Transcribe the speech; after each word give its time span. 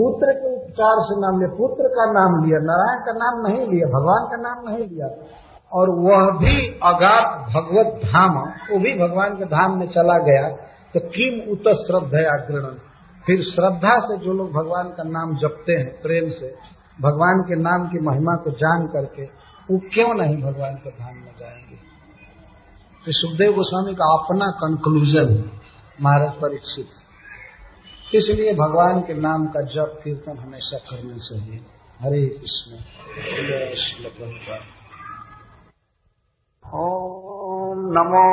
पुत्र 0.00 0.32
के 0.32 0.48
उपचार 0.56 0.96
से 1.00 1.20
नाम 1.20 1.40
लिया, 1.40 1.56
पुत्र 1.58 1.88
का 1.88 2.04
नाम 2.12 2.44
लिया, 2.44 2.58
नारायण 2.58 3.00
का 3.00 3.12
नाम 3.12 3.46
नहीं 3.46 3.66
लिया, 3.68 3.86
भगवान 3.88 4.22
का 4.30 4.36
नाम 4.36 4.68
नहीं 4.68 4.86
लिया। 4.88 5.08
और 5.72 5.90
वह 5.90 6.38
भी 6.38 6.80
अगाध 6.82 7.48
भगवत 7.54 8.00
धाम, 8.04 8.38
वो 8.40 8.78
भी 8.78 8.98
भगवान 8.98 9.34
के 9.34 9.44
धाम 9.44 9.78
में 9.78 9.86
चला 9.86 10.18
गया 10.18 10.48
तो 10.94 11.00
किम 11.00 11.52
उत 11.52 11.68
श्रद्धा 11.76 12.36
ग्रहण। 12.46 12.74
फिर 13.26 13.42
श्रद्धा 13.42 13.98
से 14.00 14.16
जो 14.18 14.32
लोग 14.32 14.52
भगवान 14.52 14.88
का 14.88 15.02
नाम 15.02 15.36
जपते 15.36 15.72
हैं, 15.72 16.02
प्रेम 16.02 16.30
से, 16.30 16.54
भगवान 17.00 17.42
के 17.48 17.56
नाम 17.56 17.88
की 17.88 17.98
महिमा 17.98 18.36
को 18.36 18.50
जान 18.50 18.86
करके, 18.86 19.22
वो 19.70 19.78
क्यों 19.78 20.14
नहीं 20.14 20.36
भगवान 20.36 20.74
के 20.74 20.90
धाम 20.90 21.14
में 21.14 21.34
जाएँगे? 21.40 21.76
तो 23.04 23.12
सुखदेव 23.12 23.52
गोस्वामी 23.52 23.94
का 23.94 24.18
अपना 24.18 24.46
कंक्लूजन 24.46 25.50
महाराज 26.02 26.32
परीक्षित। 26.32 26.86
इसलिए 28.14 28.52
भगवान 28.54 29.00
के 29.00 29.14
नाम 29.14 29.46
का 29.46 29.60
जप 29.60 30.00
कीर्तन 30.04 30.38
हमेशा 30.38 30.78
करना 30.78 31.16
चाहिए। 31.16 31.66
हरे 32.00 32.26
कृष्ण 32.26 32.72
ओम 36.74 37.78
नमो 37.78 38.26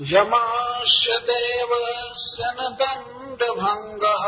यमास्य 0.00 1.18
देवस्य 1.18 2.44
न 2.44 2.76
दण्डभङ्गः। 2.80 4.24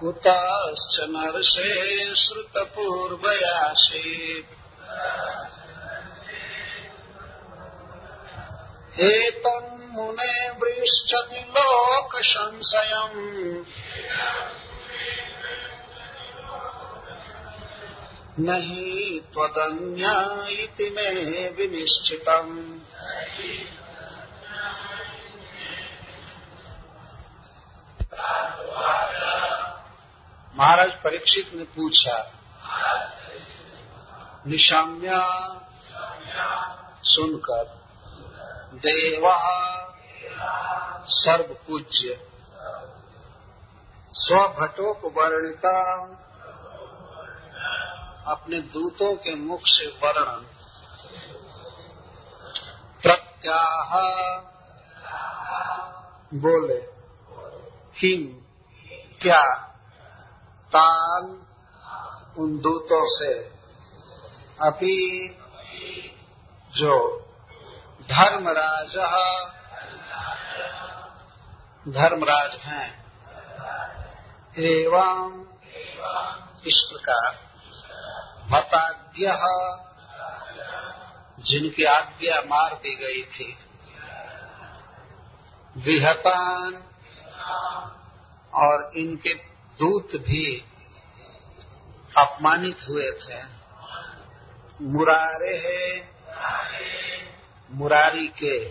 कुताश्च 0.00 1.00
नर्षे 1.00 2.04
श्रुतपूर्वयासीत् 2.14 3.10
एतम् 9.00 9.92
मुने 9.92 10.52
पृच्छति 10.52 11.40
लोकसंशयम्। 11.40 13.16
न 18.40 18.62
हि 18.62 19.24
त्वदन्या 19.32 20.46
इति 20.48 20.90
मे 20.90 21.10
विनिश्चितम्। 21.48 22.78
महाराज 30.58 30.92
परीक्षित 30.92 31.50
ने 31.54 31.64
पूछा, 31.64 32.32
निशाम्या, 34.46 35.20
सुनकर, 37.04 37.64
देव 38.74 39.28
सर्वपूज्य। 41.08 42.24
स्वभटोपवर्णिता 44.12 45.78
अपने 48.32 48.60
दूतों 48.60 49.14
के 49.16 49.34
मुख 49.34 49.60
से 49.64 49.86
वर्णन। 49.86 50.46
प्रत्याह, 53.02 53.96
बोले 56.34 56.80
किम 58.00 58.26
क्या? 59.22 59.67
तान 60.68 61.24
उन 62.38 62.58
दूतों 62.58 63.04
से, 63.08 63.32
अभी 64.60 65.28
जो 66.76 66.94
धर्मराज 68.02 68.96
धर्मराज 71.88 72.54
हैं। 72.60 72.88
एवं 74.58 75.44
इस 76.66 76.78
प्रकार 76.92 77.36
मताज्ञ, 78.52 79.26
जिनकी 81.42 81.84
आज्ञा 81.84 82.40
मार 82.46 82.74
दी 82.74 82.94
गई 82.94 83.22
थी, 83.24 83.56
विहतान 85.76 86.82
और 88.54 88.90
इनके 88.96 89.34
दूत 89.78 90.08
भी 90.16 90.64
अपमानित 92.16 92.78
हुए 92.88 93.10
थे। 93.10 93.42
मुरारे 94.80 95.58
है। 95.58 96.16
मुरारी 97.70 98.28
के, 98.28 98.68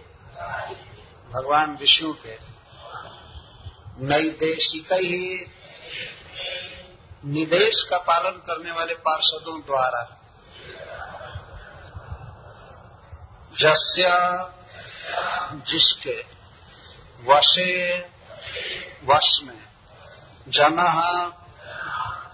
भगवान 1.29 1.77
विष्णु 1.77 2.13
के। 2.13 2.37
नई 3.99 4.29
ही 4.93 5.51
निदेश 7.25 7.87
का 7.89 7.97
पालन 7.97 8.31
करने 8.31 8.71
वाले 8.71 8.95
पार्षदों 8.95 9.61
द्वारा। 9.61 10.13
जस्य 13.53 14.03
जिसके 15.53 16.25
वशे, 17.23 17.99
वश 19.05 19.39
में 19.43 19.76
जन 20.47 20.77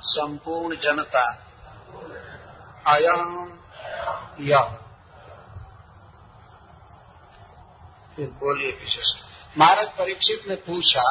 संपूर्ण 0.03 0.75
जनता 0.75 1.23
अयम 2.87 3.59
यह 4.39 4.63
फिर 8.15 8.27
बोलिए 8.39 8.71
विशेष। 8.71 9.13
महाराज 9.57 9.87
परीक्षित 9.87 10.47
ने 10.49 10.55
पूछा, 10.55 11.03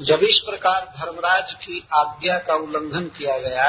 जब 0.00 0.22
इस 0.22 0.42
प्रकार 0.46 0.84
धर्मराज 0.98 1.52
की 1.54 1.88
आज्ञा 1.94 2.38
का 2.38 2.54
उल्लंघन 2.54 3.04
किया 3.08 3.38
गया 3.38 3.68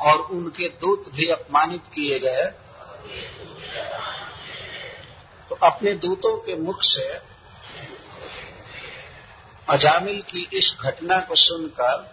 और 0.00 0.18
उनके 0.32 0.68
दूत 0.80 1.04
भी 1.14 1.30
अपमानित 1.30 1.82
किए 1.94 2.18
गए 2.18 2.44
अपने 5.64 5.94
दूतों 5.94 6.36
के 6.38 6.56
मुख 6.56 6.76
से 6.80 7.14
अजामिल 9.68 10.22
की 10.22 10.48
इस 10.52 10.76
घटना 10.80 11.20
को 11.20 11.34
सुनकर 11.34 12.12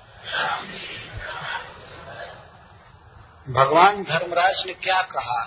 भगवान 3.49 4.03
धर्मराज 4.03 4.63
ने 4.65 4.73
क्या 4.73 5.01
कहा? 5.01 5.43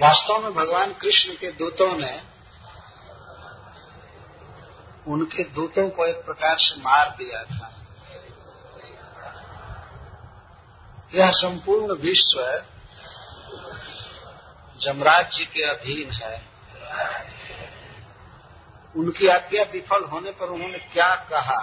वास्तव 0.00 0.38
में 0.38 0.54
भगवान 0.54 0.92
कृष्ण 0.92 1.32
के 1.32 1.52
दूतों 1.52 1.96
ने 1.98 2.22
उनके 5.08 5.44
दूतों 5.44 5.90
को 5.90 6.06
एक 6.06 6.24
प्रकार 6.24 6.56
से 6.58 6.80
मार 6.80 7.10
दिया 7.10 7.44
था। 7.44 7.72
यह 11.14 11.30
संपूर्ण 11.30 11.94
विश्व 11.94 12.62
जमराज 14.80 15.30
जी 15.34 15.44
के 15.44 15.62
अधीन 15.62 16.10
है। 16.12 16.36
उनकी 18.94 19.28
आज्ञा 19.28 19.62
विफल 19.62 20.04
होने 20.04 20.30
पर 20.30 20.46
उन्होंने 20.46 20.78
क्या 20.92 21.14
कहा? 21.30 21.60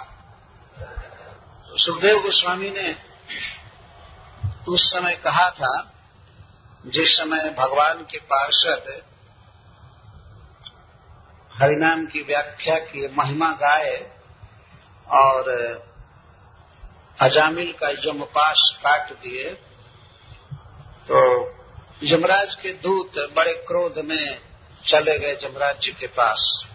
तो 1.68 1.78
सुखदेव 1.78 2.18
गोस्वामी 2.18 2.70
ने 2.70 2.88
उस 4.68 4.90
समय 4.92 5.14
कहा 5.14 5.50
था, 5.50 5.90
जिस 6.86 7.16
समय 7.16 7.50
भगवान 7.58 8.04
के 8.04 8.18
पार्षद 8.18 9.02
हरिनाम 11.52 12.06
की 12.06 12.22
व्याख्या 12.22 12.78
की 12.78 13.06
महिमा 13.14 13.50
गाए 13.52 13.96
और 15.08 15.48
अजामिल 17.18 17.72
का 17.72 17.88
यमपाश 17.88 18.62
काट 18.76 19.12
दिए 19.12 19.50
तो 21.08 21.20
यमराज 22.12 22.54
के 22.54 22.72
दूत 22.72 23.12
बड़े 23.36 23.52
क्रोध 23.52 24.04
में 24.04 24.40
चले 24.88 25.18
गए 25.18 25.32
यमराज 25.44 25.80
जी 25.80 25.92
के 25.92 26.06
पास। 26.06 26.66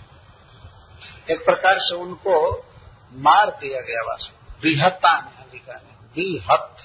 एक 1.32 1.46
प्रकार 1.46 1.80
से 1.80 1.96
उनको 1.96 2.66
मार 3.14 3.50
दिया 3.50 3.82
गया 3.82 4.04
बस 4.04 4.32
बृहत्ता 4.62 5.22
में 5.22 5.46
लिखा 5.54 5.74
है। 5.74 5.98
बिहत। 6.16 6.76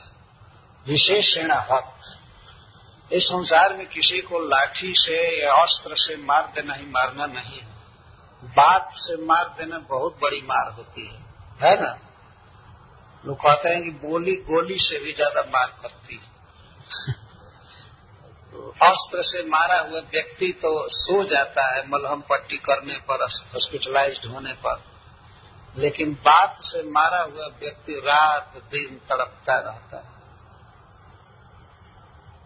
विशेषण 0.89 1.53
हत। 1.53 2.19
इस 3.13 3.25
संसार 3.25 3.75
में 3.75 3.87
किसी 3.87 4.21
को 4.21 4.39
लाठी 4.39 4.93
से 4.97 5.45
या 5.45 5.55
अस्त्र 5.55 5.95
से 5.97 6.17
मार 6.17 6.53
देना 6.55 6.75
ही 6.75 6.87
मारना 6.87 7.27
नहीं 7.27 7.61
बात 8.43 8.91
से 8.93 9.17
मार 9.25 9.55
देना 9.59 9.79
बहुत 9.79 10.19
बड़ी 10.23 10.43
मार 10.43 10.71
होती 10.73 11.07
है। 11.07 11.25
है 11.61 11.81
ना? 11.81 11.99
लोग 13.27 13.37
कहते 13.37 13.69
हैं 13.69 13.83
कि 13.83 13.91
गोली 14.09 14.35
गोली 14.35 14.79
से 14.79 14.99
भी 14.99 15.13
ज़्यादा 15.13 15.41
मार 15.41 15.67
करती 15.83 16.15
है। 16.15 16.35
अस्त्र 18.83 19.23
से 19.23 19.43
मारा 19.49 19.79
हुआ 19.79 20.01
व्यक्ति 20.01 20.53
तो 20.53 20.89
सो 20.89 21.25
जाता 21.25 21.75
है, 21.75 21.89
मलहम 21.89 22.21
पट्टी 22.21 22.57
करने 22.57 22.95
पर 22.95 23.23
हॉस्पिटलाइज्ड 23.23 24.27
होने 24.27 24.53
पर। 24.53 24.83
लेकिन 25.77 26.13
बात 26.15 26.57
से 26.61 26.83
मारा 26.83 27.19
हुआ 27.19 27.47
व्यक्ति 27.47 27.93
रात, 27.93 28.53
दिन 28.57 29.01
तड़पता 29.09 29.55
रहता 29.55 29.97
है। 29.97 30.15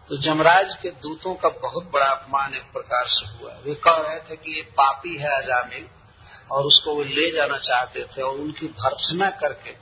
तो 0.09 0.17
जमराज 0.17 0.77
के 0.81 0.89
दूतों 0.89 1.35
का 1.35 1.49
बहुत 1.49 1.91
बड़ा 1.93 2.05
अपमान 2.05 2.53
एक 2.53 2.71
प्रकार 2.73 3.03
से 3.07 3.27
हुआ 3.27 3.51
वे 3.53 3.75
कह 3.75 3.95
रहे 3.95 4.19
थे 4.19 4.35
कि 4.35 4.55
ये 4.55 4.61
पापी 4.61 5.17
है 5.17 5.41
अजामिल, 5.41 5.87
और 6.51 6.63
उसको 6.63 6.95
वो 6.95 7.03
ले 7.03 7.31
जाना 7.31 7.57
चाहते 7.57 8.03
थे, 8.03 8.21
और 8.21 8.33
उनकी 8.33 8.67
भर्सना 8.67 9.29
करके, 9.29 9.75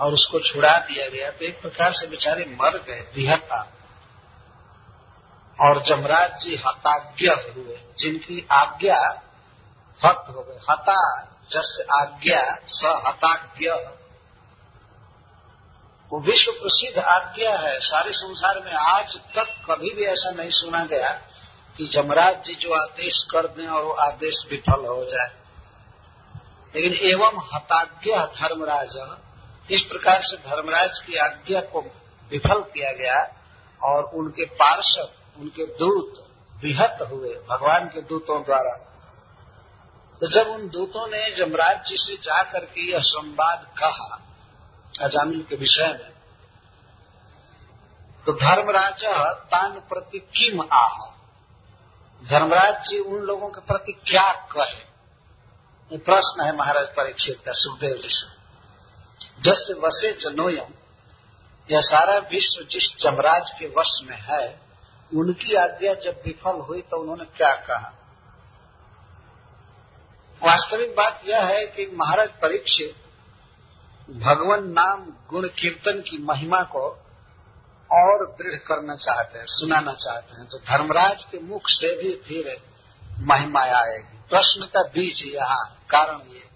और 0.00 0.12
उसको 0.12 0.40
छुड़ा 0.40 0.78
दिया 0.78 1.08
गया। 1.08 1.30
तो 1.30 1.44
एक 1.44 1.60
प्रकार 1.60 1.92
से 1.92 2.06
बेचारे 2.06 2.44
मर 2.44 2.78
गए 2.78 3.00
बिहता 3.14 3.72
और 5.60 5.82
जमराज 5.82 6.30
जी 6.30 6.56
हताज्ञ 6.56 7.26
हुए, 7.26 7.94
जिनकी 7.98 8.46
आज्ञा 8.52 9.22
हत 10.04 10.24
हो 10.28 10.42
गए। 10.42 10.58
हता 10.70 11.22
जस 11.22 11.86
आज्ञा 11.92 12.58
स 12.66 12.82
हताज्ञ 12.84 13.68
वो 16.12 16.20
विश्व 16.20 16.52
प्रसिद्ध 16.52 16.98
आज्ञा 16.98 17.56
है। 17.58 17.80
सारे 17.80 18.12
संसार 18.12 18.60
में 18.60 18.72
आज 18.72 19.16
तक 19.16 19.46
कभी 19.70 19.90
भी 19.90 20.04
ऐसा 20.04 20.30
नहीं 20.30 20.50
सुना 20.50 20.84
गया 20.84 21.10
कि 21.76 21.86
जमराज 21.86 22.44
जी 22.44 22.54
जो 22.54 22.72
आदेश 22.82 23.24
कर 23.30 23.46
दें 23.46 23.66
और 23.66 23.84
वो 23.84 23.92
आदेश 23.92 24.46
विफल 24.50 24.86
हो 24.86 25.04
जाए। 25.04 25.30
लेकिन 26.76 26.94
एवं 26.94 27.48
हताज्ञ 27.54 28.10
धर्मराज, 28.12 29.18
इस 29.70 29.82
प्रकार 29.82 30.20
से 30.22 30.36
धर्मराज 30.36 30.98
की 30.98 31.16
आज्ञा 31.16 31.60
को 31.60 31.80
विफल 32.30 32.60
किया 32.60 32.92
गया 32.92 33.34
और 33.82 34.04
उनके 34.04 34.44
पार्षद 34.44 35.21
उनके 35.36 35.66
दूत 35.74 36.24
बृहत 36.62 36.98
हुए 37.10 37.34
भगवान 37.48 37.88
के 37.88 38.00
दूतों 38.02 38.42
द्वारा। 38.44 38.74
तो 40.20 40.26
जब 40.28 40.48
उन 40.48 40.68
दूतों 40.68 41.06
ने 41.06 41.30
जमराज 41.36 41.86
जी 41.88 41.96
से 41.98 42.16
जाकर 42.16 42.64
के 42.64 42.90
यह 42.92 43.00
संवाद 43.02 43.66
कहा, 43.78 44.20
अजामिल 45.00 45.42
के 45.42 45.56
विषय 45.56 45.88
में 45.92 46.10
तो 48.26 48.32
धर्मराज 48.32 49.02
तान 49.50 49.80
प्रति 49.88 50.18
किम 50.18 50.60
आह? 50.72 50.98
धर्मराज 52.22 52.74
जी 52.88 52.98
उन 52.98 53.22
लोगों 53.22 53.48
के 53.48 53.60
प्रति 53.60 53.92
क्या 54.06 54.30
कहे? 54.52 54.80
ये 55.90 55.98
प्रश्न 55.98 56.44
है 56.44 56.56
महाराज 56.56 56.86
परीक्षित 56.88 57.40
का, 57.44 57.52
सुखदेव 57.52 57.96
जी 57.96 58.08
से। 58.08 59.40
जस 59.42 59.66
वसे 59.80 60.12
जनोयम, 60.20 60.70
यह 61.68 61.80
सारा 61.80 62.16
विश्व 62.30 62.64
जिस 62.64 62.86
जमराज 63.00 63.50
के 63.58 63.66
वश 63.78 63.98
में 64.04 64.18
है 64.20 64.46
उनकी 65.16 65.54
आज्ञा 65.54 65.94
जब 65.94 66.22
विफल 66.26 66.60
हुई 66.60 66.82
तो 66.82 66.96
उन्होंने 66.96 67.24
क्या 67.24 67.54
कहा? 67.54 67.92
वास्तविक 70.42 70.90
बात 70.90 71.20
यह 71.24 71.44
है 71.44 71.66
कि 71.66 71.90
महाराज 71.96 72.28
परीक्षित 72.28 72.94
भगवान 74.10 74.64
नाम 74.64 75.04
गुण 75.30 75.48
कीर्तन 75.48 76.00
की 76.00 76.18
महिमा 76.22 76.62
को 76.62 76.80
और 77.90 78.26
दृढ़ 78.26 78.54
करना 78.54 78.94
चाहते 78.96 79.38
हैं, 79.38 79.46
सुनाना 79.48 79.92
चाहते 79.92 80.36
हैं। 80.36 80.46
तो 80.46 80.58
धर्मराज 80.58 81.24
के 81.24 81.38
मुख 81.38 81.62
से 81.66 82.02
भी 82.02 82.14
फिर 82.16 82.62
महिमा 83.18 83.60
आएगी। 83.60 84.18
प्रश्न 84.30 84.66
का 84.66 84.82
बीज 84.82 85.34
यहाँ, 85.34 85.84
कारण 85.90 86.34
ये। 86.34 86.48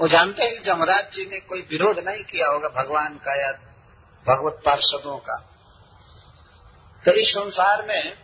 वो 0.00 0.08
जानते 0.08 0.42
हैं 0.42 0.52
कि 0.52 0.58
जमराज 0.58 1.04
जी 1.12 1.26
ने 1.30 1.40
कोई 1.40 1.60
विरोध 1.60 1.98
नहीं 1.98 2.24
किया 2.24 2.48
होगा 2.48 2.68
भगवान 2.68 3.14
का 3.14 3.46
या 3.46 3.52
भगवत 4.26 4.62
पार्षदों 4.66 5.18
का। 5.18 5.55
तो 7.06 7.12
इस 7.12 7.28
संसार 7.28 7.86
में 7.86 8.18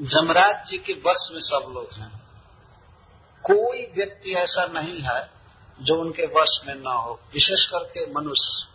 जमराज 0.00 0.68
जी 0.68 0.78
के 0.78 0.94
बस 0.94 1.30
में 1.32 1.40
सब 1.40 1.72
लोग 1.74 1.94
हैं। 1.94 2.20
कोई 3.44 3.86
व्यक्ति 3.86 4.34
ऐसा 4.34 4.66
नहीं 4.66 5.00
है 5.00 5.30
जो 5.80 6.00
उनके 6.00 6.26
वश 6.26 6.60
में 6.66 6.74
न 6.74 6.86
हो, 6.86 7.20
विशेष 7.32 7.66
करके 7.66 8.12
मनुष्य। 8.12 8.66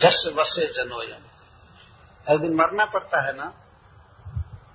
जस 0.00 0.30
वसे 0.34 0.66
जनोयम 0.66 1.24
एक 2.34 2.40
दिन 2.40 2.54
मरना 2.54 2.84
पड़ता 2.84 3.26
है 3.26 3.36
ना? 3.36 3.54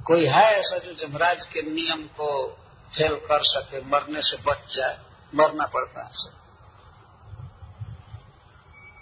कोई 0.05 0.25
है 0.25 0.59
ऐसा 0.59 0.77
जो 0.77 0.93
जमराज 0.93 1.45
के 1.45 1.61
नियम 1.61 2.07
को 2.07 2.47
फेल 2.95 3.15
कर 3.15 3.43
सके, 3.43 3.81
मरने 3.81 4.21
से 4.21 4.37
बच 4.37 4.75
जाए, 4.75 4.99
मरना 5.35 5.65
पड़ता 5.65 6.03
है। 6.05 6.11
सब 6.13 6.36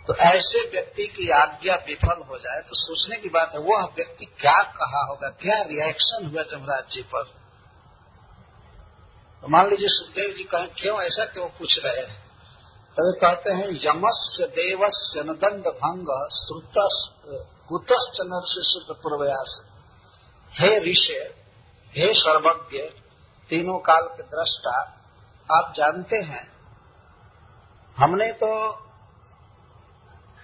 तो 0.08 0.16
ऐसे 0.16 0.60
व्यक्ति 0.70 1.08
की 1.08 1.30
आज्ञा 1.34 1.76
विफल 1.88 2.22
हो 2.24 2.38
जाए 2.38 2.60
तो 2.62 2.76
सोचने 2.76 3.18
की 3.18 3.30
बात 3.30 3.54
है, 3.54 3.60
वह 3.62 3.86
व्यक्ति 3.96 4.26
क्या 4.42 4.62
कहा 4.74 5.02
होगा, 5.06 5.30
क्या 5.42 5.62
रिएक्शन 5.64 6.28
हुआ 6.28 6.44
जमराज 6.52 6.94
जी 6.94 7.02
पर? 7.14 7.24
तो 9.44 9.48
मान 9.48 9.70
लीजिए 9.70 9.90
सुखदेव 9.90 10.36
जी 10.38 10.44
कहें, 10.44 10.68
क्यों 10.74 11.02
ऐसा 11.02 11.26
क्यों 11.26 11.48
पूछ 11.50 11.80
रहे 11.86 12.02
हैं? 12.02 12.20
तो 12.98 13.06
वे 13.06 13.20
कहते 13.20 13.54
हैं, 13.54 13.68
यमस्य 13.84 14.46
देवस्य 14.56 15.24
नदंड 15.24 15.68
भंग 15.80 16.14
श्रुत 16.34 16.78
कुतश्च 17.70 18.22
श्रुत 18.64 18.98
पूर्वयास। 19.02 19.62
हे 20.54 20.78
ऋषि, 20.82 21.20
हे 21.94 22.14
सर्वज्ञ, 22.16 22.82
तीनों 23.50 23.78
काल 23.82 24.08
के 24.10 24.24
दृष्टा, 24.30 24.80
आप 25.50 25.74
जानते 25.78 26.18
हैं, 26.26 26.48
हमने 27.98 28.32
तो 28.34 28.52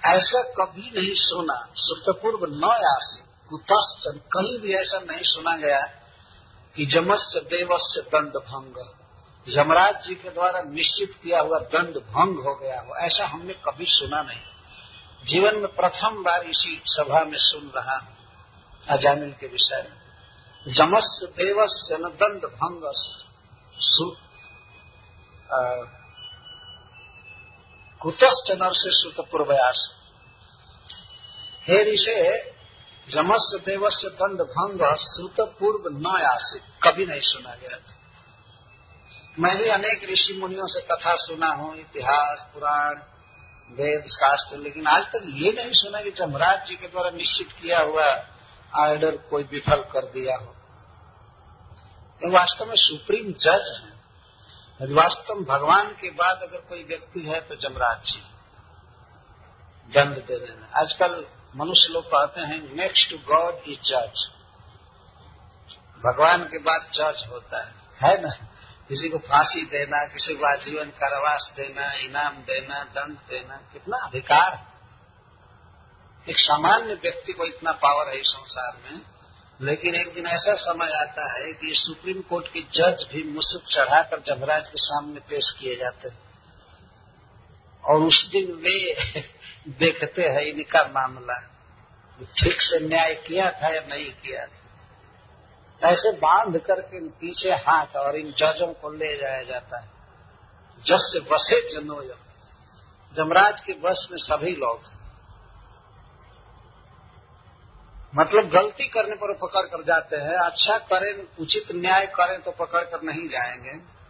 ऐसा 0.06 0.42
कभी 0.58 0.90
नहीं 0.90 1.14
सुना। 1.14 1.56
श्रुतपूर्व 1.78 2.46
न 2.46 2.64
आसे 2.64 3.22
कुतश्चन 3.50 4.18
कहीं 4.34 4.60
भी 4.60 4.74
ऐसा 4.74 5.00
नहीं 5.00 5.24
सुना 5.24 5.56
गया 5.58 5.82
कि 6.76 6.86
जमस्य 6.86 7.40
देवस्य 7.40 8.02
दंड 8.02 8.38
भंग। 8.38 8.76
यमराज 9.48 10.06
जी 10.06 10.16
के 10.16 10.30
द्वारा 10.30 10.62
निश्चित 10.62 11.14
किया 11.24 11.40
हुआ 11.42 11.60
दंड 11.60 11.98
भंग 11.98 12.40
हो 12.40 12.56
गया 12.56 12.80
हो, 12.82 12.96
ऐसा 12.96 13.26
हमने 13.26 13.54
कभी 13.54 13.86
सुना 13.90 14.22
नहीं। 14.22 15.26
जीवन 15.26 15.58
में 15.58 15.68
प्रथम 15.68 16.24
बार 16.24 16.44
इसी 16.44 16.82
सभा 16.86 17.24
में 17.24 17.38
सुन 17.38 17.72
रहा 17.76 17.98
अजामिल 18.90 19.32
के 19.32 19.48
विषय 19.48 19.88
में। 19.90 20.74
जमस्य 20.74 21.28
देवस्य 21.28 21.98
न 21.98 22.10
दंड 22.22 22.46
भंग। 22.46 22.92
कुतश्च 28.02 28.52
नर 28.52 28.74
से 28.74 28.92
श्रुत 28.92 29.28
पूर्वयास। 29.32 29.96
हे 31.68 31.94
ऋषे 31.94 32.52
जमस्य 33.10 33.60
देवस्य 33.66 34.10
दंड 34.10 34.42
भंग 34.42 34.98
श्रुत 34.98 35.56
पूर्व 35.60 35.98
न 35.98 36.06
आसित 36.06 36.64
कभी 36.84 37.06
नहीं 37.06 37.22
सुना 37.22 37.56
गया 37.56 37.78
था। 37.78 37.98
मैं 39.40 39.58
भी 39.58 39.70
अनेक 39.70 40.10
ऋषि 40.12 40.34
मुनियों 40.34 40.68
से 40.68 40.82
कथा 40.82 41.16
सुना 41.16 41.48
हूँ, 41.48 41.76
इतिहास, 41.76 42.48
पुराण, 42.54 42.96
वेद, 43.72 44.04
शास्त्र, 44.06 44.58
लेकिन 44.58 44.88
आज 44.88 45.04
तक 45.04 45.22
ये 45.26 45.52
नहीं 45.52 45.74
सुना 45.74 46.02
कि 46.02 46.12
जमराज 46.12 46.68
जी 46.68 46.76
के 46.76 46.88
द्वारा 46.88 47.10
निश्चित 47.10 47.52
किया 47.52 47.80
हुआ 47.80 48.06
आर्डर 48.76 49.18
कोई 49.18 49.44
विफल 49.44 49.82
कर 49.82 50.06
दिया 50.06 50.36
हो। 50.36 50.56
वास्तव 52.32 52.66
में 52.66 52.76
सुप्रीम 52.76 53.34
जज 53.34 53.82
है। 53.84 53.91
वास्तव 54.82 55.34
भगवान 55.34 55.88
के 55.88 56.10
बाद 56.10 56.40
अगर 56.42 56.58
कोई 56.58 56.84
व्यक्ति 56.84 57.22
है 57.22 57.42
तो 57.42 57.56
जमराज 57.56 58.04
जी। 58.04 58.22
दंड 59.94 60.26
देने। 60.26 60.62
में 60.62 60.70
आजकल 60.70 61.26
मनुष्य 61.56 61.88
लोग 61.90 62.06
कहते 62.06 62.42
हैं 62.42 62.76
नेक्स्ट 62.76 63.14
गॉड 63.14 63.62
इज़ 63.68 63.80
जज 63.80 64.32
भगवान 66.06 66.44
के 66.44 66.58
बाद 66.58 66.92
जज 66.94 67.30
होता 67.30 67.66
है। 67.66 67.74
है 68.02 68.22
ना? 68.22 68.30
किसी 68.90 69.10
को 69.10 69.18
फांसी 69.18 69.66
देना, 69.66 70.08
किसी 70.08 70.34
को 70.34 70.46
आजीवन 70.46 70.86
कारावास 70.86 71.54
देना, 71.56 71.94
इनाम 71.94 72.34
देना, 72.34 72.84
दंड 72.84 73.18
देना, 73.18 73.58
कितना 73.74 73.98
अधिकार 73.98 74.72
एक 76.30 76.40
सामान्य 76.40 76.94
व्यक्ति 76.94 77.34
को 77.34 77.46
इतना 77.46 77.72
पावर 77.72 78.08
है 78.08 78.18
इस 78.18 78.28
संसार 78.28 78.78
में। 78.84 79.02
लेकिन 79.62 79.96
एक 79.96 80.14
दिन 80.14 80.28
ऐसा 80.28 80.54
समय 80.54 80.92
आता 81.02 81.40
है 81.40 81.54
कि 81.54 81.74
सुप्रीम 81.74 82.22
कोर्ट 82.22 82.48
के 82.48 82.62
जज 82.62 83.06
भी 83.14 83.24
मुसुक 83.24 83.64
चढ़ाकर 83.64 84.20
जमराज 84.20 84.68
के 84.68 84.78
सामने 84.78 85.20
पेश 85.20 85.52
किए 85.60 85.76
जाते 85.76 86.08
हैं। 86.08 86.20
और 87.86 88.02
उस 88.02 88.30
दिन 88.30 88.52
वे 88.52 88.96
देखते 89.68 90.22
हैं 90.22 90.42
इनका 90.42 90.84
मामला 90.84 91.48
ठीक 92.38 92.62
से 92.62 92.88
न्याय 92.88 93.16
किया 93.16 93.52
था 93.52 93.76
या 93.76 93.82
नहीं 93.82 94.12
किया 94.12 94.46
था। 94.46 94.58
ऐसे 95.88 96.12
बाँध 96.12 96.58
करके 96.58 96.98
इन 96.98 97.10
पीछे 97.10 97.50
हाथ 97.50 97.96
और 97.96 98.16
इन 98.16 98.32
जजों 98.32 98.74
को 98.74 98.90
ले 98.90 99.18
जाया 99.18 99.44
जाता 99.44 99.80
है। 99.80 99.90
जज 100.86 101.00
से 101.00 101.20
बसे 101.20 101.62
जनो 101.74 102.04
जमराज 103.16 103.60
के 103.60 103.74
बस 103.74 104.08
में 104.12 104.18
सभी 104.18 104.52
लोग 104.52 105.01
मतलब 108.16 108.50
गलती 108.50 108.88
करने 108.88 109.16
पर 109.16 109.34
पकड़ 109.34 109.66
कर 109.66 109.84
जाते 109.84 110.16
हैं। 110.16 110.36
अच्छा 110.36 110.78
करें, 110.78 111.28
उचित 111.40 111.72
न्याय 111.72 112.08
करें 112.08 112.42
तो 112.42 112.52
पकड़ 112.52 112.84
कर 112.84 113.02
नहीं 113.04 113.30
जाएँगे। 113.30 114.02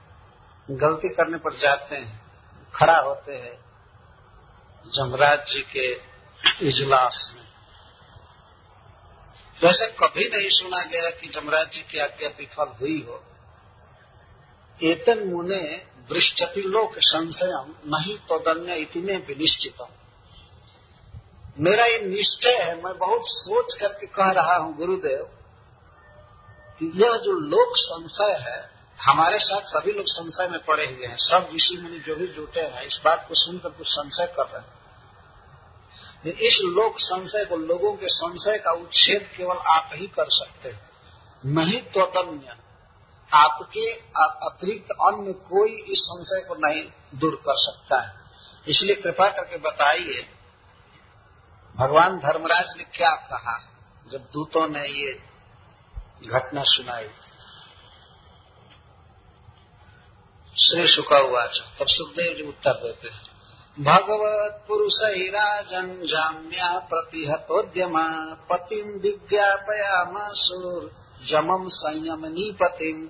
गलती 0.75 1.09
करने 1.09 1.37
पर 1.37 1.57
जाते 1.57 1.95
हैं, 1.95 2.21
खड़ा 2.75 2.97
होते 2.99 3.33
हैं 3.33 3.71
जमराज 4.87 5.39
जी 5.39 5.61
के 5.61 5.93
इजलास 6.69 7.33
में। 7.35 7.43
वैसे 9.63 9.87
कभी 9.87 10.25
नहीं 10.25 10.49
सुना 10.49 10.83
गया 10.83 11.09
कि 11.09 11.27
जमराज 11.27 11.71
जी 11.71 11.81
की 11.81 11.99
आज्ञा 11.99 12.29
विफल 12.29 12.67
हुई 12.81 13.05
हो। 13.09 13.23
एतन 14.83 15.27
मुने 15.27 15.85
वृष्टिलोक 16.11 16.91
संशयम, 16.97 17.97
नहीं 17.97 18.17
तो 18.17 18.39
दन्य 18.39 18.75
इतने 18.75 19.17
विनिश्चित 19.17 19.81
मेरा 21.59 21.85
ये 21.85 21.99
निश्चय 21.99 22.53
है, 22.53 22.83
मैं 22.83 22.97
बहुत 22.97 23.21
सोच 23.23 23.73
करके 23.79 24.07
कह 24.07 24.31
रहा 24.31 24.55
हूँ 24.55 24.77
गुरुदेव, 24.77 25.23
कि 26.79 26.85
यह 26.85 27.17
जो 27.17 27.31
लोक 27.39 27.73
संशय 27.75 28.37
है, 28.49 28.71
हमारे 29.01 29.39
साथ 29.39 29.61
सभी 29.61 29.91
लोग 29.91 30.05
संशय 30.07 30.47
में 30.47 30.59
पड़े 30.59 30.85
हुए 30.85 31.05
हैं। 31.05 31.17
सब 31.17 31.49
ऋषि 31.55 31.77
मुनि 31.77 31.99
जो 31.99 32.15
भी 32.15 32.27
जुटे 32.27 32.61
हैं, 32.61 32.83
इस 32.83 32.99
बात 33.05 33.25
को 33.27 33.35
सुनकर 33.35 33.69
कुछ 33.69 33.87
संशय 33.87 34.33
कर 34.37 34.43
रहे 34.43 34.61
हैं। 34.61 34.81
इस 36.25 36.59
लोक 36.63 36.99
संशय 36.99 37.45
को, 37.45 37.55
लोगों 37.55 37.93
के 37.93 38.07
संशय 38.07 38.57
का 38.57 38.71
उच्छेद 38.71 39.29
केवल 39.37 39.57
आप 39.57 39.89
ही 39.93 40.07
कर 40.07 40.25
सकते 40.29 40.69
हैं। 40.69 40.89
नहीं 41.45 41.81
तो 41.81 42.01
अन्य 42.01 42.55
आपके 43.33 43.91
अतिरिक्त 44.45 44.91
अन्य 44.91 45.33
कोई 45.33 45.71
इस 45.71 45.99
संशय 45.99 46.45
को 46.47 46.55
नहीं 46.55 46.83
दूर 47.19 47.35
कर 47.35 47.55
सकता 47.57 48.01
है। 48.01 48.13
इसलिए 48.67 48.95
कृपा 48.95 49.29
करके 49.29 49.57
बताइए 49.57 50.27
भगवान 51.81 52.17
धर्मराज 52.17 52.73
ने 52.77 52.83
क्या 52.83 53.11
कहा 53.27 53.57
जब 54.11 54.25
दूतों 54.33 54.67
ने 54.67 54.87
ये 54.87 55.11
घटना 56.27 56.63
सुनाई? 56.63 57.07
श्री 60.55 60.87
शुका 60.87 61.17
हुआ 61.17 61.45
तब 61.79 61.87
सुखदेव 61.87 62.33
जी 62.37 62.43
उत्तर 62.43 62.73
देते 62.73 63.09
हैं। 63.09 63.29
भगवत 63.79 64.63
पुरुष 64.67 64.97
ही 65.05 65.27
राजन 65.29 65.87
जाम्या 66.05 66.69
प्रतिहतोद्यमा 66.79 68.07
पतिम 68.49 68.87
विज्ञापयामासुर 68.99 70.89
जमम 71.27 71.67
संयम 71.67 72.25
नीपतिम 72.25 73.05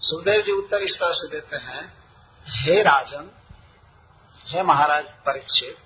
सुखदेव 0.00 0.42
जी 0.42 0.52
उत्तर 0.52 0.82
इस 0.82 0.98
तरह 1.00 1.12
से 1.12 1.28
देते 1.30 1.56
हैं, 1.56 1.82
हे 2.46 2.82
राजन, 2.82 3.30
हे 4.46 4.62
महाराज 4.62 5.04
परीक्षित 5.26 5.76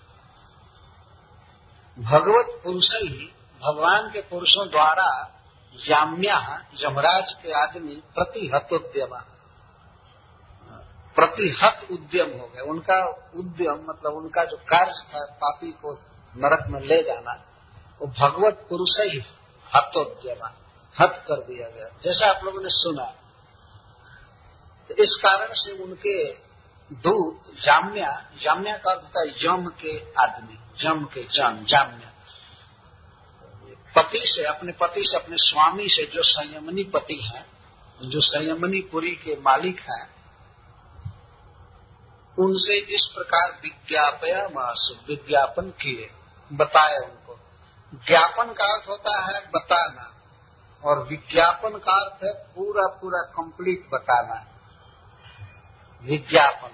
भगवत 1.98 2.60
पुरुष 2.64 2.90
ही 2.94 3.32
भगवान 3.62 4.10
के 4.10 4.20
पुरुषों 4.20 4.68
द्वारा 4.68 5.08
जाम्या 5.74 6.38
यमराज 6.80 7.32
के 7.32 7.52
आदमी 7.52 7.94
प्रतिहतोद्यमा 8.14 9.24
प्रतिहत 11.16 11.88
उद्यम। 11.90 12.38
हो 12.40 12.46
गए। 12.46 12.60
उनका 12.60 12.98
उद्यम 13.36 13.84
मतलब 13.88 14.12
उनका 14.12 14.44
जो 14.44 14.56
कार्य 14.56 14.92
था, 15.08 15.24
पापी 15.34 15.70
को 15.72 15.92
नरक 16.36 16.66
में 16.68 16.80
ले 16.80 17.02
जाना, 17.02 17.32
वो 18.00 18.06
भगवत 18.20 18.66
पुरुष 18.68 18.96
ही 19.00 19.18
हतोद्यम 19.66 20.46
हत 20.96 21.24
कर 21.28 21.36
दिया 21.36 21.68
गया। 21.68 21.88
जैसा 22.04 22.30
आप 22.30 22.44
लोगों 22.44 22.60
ने 22.60 22.70
सुना 22.70 23.04
तो 24.90 24.94
इस 24.94 25.18
कारण 25.22 25.48
से 25.52 25.72
उनके 25.82 26.32
दूत 26.92 27.60
जाम्या 27.60 28.12
जाम्या 28.42 28.76
का 28.76 28.90
अर्थ 28.90 29.16
है 29.18 29.46
यम 29.46 29.66
के 29.80 29.98
आदमी। 30.20 30.58
जम 30.80 31.04
के 31.04 31.24
जम 31.24 31.64
जाम्या 31.64 32.08
पति 33.96 34.20
से, 34.24 34.44
अपने 34.44 34.72
पति 34.72 35.02
से, 35.04 35.18
अपने 35.18 35.36
स्वामी 35.36 35.88
से 35.88 36.06
जो 36.06 36.22
संयमनी 36.22 36.84
पति 36.84 37.14
हैं, 37.14 37.46
जो 38.02 38.20
संयमनी 38.20 38.80
पुरी 38.80 39.10
के 39.10 39.40
मालिक 39.40 39.80
है, 39.80 40.18
उनसे 42.38 42.78
इस 42.78 43.06
प्रकार 43.14 43.60
विज्ञापया 43.62 44.46
विज्ञापन 45.08 45.70
किए 45.70 46.10
बताया 46.52 46.98
उनको। 46.98 47.40
ज्ञापन 48.06 48.44
का 48.44 48.76
अर्थ 48.76 48.88
होता 48.88 49.22
है 49.22 49.40
बताना, 49.40 50.14
और 50.84 51.08
विज्ञापन 51.08 51.70
का 51.70 52.04
अर्थ 52.04 52.24
है 52.24 52.32
पूरा 52.32 52.98
पूरा 53.00 53.22
कंप्लीट 53.22 53.88
बताना। 53.94 54.46
विज्ञापन। 56.02 56.70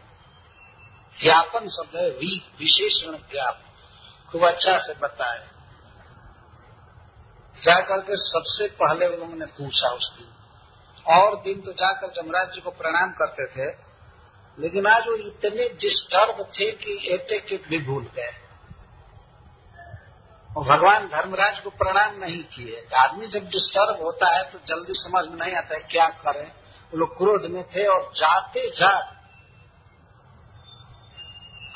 ज्ञापन 1.23 1.68
शब्द 1.68 1.96
है 1.96 2.11
विशेषण 2.58 3.12
ज्ञापन। 3.12 3.63
खूब 4.34 4.44
अच्छा 4.44 4.76
से 4.78 4.94
बताए। 4.94 5.38
जाकर 7.58 8.00
के 8.00 8.16
सबसे 8.18 8.66
पहले 8.76 9.06
उन्होंने 9.06 9.46
पूछा 9.48 9.88
उस 9.88 10.10
दिन। 10.18 11.14
और 11.14 11.36
दिन 11.36 11.60
तो 11.60 11.72
जाकर 11.72 12.10
जमराज 12.12 12.48
जी 12.54 12.60
को 12.60 12.70
प्रणाम 12.70 13.12
करते 13.12 13.46
थे, 13.46 13.66
लेकिन 14.58 14.86
आज 14.86 15.06
वो 15.08 15.14
इतने 15.16 15.68
डिस्टर्ब 15.80 16.42
थे 16.50 16.70
कि 16.72 16.96
एटे 17.14 17.38
के 17.40 17.56
भी 17.68 17.78
भूल 17.78 18.08
गए। 18.16 18.32
और 20.56 20.64
भगवान 20.64 21.06
धर्मराज 21.08 21.60
को 21.60 21.70
प्रणाम 21.72 22.18
नहीं 22.18 22.42
किए। 22.44 22.86
आदमी 22.96 23.26
जब 23.26 23.48
डिस्टर्ब 23.48 24.02
होता 24.02 24.36
है 24.36 24.42
तो 24.50 24.58
जल्दी 24.66 24.94
समझ 24.94 25.24
में 25.28 25.36
नहीं 25.36 25.54
आता 25.56 25.74
है 25.74 25.80
क्या 25.80 26.08
करें। 26.24 26.46
वो 26.92 26.98
लोग 26.98 27.16
क्रोध 27.18 27.50
में 27.50 27.62
थे 27.70 27.86
और 27.86 28.10
जाते 28.16 28.70
जा 28.70 28.90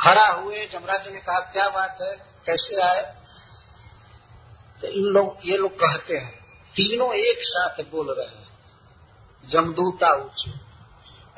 खड़ा 0.01 0.27
हुए। 0.27 0.67
जमराज 0.67 1.09
ने 1.09 1.21
कहा, 1.21 1.39
क्या 1.53 1.69
बात 1.69 1.99
है? 2.03 2.28
कैसे 2.47 2.83
आए? 2.83 3.15
तो 4.81 4.87
इन 4.87 5.05
लोग, 5.05 5.37
ये 5.45 5.57
लोग 5.57 5.73
कहते 5.73 6.17
हैं, 6.17 6.39
तीनों 6.71 7.15
एक 7.15 7.39
साथ 7.41 7.85
बोल 7.85 8.15
रहे 8.19 8.27
हैं, 8.27 8.49
जमदूता 9.49 10.15
ऊँचे। 10.15 10.69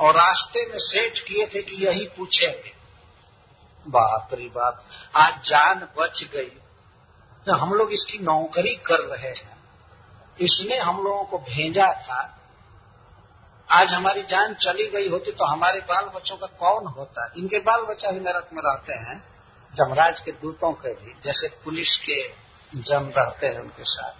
और 0.01 0.15
रास्ते 0.15 0.67
में 0.67 0.79
सेट 0.79 1.19
किए 1.19 1.47
थे 1.47 1.63
कि 1.63 1.87
यही 1.87 2.05
पूछेंगे। 2.07 2.73
बाप 3.89 4.29
रे 4.35 4.45
बाप, 4.45 4.85
आज 5.17 5.35
जान 5.43 5.89
बच 5.99 6.25
गई। 6.33 6.51
तो 7.47 7.57
हम 7.57 7.73
लोग 7.75 7.93
इसकी 7.93 8.19
नौकरी 8.19 8.77
कर 8.77 8.99
रहे 8.99 9.29
हैं। 9.29 9.61
इसने 10.41 10.79
हम 10.79 11.03
लोगों 11.03 11.25
को 11.25 11.39
भेजा 11.39 11.93
था। 11.93 12.37
आज 13.71 13.89
हमारी 13.89 14.23
जान 14.23 14.55
चली 14.55 14.87
गई 14.87 15.09
होती 15.09 15.33
तो 15.33 15.45
हमारे 15.45 15.81
बाल 15.81 16.05
बच्चों 16.05 16.37
का 16.37 16.47
कौन 16.47 16.87
होता? 16.87 17.33
इनके 17.39 17.59
बाल 17.59 17.81
बच्चा 17.81 18.11
भी 18.11 18.21
नरक 18.21 18.51
में 18.53 18.63
रहते 18.65 18.93
हैं। 18.93 19.30
जमराज 19.75 20.21
के 20.21 20.33
दूतों 20.33 20.73
के 20.73 20.95
भी, 20.95 21.15
जैसे 21.25 21.49
पुलिस 21.65 21.97
के 21.97 22.23
जम 22.75 23.11
रहते 23.17 23.47
हैं 23.47 23.61
उनके 23.61 23.85
साथ। 23.85 24.13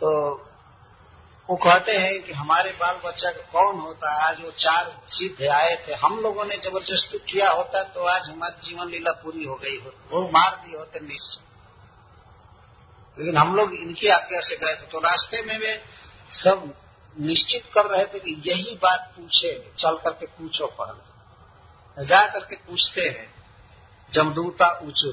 तो 0.00 0.10
वो 1.48 1.56
कहते 1.56 1.92
हैं 1.92 2.22
कि 2.22 2.32
हमारे 2.32 2.70
बाल 2.72 3.00
बच्चा 3.04 3.30
का 3.30 3.42
कौन 3.52 3.80
होता? 3.80 4.10
आज 4.28 4.40
वो 4.40 4.50
चार 4.50 5.00
सिद्ध 5.08 5.48
आए 5.48 5.74
थे। 5.88 5.94
हम 5.94 6.18
लोगों 6.20 6.44
ने 6.44 6.56
ज़बरदस्ती 6.56 7.18
किया 7.18 7.50
होता 7.50 7.82
तो 7.84 8.04
आज 8.04 8.28
हमारी 8.28 8.66
जीवन 8.68 8.90
लीला 8.90 9.12
पूरी 9.12 9.44
हो 9.44 9.54
गई 9.54 9.76
होती। 9.80 10.08
वो 10.10 10.28
मार 10.28 10.56
दिए 10.56 10.78
होते 10.78 11.00
निश्चय 11.00 11.42
लेकिन 13.18 13.36
हम 13.36 13.54
लोग 13.56 13.74
इनकी 13.74 14.08
आज्ञा 14.08 14.40
से 14.40 14.56
गए 14.56 14.74
थे। 14.74 14.86
तो 14.86 14.98
रास्ते 14.98 15.42
में 15.42 15.58
वे 15.58 15.82
सब 16.32 16.74
निश्चित 17.16 17.66
कर 17.74 17.86
रहे 17.86 18.04
थे 18.04 18.18
कि 18.18 18.42
यही 18.46 18.74
बात 18.74 19.12
पूछे। 19.16 19.72
चल 19.78 19.94
करके 19.94 20.26
पूछो 20.26 20.66
पहले। 20.66 21.13
जा 21.98 22.26
करके 22.26 22.56
पूछते 22.56 23.00
हैं, 23.00 23.34
जमदूता 24.12 24.80
ऊंचू, 24.82 25.12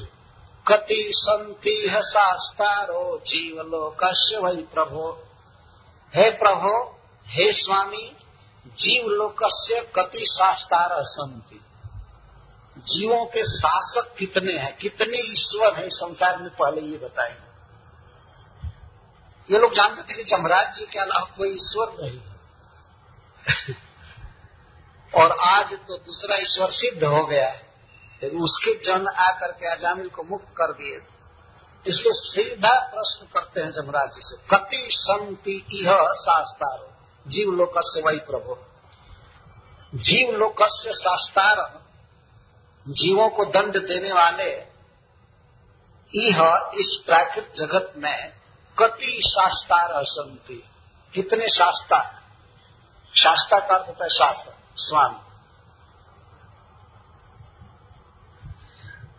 कति 0.67 1.11
संति 1.15 1.87
शास्तारो 1.91 3.21
जीवलोक 3.27 4.03
वही 4.43 4.63
प्रभो। 4.63 5.27
हे 6.15 6.31
प्रभो, 6.31 6.99
हे 7.27 7.53
स्वामी 7.53 8.15
जीव 8.67 9.07
लोक 9.07 9.39
से 9.43 9.81
कति 9.81 10.25
शास्तार 10.25 10.89
संति। 10.93 11.61
जीवों 12.77 13.25
के 13.25 13.43
शासक 13.43 14.15
कितने 14.17 14.53
हैं, 14.53 14.77
कितने 14.77 15.31
ईश्वर 15.31 15.79
हैं 15.79 15.89
संसार 15.89 16.37
में 16.37 16.49
पहले 16.49 16.81
ये 16.81 16.97
बताएँ 16.97 17.35
ये 19.51 19.59
लोग 19.59 19.73
जानते 19.73 20.01
थे 20.01 20.17
कि 20.17 20.23
जमराज 20.23 20.75
जी 20.77 20.85
के 20.85 20.99
अलावा 20.99 21.35
कोई 21.37 21.49
ईश्वर 21.55 21.95
नहीं 22.01 22.21
और 25.15 25.31
आज 25.39 25.73
तो 25.73 25.97
दूसरा 25.97 26.35
ईश्वर 26.35 26.69
सिद्ध 26.71 27.03
हो 27.03 27.25
गया 27.25 27.49
है। 27.49 27.71
लेकिन 28.23 28.39
उसके 28.39 28.83
जन 28.83 29.07
आकर 29.07 29.51
के 29.51 29.71
अजामिल 29.71 30.09
को 30.09 30.23
मुक्त 30.23 30.49
कर 30.49 30.71
दिए। 30.71 31.07
इसको 31.87 32.13
सीधा 32.13 32.91
प्रश्न 32.95 33.25
करते 33.25 33.61
हैं 33.61 33.71
जमराज 33.71 34.09
जी 34.09 34.21
से, 34.21 34.37
कति 34.37 34.87
संति 34.91 35.65
यह 35.73 36.13
शास्तार 36.17 36.97
जीव 37.27 37.51
लोक 37.51 37.73
से 37.77 38.01
वही 38.01 38.19
प्रभु। 38.19 38.57
जीव 39.97 40.35
लोक 40.35 40.55
से 40.61 40.93
शास्तार 40.93 41.81
जीवों 42.87 43.29
को 43.29 43.45
दंड 43.45 43.87
देने 43.87 44.13
वाले 44.13 44.51
यह 46.15 46.71
इस 46.73 47.03
प्राकृत 47.05 47.53
जगत 47.57 47.93
में 47.97 48.33
कति 48.79 49.21
शास्तार 49.25 50.03
संति 50.03 50.63
कितने 51.13 51.47
शास्ता 51.47 52.21
शास्ता 53.15 53.59
का 53.59 53.75
होता 53.75 54.03
है 54.03 54.09
शास्त्र। 54.09 54.60
स्वामी। 54.77 55.19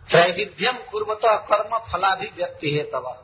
त्रैविध्यम 0.09 0.77
कुर्वत 0.91 1.21
कर्म 1.25 1.77
फलाभिव्यक्ति 1.91 2.69
है 2.69 2.83
तब 2.83 3.19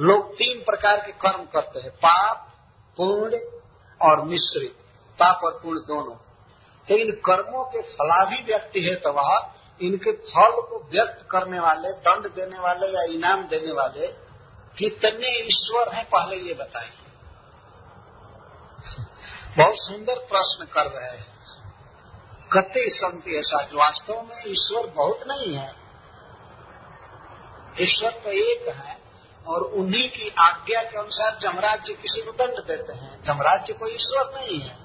लोग 0.00 0.34
तीन 0.34 0.62
प्रकार 0.64 0.96
के 0.96 1.12
कर्म 1.12 1.44
करते 1.44 1.80
हैं, 1.80 1.90
पाप, 1.90 2.48
पुण्य 2.96 3.60
और 4.00 4.20
मिश्रित। 4.22 4.76
पाप 5.18 5.40
और 5.44 5.60
पुण्य 5.62 5.80
दोनों। 5.80 6.14
तो 6.88 6.94
इन 6.94 7.10
कर्मों 7.26 7.64
के 7.64 7.82
फलाभिव्यक्ति 7.82 8.80
है 8.80 8.94
तब 8.96 9.52
इनके 9.82 10.12
फल 10.12 10.60
को 10.60 10.88
व्यक्त 10.90 11.28
करने 11.30 11.60
वाले, 11.60 11.88
दंड 11.90 12.34
देने 12.34 12.58
वाले 12.58 12.86
या 12.86 13.02
इनाम 13.02 13.42
देने 13.42 13.72
वाले 13.72 14.06
कितने 14.78 15.46
ईश्वर 15.46 15.94
हैं 15.94 16.04
पहले 16.04 16.36
ये 16.36 16.54
बताइए। 16.54 17.07
बहुत 19.58 19.76
सुंदर 19.76 20.14
प्रश्न 20.14 20.64
कर 20.64 20.86
रहे 20.86 21.16
हैं। 21.16 21.26
कते 22.52 22.88
संति 22.88 23.38
ऐसा 23.38 23.58
वास्तव 23.74 24.20
में 24.22 24.42
ईश्वर 24.46 24.86
बहुत 24.86 25.24
नहीं 25.26 25.54
है। 25.54 25.72
ईश्वर 27.80 28.10
तो 28.10 28.30
एक 28.30 28.68
है 28.68 28.96
और 29.46 29.62
उन्हीं 29.62 30.08
की 30.08 30.28
आज्ञा 30.38 30.82
के 30.82 30.98
अनुसार 30.98 31.38
जमराज 31.42 31.84
जी 31.84 31.94
किसी 31.94 32.22
को 32.22 32.32
दंड 32.32 32.64
देते 32.66 32.92
हैं। 32.92 33.22
जमराज 33.22 33.64
जी 33.66 33.72
कोई 33.72 33.94
ईश्वर 33.94 34.32
नहीं 34.34 34.60
है। 34.60 34.76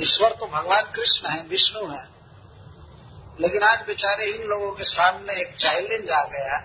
ईश्वर 0.00 0.30
तो 0.30 0.46
भगवान 0.46 0.90
कृष्ण 0.94 1.28
है, 1.28 1.42
विष्णु 1.42 1.86
है। 1.86 2.08
लेकिन 3.40 3.62
आज 3.62 3.86
बेचारे 3.86 4.26
इन 4.26 4.42
लोगों 4.42 4.72
के 4.72 4.84
सामने 4.84 5.40
एक 5.40 5.54
चैलेंज 5.56 6.10
आ 6.10 6.22
गया, 6.24 6.58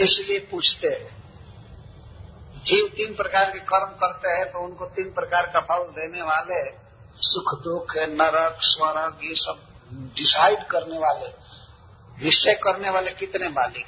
इसलिए 0.00 0.38
पूछते 0.38 0.88
हैं। 0.88 1.19
जीव 2.58 2.88
तीन 2.96 3.14
प्रकार 3.14 3.50
के 3.50 3.58
कर्म 3.58 3.86
करते 3.86 4.28
हैं 4.28 4.52
तो 4.52 4.58
उनको 4.58 4.86
तीन 4.86 5.12
प्रकार 5.12 5.46
का 5.46 5.60
फल 5.60 5.82
देने 5.82 6.22
वाले, 6.22 6.70
सुख, 7.16 7.62
दुख, 7.64 7.96
नरक, 7.96 8.56
स्वर्ग, 8.60 9.18
ये 9.24 9.34
सब 9.34 9.66
डिसाइड 9.92 10.66
करने 10.66 10.98
वाले, 10.98 11.28
निश्चय 12.24 12.54
करने 12.54 12.90
वाले 12.90 13.10
कितने 13.10 13.48
मालिक 13.48 13.86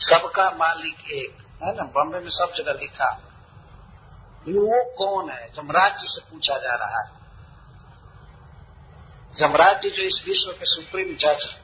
सबका 0.00 0.50
मालिक 0.50 1.10
एक, 1.10 1.38
है 1.62 1.76
ना? 1.76 1.82
बॉम्बे 1.82 2.18
में 2.18 2.30
सब 2.30 2.52
जगह 2.56 2.72
लिखा। 2.72 3.20
वो 4.48 4.94
कौन 4.94 5.30
है? 5.30 5.52
जमराज 5.52 5.92
जी 5.92 6.06
से 6.08 6.30
पूछा 6.30 6.58
जा 6.58 6.74
रहा 6.74 7.00
है। 7.02 7.18
जमराज 9.38 9.82
जी 9.82 9.90
जो 9.90 10.02
इस 10.02 10.24
विश्व 10.28 10.52
के 10.52 10.64
सुप्रीम 10.64 11.16
जज, 11.16 11.56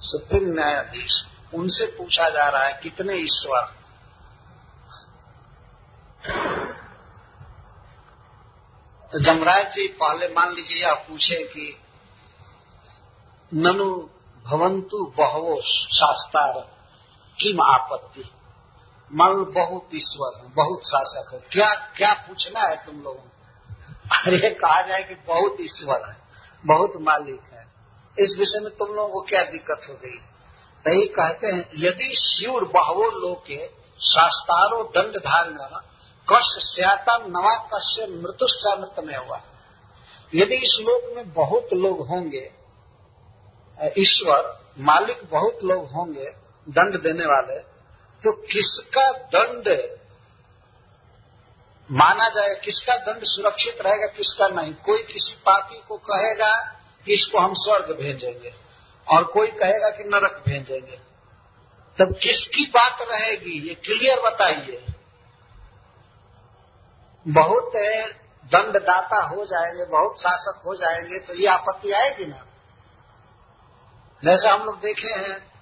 सुप्रीम 0.00 0.54
न्यायाधीश 0.54 1.26
उनसे 1.54 1.86
पूछा 1.86 2.28
जा 2.30 2.48
रहा 2.48 2.62
है, 2.62 2.80
कितने 2.82 3.14
ईश्वर? 3.14 3.62
तो 9.12 9.20
जमराज 9.20 9.66
जी 9.66 9.88
पहले 9.88 10.28
मान 10.28 10.52
लीजिए 10.52 10.84
आप 10.84 11.06
पूछे 11.08 11.44
कि, 11.44 11.76
ननु 13.54 14.08
भवंतु 14.44 15.14
बहवो 15.18 15.62
शास्तार, 15.66 16.60
किम 17.38 17.62
आपत्ति? 17.62 18.30
मान 19.14 19.34
बहुत 19.34 19.88
ईश्वर 19.94 20.38
है 20.38 20.48
बहुत 20.48 20.80
शासक 20.86 21.34
है। 21.34 21.38
क्या 21.38 21.74
क्या 21.74 22.12
पूछना 22.12 22.60
है 22.60 22.86
तुम 22.86 23.02
लोगों 23.02 23.28
अरे, 24.22 24.50
कहा 24.50 24.82
जाए 24.82 25.02
कि 25.02 25.14
बहुत 25.14 25.56
ईश्वर 25.60 26.08
है, 26.08 26.16
बहुत 26.66 26.92
मालिक 27.00 27.42
है। 27.52 27.66
इस 28.18 28.36
विषय 28.38 28.60
में 28.60 28.76
तुम 28.76 28.88
लोगों 28.88 29.08
को 29.08 29.20
क्या 29.20 29.44
दिक्कत 29.44 29.80
हो 29.88 29.94
गई? 29.94 30.31
तो 30.84 30.92
ये 30.92 31.06
कहते 31.08 31.46
हैं, 31.46 31.64
यदि 31.78 32.14
शिव 32.16 32.58
बहवो 32.74 33.08
लोके 33.20 33.66
शास्तारो 34.00 34.82
दंड 34.94 35.16
धारण 35.18 35.58
कश 36.28 36.48
स्याता 36.64 37.16
नवा 37.18 37.54
कश्य 37.72 38.06
मृत्युश्चा 38.08 38.74
मृत 38.76 39.04
में 39.06 39.16
हुआ। 39.16 39.40
यदि 40.32 40.56
इस 40.56 40.76
लोक 40.80 41.14
में 41.16 41.32
बहुत 41.34 41.72
लोग 41.74 42.06
होंगे 42.08 42.50
ईश्वर, 43.98 44.42
मालिक 44.78 45.22
बहुत 45.30 45.64
लोग 45.64 45.90
होंगे, 45.92 46.24
दंड 46.66 47.00
देने 47.02 47.26
वाले 47.26 47.58
तो 48.22 48.32
किसका 48.46 49.10
दंड 49.28 49.68
माना 51.90 52.28
जाएगा 52.28 52.54
किसका 52.60 52.96
दंड 52.96 53.24
सुरक्षित 53.24 53.80
रहेगा, 53.80 54.06
किसका 54.08 54.48
नहीं? 54.50 54.72
कोई 54.76 55.02
किसी 55.02 55.34
पापी 55.46 55.82
को 55.88 55.96
कहेगा 56.04 56.54
कि 57.06 57.14
इसको 57.14 57.38
हम 57.38 57.52
स्वर्ग 57.54 57.96
भेजेंगे। 57.96 58.52
और 59.08 59.24
कोई 59.24 59.50
कहेगा 59.50 59.90
कि 59.90 60.04
नरक 60.04 60.42
भेजेंगे। 60.46 60.96
तब 61.98 62.14
किसकी 62.22 62.66
बात 62.66 62.98
रहेगी? 63.00 63.68
ये 63.68 63.74
क्लियर 63.74 64.20
बताइए। 64.20 64.86
बहुत 67.28 67.72
दंडदाता 68.44 69.22
हो 69.22 69.44
जाएँगे, 69.44 69.84
बहुत 69.84 70.20
शासक 70.20 70.62
हो 70.66 70.74
जाएँगे 70.74 71.18
तो 71.18 71.34
ये 71.34 71.46
आपत्ति 71.46 71.92
आएगी 71.92 72.26
ना? 72.26 72.46
जैसे 74.24 74.48
हम 74.48 74.64
लोग 74.64 74.80
देखे 74.80 75.08
हैं 75.08 75.52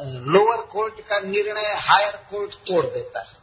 लोअर 0.00 0.62
कोर्ट 0.62 1.00
का 1.00 1.18
निर्णय 1.20 1.74
हायर 1.74 2.16
कोर्ट 2.30 2.54
तोड़ 2.54 2.86
देता 2.86 3.20
है। 3.20 3.34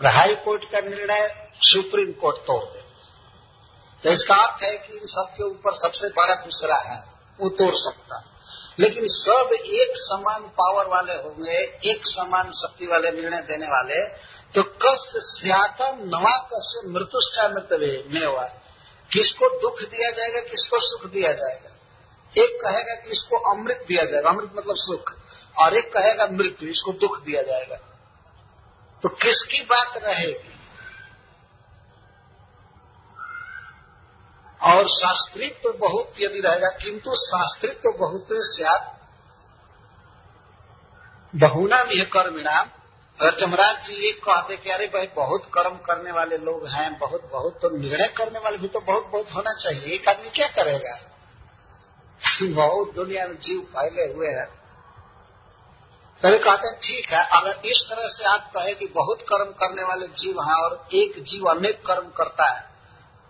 और 0.00 0.06
हाई 0.06 0.34
कोर्ट 0.34 0.64
का 0.64 0.80
निर्णय 0.80 1.50
सुप्रीम 1.60 2.12
कोर्ट 2.12 2.36
तोड़ 2.36 2.64
देता 2.64 2.78
है। 2.78 2.83
तो 4.04 4.10
इसका 4.10 4.34
अर्थ 4.34 4.62
है 4.62 4.78
कि 4.78 4.96
इन 4.96 5.06
सबके 5.06 5.44
ऊपर 5.44 5.72
सबसे 5.72 6.08
बड़ा 6.08 6.34
दूसरा 6.34 6.76
है, 6.76 7.04
वो 7.40 7.48
तोड़ 7.48 7.74
सकता। 7.74 8.30
लेकिन 8.78 9.04
सब 9.06 9.50
एक 9.52 9.92
समान 9.96 10.42
पावर 10.42 10.86
वाले 10.86 11.14
होंगे, 11.14 11.58
एक 11.90 12.00
समान 12.04 12.50
शक्ति 12.50 12.86
वाले, 12.86 13.10
निर्णय 13.10 13.40
देने 13.40 13.66
वाले 13.66 14.06
तो 14.54 14.62
कस 14.62 15.12
स्यातम 15.16 15.96
नवा 16.00 16.38
कस 16.38 16.82
मृत्युष्टा 16.86 17.48
मृत्यु 17.48 18.14
में 18.14 18.26
हुआ। 18.26 18.44
किसको 19.12 19.60
दुख 19.60 19.80
दिया 19.80 20.10
जाएगा, 20.10 20.40
किसको 20.40 20.76
सुख 20.80 21.10
दिया 21.10 21.32
जाएगा? 21.32 21.70
एक 22.42 22.58
कहेगा 22.64 22.94
कि 22.94 23.10
इसको 23.10 23.36
अमृत 23.36 23.84
दिया 23.88 24.04
जाएगा। 24.04 24.30
अमृत 24.30 24.50
मतलब 24.56 24.76
सुख। 24.76 25.12
और 25.58 25.76
एक 25.76 25.92
कहेगा 25.92 26.26
मृत्यु, 26.26 26.68
इसको 26.68 26.92
दुख 26.92 27.20
दिया 27.20 27.42
जाएगा। 27.42 27.76
तो 29.02 29.08
किसकी 29.08 29.64
बात 29.64 29.96
रहेगी? 29.96 30.53
और 34.64 34.88
शास्त्रित्व 34.88 35.70
तो 35.70 35.72
बहुत 35.72 36.12
यदि 36.20 36.40
रहेगा, 36.40 36.68
किंतु 36.68 37.14
शास्त्रित्व 37.14 37.78
तो 37.78 37.98
बहुत 37.98 38.26
स्यात 38.30 38.90
बहुना 41.34 41.84
भी 41.84 41.98
है 41.98 42.04
कर्मिणाम 42.04 42.70
अगर 43.20 43.38
जमराज 43.40 43.86
जी 43.86 44.06
ये 44.06 44.12
कहते 44.12 44.56
कि, 44.56 44.70
अरे 44.70 44.86
भाई, 44.86 45.06
बहुत 45.06 45.42
कर्म 45.54 45.76
करने 45.76 46.12
वाले 46.12 46.38
लोग 46.38 46.66
हैं, 46.66 46.98
बहुत 46.98 47.30
बहुत 47.32 47.58
तो 47.62 47.70
निर्णय 47.70 48.08
करने 48.08 48.38
वाले 48.38 48.58
भी 48.58 48.68
तो 48.68 48.80
बहुत 48.80 49.06
बहुत 49.06 49.26
होना 49.34 49.52
चाहिए। 49.52 49.94
एक 49.94 50.08
आदमी 50.08 50.30
क्या 50.30 50.48
करेगा? 50.48 50.98
बहुत 52.54 52.94
दुनिया 52.94 53.26
में 53.26 53.38
जीव 53.38 53.60
फैले 53.60 54.12
हुए 54.12 54.28
हैं। 54.28 54.46
तभी 56.22 56.38
कहते 56.38 56.68
हैं, 56.68 56.76
ठीक 56.76 57.10
है, 57.10 57.24
अगर 57.24 57.60
इस 57.64 57.86
तरह 57.90 58.08
से 58.08 58.24
आप 58.24 58.52
कहे 58.56 58.74
कि 58.74 58.86
बहुत 58.86 59.22
कर्म 59.22 59.52
करने 59.52 59.82
वाले 59.82 60.08
जीव 60.08 60.42
हैं 60.42 60.64
और 60.64 60.88
एक 60.94 61.22
जीव 61.22 61.44
अनेक 61.44 61.86
कर्म 61.86 62.08
करता 62.08 62.44
है 62.44 62.73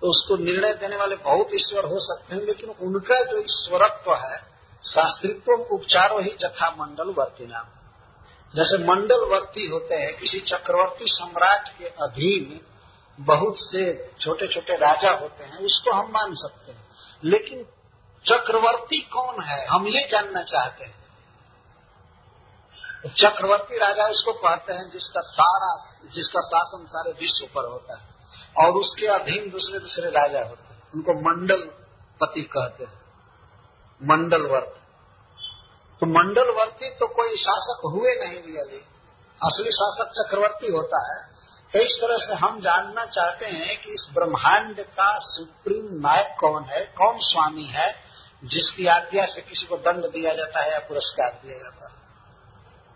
तो 0.04 0.10
उसको 0.10 0.36
निर्णय 0.36 0.72
देने 0.72 0.96
वाले 0.96 1.16
बहुत 1.16 1.48
ईश्वर 1.54 1.84
हो 1.84 1.98
सकते 1.98 2.34
हैं, 2.34 2.42
लेकिन 2.42 2.70
उनका 2.70 3.24
जो 3.24 3.38
ईश्वरत्व 3.38 4.14
है, 4.14 4.36
शास्त्रित्व 4.84 5.52
उपचारो 5.52 6.18
ही 6.18 6.36
जथा 6.40 6.70
मंडल 6.70 7.08
वर्ती 7.08 7.46
नाम 7.46 7.66
जैसे 8.56 8.78
मंडलवर्ती 8.84 9.66
होते 9.66 9.94
हैं, 9.94 10.16
किसी 10.16 10.40
चक्रवर्ती 10.40 11.04
सम्राट 11.08 11.68
के 11.78 11.84
अधीन 11.84 12.60
बहुत 13.20 13.54
से 13.56 14.10
छोटे 14.20 14.46
छोटे 14.46 14.76
राजा 14.76 15.10
होते 15.10 15.44
हैं, 15.44 15.58
उसको 15.58 15.92
हम 15.92 16.12
मान 16.12 16.34
सकते 16.34 16.72
हैं। 16.72 16.88
लेकिन 17.24 17.64
चक्रवर्ती 18.26 19.00
कौन 19.00 19.42
है, 19.42 19.66
हम 19.66 19.86
ये 19.86 20.08
जानना 20.08 20.42
चाहते 20.42 20.84
हैं। 20.84 21.04
चक्रवर्ती 23.08 23.78
राजा 23.78 24.06
उसको 24.06 24.32
कहते 24.32 24.72
हैं 24.72 24.90
जिसका 24.90 25.20
सारा, 25.20 25.98
जिसका 26.14 26.40
शासन 26.40 26.86
सारे 26.86 27.10
विश्व 27.12 27.46
पर 27.54 27.68
होता 27.68 27.98
है। 27.98 28.13
और 28.58 28.70
उसके 28.70 29.06
अधीन 29.06 29.50
दूसरे 29.50 29.78
दूसरे 29.78 30.10
राजा 30.10 30.42
होते 30.44 30.74
हैं। 30.74 30.82
उनको 30.94 31.12
मंडल 31.12 31.60
पति 32.20 32.42
कहते 32.42 32.84
हैं। 32.84 33.04
मंडलवर्त। 34.02 34.80
तो 36.00 36.06
मंडलवर्ती 36.06 36.90
तो 36.90 37.06
कोई 37.06 37.36
शासक 37.36 37.82
हुए 37.84 38.14
नहीं 38.14 38.42
रियली 38.42 38.84
असली 39.44 39.70
शासक 39.70 40.10
चक्रवर्ती 40.10 40.66
होता 40.66 41.14
है। 41.14 41.34
तो 41.72 41.78
इस 41.78 41.98
तरह 42.00 42.16
से 42.16 42.34
हम 42.34 42.60
जानना 42.60 43.04
चाहते 43.04 43.46
हैं 43.46 43.82
कि 43.82 43.90
इस 43.90 44.08
ब्रह्मांड 44.14 44.80
का 44.80 45.18
सुप्रीम 45.18 45.88
नायक 45.92 46.40
कौन 46.40 46.64
है, 46.64 46.84
कौन 46.84 47.18
स्वामी 47.18 47.64
है, 47.64 47.94
जिसकी 48.44 48.86
आज्ञा 48.86 49.26
से 49.26 49.40
किसी 49.40 49.66
को 49.66 49.76
दंड 49.76 50.04
दिया 50.04 50.34
जाता 50.34 50.60
है 50.60 50.72
या 50.72 50.78
पुरस्कार 50.78 51.40
दिया 51.46 51.58
जाता 51.58 51.88
है। 51.88 51.94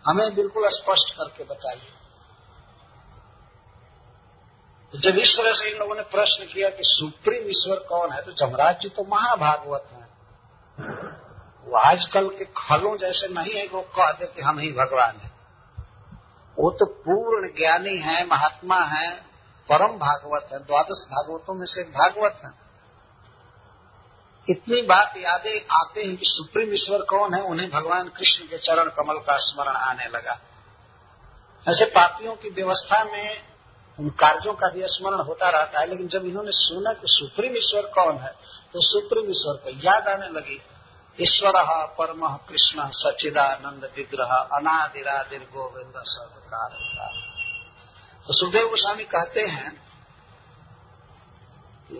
हमें 0.05 0.35
बिल्कुल 0.35 0.69
स्पष्ट 0.69 1.13
करके 1.17 1.43
बताइए। 1.43 1.93
जब 4.95 5.17
इस 5.17 5.37
तरह 5.37 5.53
से 5.53 5.71
इन 5.71 5.77
लोगों 5.77 5.95
ने 5.95 6.01
प्रश्न 6.01 6.45
किया 6.45 6.69
कि 6.69 6.83
सुप्रीम 6.83 7.49
ईश्वर 7.49 7.79
कौन 7.89 8.11
है 8.11 8.21
तो 8.21 8.31
जमराज 8.31 8.79
जी 8.81 8.89
तो 8.89 9.03
महाभागवत 9.03 9.89
हैं। 9.91 10.09
वो 11.65 11.77
आजकल 11.77 12.29
के 12.29 12.45
खलों 12.45 12.97
जैसे 12.97 13.27
नहीं 13.27 13.53
है 13.53 13.67
कि 13.67 13.75
वो 13.75 13.81
कह 13.81 14.11
दे 14.11 14.25
कि 14.25 14.41
हम 14.41 14.59
ही 14.59 14.71
भगवान 14.71 15.15
हैं। 15.15 15.31
वो 16.59 16.71
तो 16.71 16.85
पूर्ण 16.85 17.47
ज्ञानी 17.47 17.97
है, 17.97 18.25
महात्मा 18.25 18.79
है, 18.79 19.11
परम 19.69 19.97
भागवत 19.97 20.49
है, 20.53 20.59
द्वादश 20.59 21.05
भागवतों 21.05 21.53
में 21.53 21.65
से 21.65 21.83
भागवत 21.83 22.41
है। 22.45 22.51
इतनी 24.49 24.81
बात 24.81 25.13
यादें 25.17 25.61
आते 25.71 26.01
हैं 26.01 26.15
कि 26.17 26.25
सुप्रीम 26.25 26.73
ईश्वर 26.73 27.01
कौन 27.01 27.33
है, 27.33 27.41
उन्हें 27.41 27.69
भगवान 27.69 28.09
कृष्ण 28.09 28.47
के 28.47 28.57
चरण 28.57 28.89
कमल 28.89 29.19
का 29.19 29.37
स्मरण 29.37 29.75
आने 29.75 30.07
लगा। 30.07 30.39
ऐसे 31.67 31.85
पापियों 31.85 32.35
की 32.35 32.49
व्यवस्था 32.49 33.03
में 33.03 33.48
उन 33.99 34.09
कार्यों 34.19 34.53
का 34.53 34.67
भी 34.69 34.81
स्मरण 34.87 35.21
होता 35.23 35.49
रहता 35.49 35.79
है, 35.79 35.87
लेकिन 35.87 36.07
जब 36.07 36.25
इन्होंने 36.25 36.51
सुना 36.53 36.93
कि 36.93 37.07
सुप्रीम 37.09 37.55
ईश्वर 37.57 37.89
कौन 37.93 38.17
है 38.17 38.31
तो 38.73 38.81
सुप्रीम 38.83 39.29
ईश्वर 39.29 39.55
को 39.55 39.69
याद 39.85 40.07
आने 40.07 40.27
लगी, 40.29 40.59
ईश्वर 41.17 41.53
परम 41.97 42.27
कृष्ण 42.49 42.87
सचिदानंद 42.93 43.83
विग्रह 43.95 44.33
अनादिरादिर 44.55 45.43
गोविंद 45.53 46.01
सर्वकार। 46.05 46.71
तो 48.25 48.33
सुखदेव 48.33 48.67
गोस्वामी 48.69 49.03
कहते 49.05 49.41
हैं 49.47 49.71
कि 51.89 51.99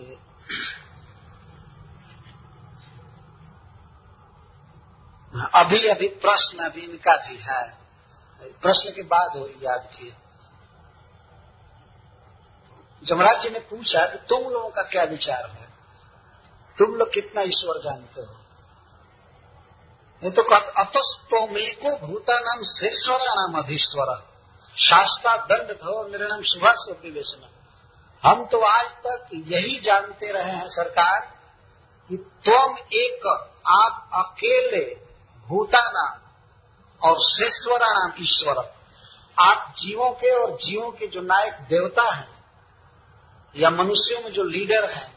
अभी 5.54 5.86
अभी 5.88 6.08
प्रश्न 6.22 6.64
अभी 6.64 6.80
इनका 6.82 7.16
भी 7.18 7.36
है। 7.42 7.62
प्रश्न 8.62 8.90
के 8.90 9.02
बाद 9.04 9.36
हो 9.36 9.46
याद 9.62 9.88
किए। 9.92 10.12
जमराज 13.02 13.42
जी 13.42 13.50
ने 13.50 13.58
पूछा 13.70 14.06
कि 14.06 14.18
तुम 14.28 14.42
लोगों 14.44 14.68
का 14.70 14.82
क्या 14.88 15.04
विचार 15.06 15.46
है, 15.48 15.68
तुम 16.78 16.94
लोग 16.94 17.12
कितना 17.14 17.42
ईश्वर 17.44 17.82
जानते 17.82 18.20
हो? 18.20 18.34
ये 20.22 20.30
तो 20.30 20.42
अतस्तोमेको 20.82 21.96
भूता 21.98 22.38
नाम 22.40 22.62
शेश्वरा 22.64 23.34
नाम 23.34 23.58
अधीश्वर। 23.58 24.14
शास्ता 24.76 25.36
दंड 25.46 25.72
धो 25.74 26.02
निर्णय 26.08 26.42
सुभाष 26.46 26.84
विवेचना 27.02 27.48
हम 28.22 28.44
तो 28.46 28.60
आज 28.62 28.90
तक 29.06 29.28
यही 29.48 29.78
जानते 29.80 30.32
रहे 30.32 30.52
हैं 30.52 30.68
सरकार 30.68 31.20
कि 32.10 32.16
तुम 32.16 32.76
एक, 32.94 33.26
आप 33.66 34.10
अकेले 34.16 34.84
भूताना 35.48 36.06
और 37.00 37.16
शेश्वरा 37.20 37.88
नाम 37.90 38.12
ईश्वर। 38.22 38.58
आप 39.36 39.72
जीवों 39.78 40.10
के 40.12 40.34
और 40.36 40.56
जीवों 40.58 40.90
के 40.90 41.06
जो 41.06 41.20
नायक 41.22 41.54
देवता 41.70 42.08
हैं 42.10 42.28
या 43.56 43.70
मनुष्यों 43.70 44.20
में 44.20 44.32
जो 44.32 44.42
लीडर 44.42 44.90
है, 44.90 45.12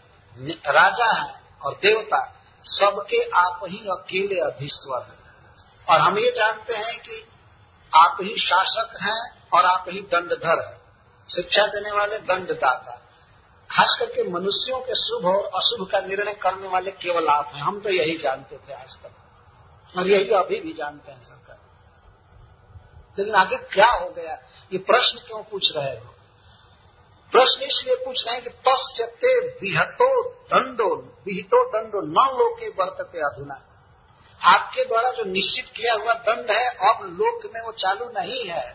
राजा 0.51 1.13
है 1.21 1.41
और 1.61 1.73
देवता, 1.73 2.33
सबके 2.63 3.29
आप 3.29 3.59
ही 3.63 3.77
अकेले 3.77 4.39
अधीश्वर 4.39 5.01
हैं। 5.01 5.23
और 5.89 5.99
हम 5.99 6.19
ये 6.19 6.31
जानते 6.31 6.73
हैं 6.73 6.99
कि 6.99 7.27
आप 7.95 8.17
ही 8.21 8.37
शासक 8.37 8.97
हैं 9.01 9.49
और 9.53 9.65
आप 9.65 9.85
ही 9.89 10.01
दंडधर 10.01 10.67
है। 10.67 10.81
शिक्षा 11.35 11.67
देने 11.67 11.91
वाले 11.91 12.19
दंडदाता। 12.19 12.99
खास 13.71 13.97
करके 13.99 14.31
मनुष्यों 14.31 14.79
के 14.79 14.95
शुभ 14.95 15.25
और 15.25 15.45
अशुभ 15.45 15.91
का 15.91 15.99
निर्णय 15.99 16.33
करने 16.33 16.67
वाले 16.67 16.91
केवल 16.91 17.27
आप 17.27 17.51
हैं। 17.55 17.61
हम 17.61 17.81
तो 17.81 17.89
यही 17.89 18.17
जानते 18.17 18.57
थे 18.57 18.73
आज 18.73 18.95
तक 18.95 19.11
और 19.97 20.07
यही 20.07 20.29
अभी 20.29 20.59
भी 20.59 20.73
जानते 20.73 21.11
हैं 21.11 21.23
सरकार। 21.23 21.59
लेकिन 23.19 23.35
आगे 23.35 23.57
क्या 23.57 23.91
हो 23.91 24.09
गया? 24.09 24.33
ये 24.73 24.77
प्रश्न 24.77 25.19
क्यों 25.27 25.43
पूछ 25.43 25.75
रहे 25.75 25.99
हो? 25.99 26.12
प्रश्न 27.33 27.61
इसलिए 27.61 27.95
पूछ 27.95 28.25
रहे 28.25 28.35
हैं 28.35 28.43
कि 28.43 28.49
तस्ते 28.49 29.47
विहतो 29.47 30.31
दंडो, 30.31 30.95
विहितो 30.95 31.69
दंडो 31.69 32.01
न 32.01 32.37
लोके 32.37 32.67
वर्तते 32.67 33.19
अधुना। 33.19 33.69
आपके 34.43 34.85
द्वारा 34.85 35.11
जो 35.11 35.23
निश्चित 35.23 35.73
किया 35.75 35.93
हुआ 35.93 36.13
दंड 36.13 36.51
है, 36.51 36.69
अब 36.69 37.03
लोक 37.03 37.53
में 37.53 37.61
वो 37.61 37.71
चालू 37.71 38.05
नहीं 38.05 38.45
है। 38.45 38.73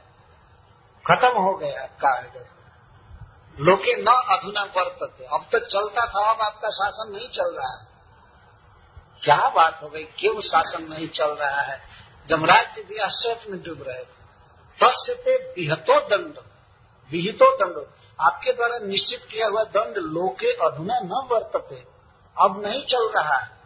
खत्म 1.10 1.40
हो 1.40 1.56
गया 1.56 1.86
कार्य 1.86 2.46
लोके 3.60 4.02
न 4.02 4.06
अधुना 4.06 4.62
वर्तते। 4.62 5.24
अब 5.24 5.46
तक 5.52 5.66
चलता 5.66 6.06
था, 6.06 6.30
अब 6.30 6.40
आपका 6.40 6.68
शासन 6.68 7.12
नहीं 7.16 7.28
चल 7.28 7.54
रहा 7.54 7.80
है। 7.80 7.88
क्या 9.24 9.48
बात 9.48 9.80
हो 9.82 9.88
गई? 9.88 10.04
क्यों 10.04 10.40
शासन 10.40 10.82
नहीं 10.82 11.08
चल 11.08 11.30
रहा 11.30 11.60
है? 11.60 11.82
जमराज 12.26 12.74
जी 12.74 12.82
भी 12.82 12.96
आश्चर्य 12.96 13.44
में 13.48 13.62
डूब 13.62 13.84
रहे। 13.88 14.04
थे 14.04 14.18
तस्ते 14.82 15.36
विहतो 15.36 16.00
दंड, 16.00 16.38
विहितो 17.10 17.56
दंड। 17.56 17.86
आपके 18.20 18.52
द्वारा 18.52 18.78
निश्चित 18.78 19.24
किया 19.31 19.46
हुआ 19.48 19.64
दंड 19.64 19.96
लोके 19.96 20.52
अधुना 20.52 20.98
न 20.98 21.28
वर्तते। 21.33 21.85
अब 22.44 22.62
नहीं 22.66 22.85
चल 22.85 23.12
रहा 23.16 23.37
है। 23.37 23.59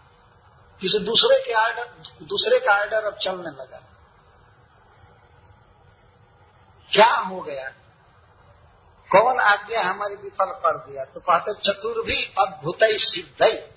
किसी 0.81 0.99
दूसरे 0.99 1.45
के 1.45 1.53
आर्डर 1.53 1.85
दूसरे 2.23 2.61
का 2.61 2.73
आर्डर 2.73 3.05
अब 3.05 3.15
चलने 3.15 3.51
लगा। 3.51 3.83
क्या 6.93 7.15
हो 7.15 7.41
गया? 7.41 7.69
कौन 9.11 9.41
आज्ञा 9.41 9.83
हमारी 9.83 10.15
विफल 10.15 10.47
कर 10.47 10.77
दिया? 10.77 11.05
तो 11.05 11.21
कहते 11.21 11.55
चतुर्भी 11.55 12.25
अद्भुत 12.25 12.79
सिद्ध। 12.83 13.69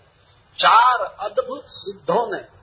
चार 0.58 1.02
अद्भुत 1.02 1.64
सिद्धों 1.66 2.36
ने 2.36 2.56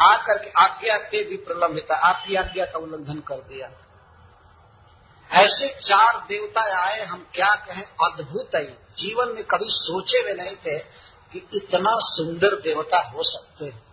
आकर 0.00 0.38
के 0.38 0.50
आज्ञा 0.50 0.96
के 0.96 1.24
भी 1.24 1.36
प्रलंबित, 1.36 1.90
आपकी 1.90 2.36
आज्ञा 2.36 2.64
का 2.64 2.78
उल्लंघन 2.78 3.20
कर 3.20 3.34
दिया। 3.34 3.85
ऐसे 5.32 5.68
चार 5.68 6.18
देवता 6.18 6.84
आए, 6.86 7.04
हम 7.04 7.28
क्या 7.34 7.54
कहें? 7.54 7.82
अद्भुत 7.82 8.50
ही। 8.54 8.76
जीवन 8.96 9.28
में 9.28 9.44
कभी 9.44 9.66
सोचे 9.68 10.18
हुए 10.18 10.34
नहीं 10.34 10.56
थे 10.56 10.78
कि 11.32 11.48
इतना 11.54 11.92
सुंदर 11.94 12.48
देवता 12.48 12.98
हो 12.98 13.22
सकते 13.22 13.64
हैं। 13.64 13.86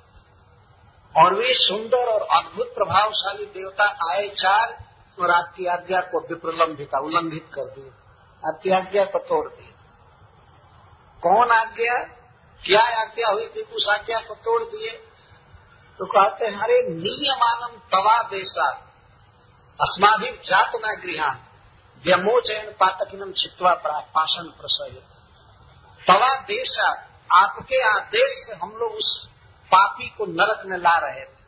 और 1.18 1.36
वे 1.36 1.54
सुंदर 1.54 2.06
और 2.06 2.22
अद्भुत 2.22 2.68
प्रभावशाली 2.68 3.46
देवता 3.46 4.12
आए 4.12 4.30
चार 4.30 4.86
और 5.20 5.32
आपकी 5.32 5.66
आज्ञा 5.66 6.02
को 6.02 6.20
विप्रलंबिता, 6.20 7.00
उल्लंघित 7.00 7.46
कर 7.54 7.62
दिए। 7.62 7.90
आपकी 8.46 8.70
आज्ञा 8.70 9.06
को 9.06 9.20
तोड़ 9.20 9.50
दिए। 9.50 9.70
कौन 11.22 11.52
आज्ञा? 11.52 12.04
क्या 12.66 13.02
आज्ञा 13.02 13.30
हुई? 13.30 13.48
थी 13.48 13.62
उस 13.62 13.88
आज्ञा 13.90 14.20
को 14.20 14.36
तोड़ 14.36 14.64
दिए। 14.64 14.92
तो 16.00 16.06
कहते 16.06 16.46
हैं, 16.46 16.60
अरे, 16.60 16.82
नियमानम 16.82 17.78
तवा 17.78 18.22
देशा 18.22 18.93
अस्माभि 19.82 20.42
जात 20.46 20.72
न 20.76 21.02
गृहान। 21.04 21.40
व्यमोचयन 22.06 22.76
पातकिनम 22.80 23.32
छित्वा 23.32 23.74
पाषण 24.02 24.44
प्रसय। 24.44 24.90
तवा 26.08 26.42
देश, 26.42 26.80
आपके 27.32 27.84
आदेश 27.84 28.48
से 28.48 28.54
हम 28.54 28.70
लोग 28.70 28.92
उस 28.92 29.28
पापी 29.72 30.10
को 30.10 30.26
नरक 30.26 30.64
में 30.66 30.78
ला 30.78 30.98
रहे 30.98 31.22
थे। 31.22 31.44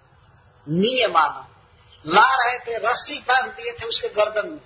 नियमान। 0.69 1.47
ला 2.07 2.43
रहे 2.43 2.59
थे, 2.59 2.77
रस्सी 2.77 3.19
बाँध 3.19 3.45
दिए 3.45 3.71
थे 3.71 3.85
उसके 3.85 4.07
गर्दन 4.07 4.49
में। 4.49 4.61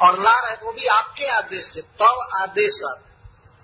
और 0.00 0.20
ला 0.20 0.46
रहे 0.46 0.56
थे, 0.56 0.66
वो 0.66 0.72
भी 0.72 0.86
आपके 0.86 1.24
आदेश 1.26 1.74
से, 1.74 1.82
तव 1.82 2.28
आदेश 2.34 2.82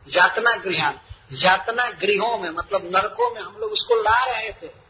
यातना 0.09 0.57
गृहान। 0.57 1.01
यातना 1.33 1.91
गृहों 1.91 2.39
में 2.39 2.51
मतलब 2.51 2.81
नरकों 2.85 3.35
में 3.35 3.43
हम 3.43 3.57
लोग 3.59 3.73
उसको 3.73 4.03
ला 4.03 4.25
रहे 4.25 4.53
थे। 4.53 4.86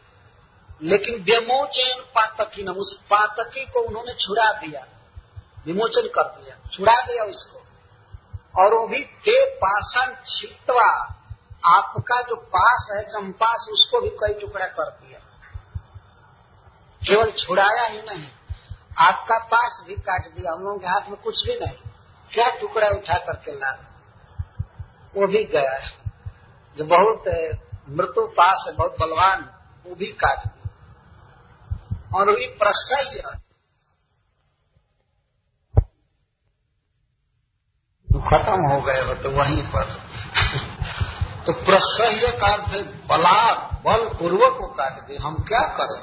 लेकिन 0.81 1.15
विमोचन 1.23 2.01
पातकी 2.15 2.63
उस 2.67 3.01
पातकी 3.03 3.65
को 3.65 3.79
उन्होंने 3.79 4.13
छुड़ा 4.13 4.51
दिया। 4.53 4.85
विमोचन 5.65 6.07
कर 6.07 6.23
दिया। 6.23 6.55
छुड़ा 6.69 7.01
दिया 7.01 7.23
उसको। 7.23 7.57
और 8.61 8.73
वो 8.73 8.87
भी 8.87 9.03
ते 9.03 9.55
पाषण 9.55 10.13
छितवा 10.27 11.13
आपका 11.65 12.21
जो 12.21 12.35
पास 12.35 12.87
है 12.91 13.03
चंपास 13.03 13.67
उसको 13.71 14.01
भी 14.01 14.09
कई 14.09 14.33
टुकड़ा 14.33 14.65
कर 14.65 14.89
दिया। 14.89 15.19
केवल 17.01 17.31
छुड़ाया 17.31 17.85
ही 17.87 18.01
नहीं, 18.01 18.29
आपका 18.97 19.37
पास 19.37 19.83
भी 19.87 19.95
काट 19.95 20.27
दिया। 20.27 20.51
हम 20.51 20.63
लोगों 20.63 20.77
के 20.79 20.87
हाथ 20.87 21.01
में 21.01 21.15
कुछ 21.15 21.45
भी 21.45 21.55
नहीं। 21.55 21.77
क्या 22.31 22.49
टुकड़ा 22.49 22.87
उठा 22.87 23.17
करके 23.17 23.51
ला 23.51 23.71
वो 25.15 25.27
भी 25.27 25.43
गया। 25.43 25.79
जो 26.77 26.83
बहुत 26.83 27.23
मृत्यु 27.89 28.27
पास 28.27 28.65
है, 28.67 28.73
बहुत 28.73 28.95
बलवान, 28.99 29.53
वो 29.85 29.95
भी 29.95 30.05
काट 30.05 30.37
दिया 30.37 30.56
और 32.15 32.29
वही 32.29 32.47
प्रसय 32.57 33.21
खत्म 38.27 38.61
हो 38.67 38.79
गए 38.81 39.01
हो 39.01 39.13
तो 39.13 39.29
वहीं 39.31 39.61
पर। 39.63 39.91
तो 41.45 41.53
प्रसह्य 41.65 42.31
का 42.31 42.47
अर्थ 42.53 42.71
बलात् 43.09 43.73
बल 43.85 44.03
पूर्वक 44.19 44.57
को 44.57 44.67
काट 44.73 45.05
दे 45.07 45.17
हम 45.17 45.35
क्या 45.43 45.61
करें? 45.77 46.01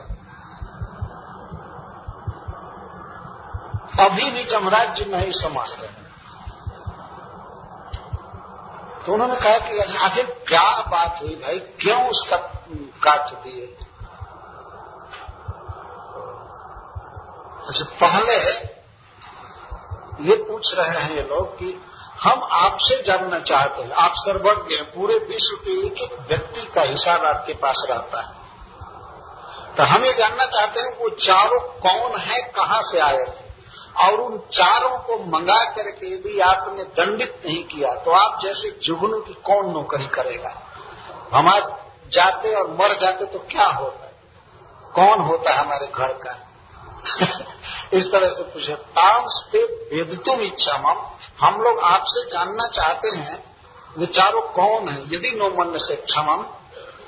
अभी 4.05 4.31
भी 4.31 4.45
जमराज 4.45 4.95
जी 4.97 5.05
नहीं 5.05 5.33
समझ 5.33 5.69
रहे 5.71 6.03
तो 9.05 9.12
उन्होंने 9.12 9.37
कहा 9.37 9.59
कि 9.59 9.97
आखिर 9.99 10.27
क्या 10.49 10.69
बात 10.90 11.21
हुई 11.23 11.35
भाई? 11.35 11.59
क्यों 11.59 12.01
उसका 12.09 12.37
काट 13.05 13.35
दिए? 13.45 13.67
अच्छा 17.64 17.85
पहले 18.00 18.35
ये 20.31 20.37
पूछ 20.44 20.74
रहे 20.74 21.03
हैं 21.03 21.11
ये 21.11 21.22
लोग 21.22 21.59
कि 21.59 21.81
हम 22.22 22.42
आपसे 22.53 23.03
जानना 23.03 23.38
चाहते 23.38 23.83
हैं, 23.83 23.92
आप 23.92 24.12
सर्वज्ञ 24.16 24.74
हैं, 24.74 24.85
पूरे 24.85 25.14
विश्व 25.18 25.57
के 25.57 25.87
एक 25.87 25.98
एक 25.98 26.18
व्यक्ति 26.29 26.66
का 26.74 26.83
हिसाब 26.83 27.24
आपके 27.24 27.55
पास 27.55 27.87
रहता 27.90 28.20
है। 28.20 28.33
तो 29.77 29.83
हम 29.83 30.05
ये 30.05 30.12
जानना 30.12 30.46
चाहते 30.46 30.81
हैं 30.81 30.96
वो 30.98 31.09
चारों 31.09 31.61
कौन 31.81 32.20
है, 32.20 32.40
कहाँ 32.42 32.83
से 32.83 33.00
आए 33.00 33.24
थे? 33.24 33.44
और 34.05 34.20
उन 34.20 34.38
चारों 34.53 34.98
को 34.98 35.18
मंगा 35.27 35.64
करके 35.64 36.14
यदि 36.14 36.38
आपने 36.40 36.85
दंडित 36.85 37.42
नहीं 37.46 37.64
किया 37.64 37.94
तो 37.94 38.11
आप 38.11 38.40
जैसे 38.42 38.70
जुगनू 38.83 39.20
की 39.20 39.35
कौन 39.44 39.70
नौकरी 39.70 40.07
करेगा? 40.07 40.55
हम 41.33 41.48
आज 41.48 41.62
जाते 42.12 42.55
और 42.55 42.70
मर 42.70 42.98
जाते 43.00 43.27
तो 43.27 43.38
क्या 43.38 43.66
होता? 43.66 44.05
है 44.05 44.12
कौन 44.94 45.27
होता 45.29 45.50
है 45.50 45.59
हमारे 45.59 45.87
घर 45.87 46.12
का? 46.24 46.38
इस 47.95 48.12
तरह 48.12 48.29
से 48.29 48.43
पूछे, 48.43 48.75
तांस 48.75 49.49
पे 49.53 49.59
वेदतुम 49.64 50.40
इच्छा 50.40 50.79
मम 50.79 51.11
हम 51.47 51.61
लोग 51.61 51.81
आपसे 51.81 52.31
जानना 52.31 52.69
चाहते 52.69 53.09
हैं 53.19 53.57
वे 53.99 54.07
चारों 54.07 54.43
कौन 54.43 54.88
है? 54.88 55.14
यदि 55.14 55.31
नो 55.31 55.49
मन 55.49 55.79
से 55.79 55.97
क्षमम, 55.97 56.47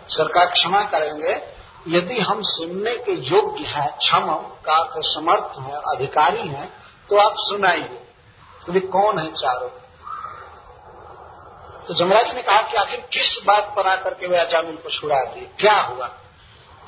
सरकार 0.08 0.46
क्षमा 0.46 0.82
करेंगे। 0.82 1.56
यदि 1.88 2.20
हम 2.20 2.42
सुनने 2.42 2.96
के 2.96 3.12
योग्य 3.12 3.64
हैं 3.64 3.96
क्षम 3.96 4.34
का 4.36 4.84
तो 4.84 5.02
समर्थ 5.02 5.58
है, 5.60 5.72
अधिकारी 5.72 6.48
हैं 6.48 6.72
तो 7.10 7.16
आप 7.16 7.34
सुनाइए। 7.36 8.02
वे 8.68 8.80
कौन 8.80 9.18
है 9.18 9.32
चारों? 9.32 9.68
तो 11.86 11.94
जमराज 11.94 12.34
ने 12.34 12.42
कहा 12.42 12.62
कि 12.62 12.76
आखिर 12.76 13.00
किस 13.00 13.44
बात 13.46 13.72
पर 13.76 13.86
आकर 13.86 14.14
के 14.14 14.26
वे 14.26 14.38
अजामिल 14.38 14.76
को 14.76 14.90
छुड़ा 14.90 15.24
दिए? 15.24 15.50
क्या 15.58 15.80
हुआ? 15.80 16.10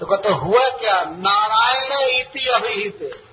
तो 0.01 0.07
कहते, 0.07 0.29
हुआ 0.29 0.69
क्या? 0.69 1.05
नारायण 1.05 2.21
इति 2.21 2.49
अभिहित। 2.49 3.25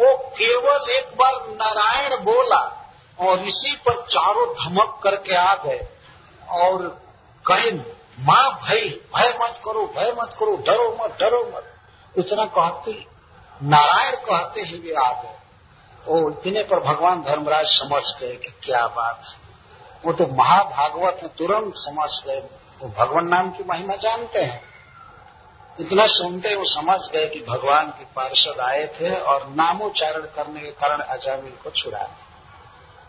वो 0.00 0.16
केवल 0.16 0.90
एक 0.90 1.16
बार 1.16 1.32
नारायण 1.48 2.16
बोला 2.16 2.90
और 3.20 3.40
इसी 3.40 3.76
पर 3.76 4.02
चारों 4.02 4.54
धमक 4.54 5.00
करके 5.02 5.34
आ 5.34 5.54
गए 5.54 5.88
और 6.50 7.02
कहे, 7.46 7.70
माँ 8.20 8.60
भय 8.64 9.00
भय 9.16 9.38
मत 9.40 9.60
करो, 9.64 9.92
भय 9.96 10.14
मत 10.22 10.36
करो, 10.40 10.56
डरो 10.56 11.04
मत 11.04 11.16
डरो 11.20 11.52
मत। 11.56 11.64
इतना 12.18 12.44
कहते, 12.44 13.06
नारायण 13.62 14.16
कहते 14.16 14.60
ही 14.60 14.78
वे 14.78 14.94
आ 14.94 15.22
गए। 15.22 15.34
वो 16.06 16.30
इतने 16.30 16.62
पर 16.62 16.80
भगवान 16.80 17.22
धर्मराज 17.22 17.64
समझ 17.66 18.02
गए 18.20 18.36
कि 18.36 18.60
क्या 18.62 18.86
बात 18.86 19.22
है। 19.24 19.44
वो 20.04 20.12
तो 20.12 20.26
महाभागवत 20.26 21.20
में 21.22 21.34
तुरंत 21.34 21.72
समझ 21.76 22.10
गए। 22.26 22.40
वो 22.80 22.88
भगवान 22.98 23.28
नाम 23.28 23.50
की 23.50 23.64
महिमा 23.68 23.96
जानते 23.96 24.38
हैं। 24.38 24.73
इतना 25.80 26.06
सुनते 26.06 26.54
वो 26.54 26.64
समझ 26.64 27.00
गए 27.12 27.26
कि 27.28 27.40
भगवान 27.48 27.86
के 27.90 28.04
पार्षद 28.16 28.60
आए 28.60 28.86
थे 28.86 29.14
और 29.20 29.48
नामोच्चारण 29.48 30.26
करने 30.34 30.60
के 30.60 30.70
कारण 30.70 31.00
अजामिल 31.00 31.52
को 31.64 31.70
छुड़ा 31.70 32.02
थे 32.02 32.32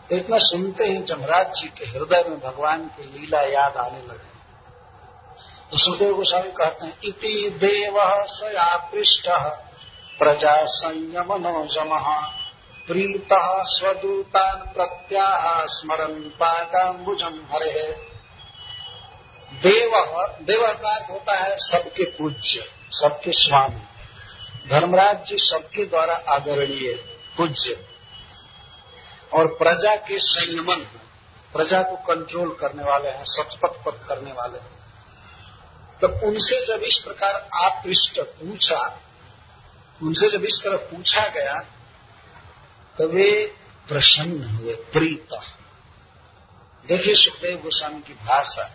तो 0.08 0.16
इतना 0.16 0.38
सुनते 0.38 0.84
ही 0.84 0.98
जमराज 1.02 1.52
जी 1.52 1.68
के 1.68 1.84
हृदय 1.86 2.24
में 2.28 2.38
भगवान 2.40 2.86
की 2.88 3.04
लीला 3.04 3.40
याद 3.42 3.76
आने 3.76 3.98
लगे। 3.98 4.34
तो 5.70 5.78
सुखदेव 5.78 6.14
गोस्वामी 6.14 6.50
कहते 6.50 6.86
हैं, 6.86 6.98
इति 7.04 7.58
देव 7.60 7.94
सया 8.26 8.76
पृष्ठ 8.92 9.28
प्रजा 10.18 10.54
संयमनो 10.64 11.64
जम, 11.66 11.96
प्रीत 12.86 13.28
स्वदूतान 13.68 14.72
प्रत्याह 14.74 15.64
स्मरण 15.66 16.20
पादाम्बुजम 16.40 17.40
हरे। 17.52 18.15
देव 19.52 19.90
देव 20.42 20.66
का 20.66 21.06
होता 21.10 21.34
है 21.34 21.56
सबके 21.56 22.04
पूज्य, 22.10 22.64
सबके 22.90 23.32
स्वामी। 23.32 23.80
धर्मराज 24.68 25.26
जी 25.26 25.36
सबके 25.38 25.84
द्वारा 25.84 26.14
आदरणीय, 26.28 26.94
पूज्य। 27.36 27.86
और 29.32 29.46
प्रजा 29.46 29.96
के 29.96 30.18
संयमन, 30.18 30.76
प्रजा 31.52 31.82
को 31.82 31.96
कंट्रोल 31.96 32.56
करने 32.60 32.82
वाले 32.82 33.08
हैं 33.08 33.24
सचपथ 33.24 33.84
पथ 33.84 34.06
करने 34.08 34.32
वाले 34.32 34.58
हैं। 34.58 34.76
तो 36.00 36.08
उनसे 36.26 36.66
जब 36.66 36.82
इस 36.82 37.02
प्रकार 37.04 37.48
आपृष्ट 37.54 38.20
पूछा, 38.20 39.00
उनसे 40.02 40.30
जब 40.30 40.44
इस 40.44 40.60
तरह 40.64 40.76
पूछा 40.76 41.28
गया 41.28 41.60
तो 42.98 43.08
वे 43.08 43.54
प्रसन्न 43.88 44.44
हुए, 44.44 44.74
प्रीत। 44.74 45.34
देखिए 46.86 47.14
सुखदेव 47.14 47.56
गोस्वामी 47.56 48.00
की 48.00 48.14
भाषा। 48.14 48.72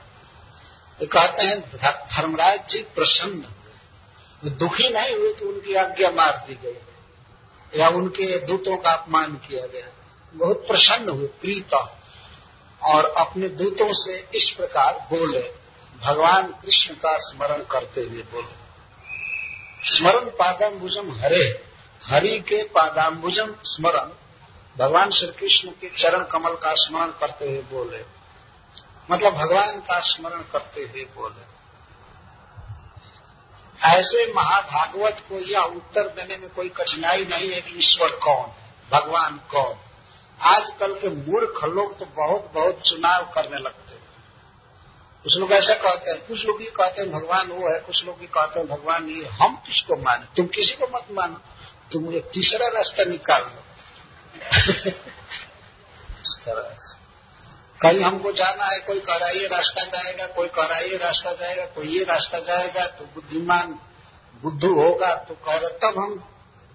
तो 1.02 1.08
कहते 1.08 1.44
हैं 1.44 1.60
धर्मराज 2.08 2.60
जी 2.70 2.82
प्रसन्न। 2.96 4.50
दुखी 4.50 4.90
नहीं 4.90 5.16
हुए 5.16 5.34
कि 5.34 5.46
उनकी 5.46 5.74
आज्ञा 5.76 6.10
मार 6.12 6.38
दी 6.48 6.56
गई 6.56 7.80
या 7.80 7.88
उनके 7.90 8.38
दूतों 8.46 8.78
का 8.78 8.92
अपमान 8.92 9.34
किया 9.38 9.66
गया 9.68 9.88
बहुत 10.34 10.68
प्रसन्न 10.68 11.10
हुए, 11.10 11.28
प्रीत। 11.42 11.74
और 12.82 13.06
अपने 13.18 13.50
दूतों 13.50 13.88
से 13.94 14.18
इस 14.36 14.54
प्रकार 14.58 14.94
बोले, 15.10 15.42
भगवान 16.02 16.48
कृष्ण 16.62 16.96
का 16.96 17.16
स्मरण 17.20 17.64
करते 17.64 18.02
हुए 18.02 18.22
बोले, 18.32 18.56
स्मरण 19.90 20.30
पादाम्बुजम 20.30 21.12
हरे, 21.12 21.44
हरि 22.04 22.40
के 22.40 22.64
पादाम्बुजम 22.64 23.56
स्मरण। 23.64 24.10
भगवान 24.78 25.10
श्री 25.10 25.32
कृष्ण 25.32 25.70
के 25.72 25.90
चरण 25.90 26.24
कमल 26.24 26.56
का 26.56 26.74
स्मरण 26.78 27.12
करते 27.20 27.50
हुए 27.50 27.62
बोले 27.72 28.21
मतलब 29.12 29.34
भगवान 29.34 29.80
का 29.80 30.00
स्मरण 30.00 30.42
करते 30.42 30.82
हुए 30.82 31.06
बोले 31.16 31.52
ऐसे 33.88 34.34
महाभागवत 34.34 35.24
को 35.30 35.36
यह 35.36 35.60
उत्तर 35.60 36.08
देने 36.08 36.38
में 36.38 36.50
कोई 36.50 36.70
कठिनाई 36.70 37.26
नहीं 37.26 37.52
है 37.52 37.62
कि 37.62 37.72
ईश्वर 37.76 38.10
कौन 38.10 38.50
है 38.50 38.72
भगवान 38.92 39.42
कौन। 39.52 39.76
आजकल 40.42 41.00
के 41.00 41.10
मूर्ख 41.10 41.64
लोग 41.64 42.00
तो 42.00 42.06
बहुत 42.06 42.52
बहुत 42.54 42.82
चुनाव 42.90 43.24
करने 43.26 43.60
लगते 43.60 43.96
हैं। 43.96 44.02
कुछ 45.24 45.38
लोग 45.38 45.52
ऐसा 45.52 45.74
कहते 45.74 46.12
हैं, 46.12 46.28
कुछ 46.28 46.46
लोग 46.46 46.62
ये 46.62 46.70
कहते 46.70 47.02
हैं, 47.02 47.12
भगवान 47.12 47.48
वो 47.48 47.74
है, 47.74 47.80
कुछ 47.80 48.06
लोग 48.06 48.18
ये 48.22 48.28
कहते 48.28 48.60
हैं, 48.60 48.70
भगवान 48.70 49.10
ये 49.10 49.26
हम 49.26 49.56
किसको 49.56 49.96
माने? 49.96 50.26
तुम 50.36 50.46
किसी 50.46 50.74
को 50.74 50.98
मत 50.98 51.06
मानो। 51.12 51.42
तुम 51.94 52.04
मुझे 52.04 52.20
तीसरा 52.20 52.68
रास्ता 52.68 53.04
निकाल 53.04 53.42
लो 53.42 53.64
इस 56.22 56.40
तरह 56.46 56.78
से। 56.80 57.01
कहीं 57.82 58.02
हमको 58.04 58.32
जाना 58.32 58.66
है, 58.66 58.80
कोई 58.80 59.00
कह 59.00 59.16
रहा 59.16 59.30
ये 59.30 59.48
रास्ता 59.48 59.84
जाएगा, 59.84 60.26
कोई 60.28 60.48
कह 60.48 60.66
रहा 60.66 60.80
ये 60.80 60.98
रास्ता 60.98 61.32
जाएगा, 61.32 61.66
कोई 61.66 61.88
ये 61.88 62.04
रास्ता 62.04 62.40
जाएगा 62.40 62.86
तो 62.88 63.06
बुद्धिमान 63.06 63.80
बुद्धू 64.44 64.74
होगा 64.76 65.16
तो 65.16 65.34
कहेगा 65.34 65.68
तब 65.82 65.98
हम 65.98 66.24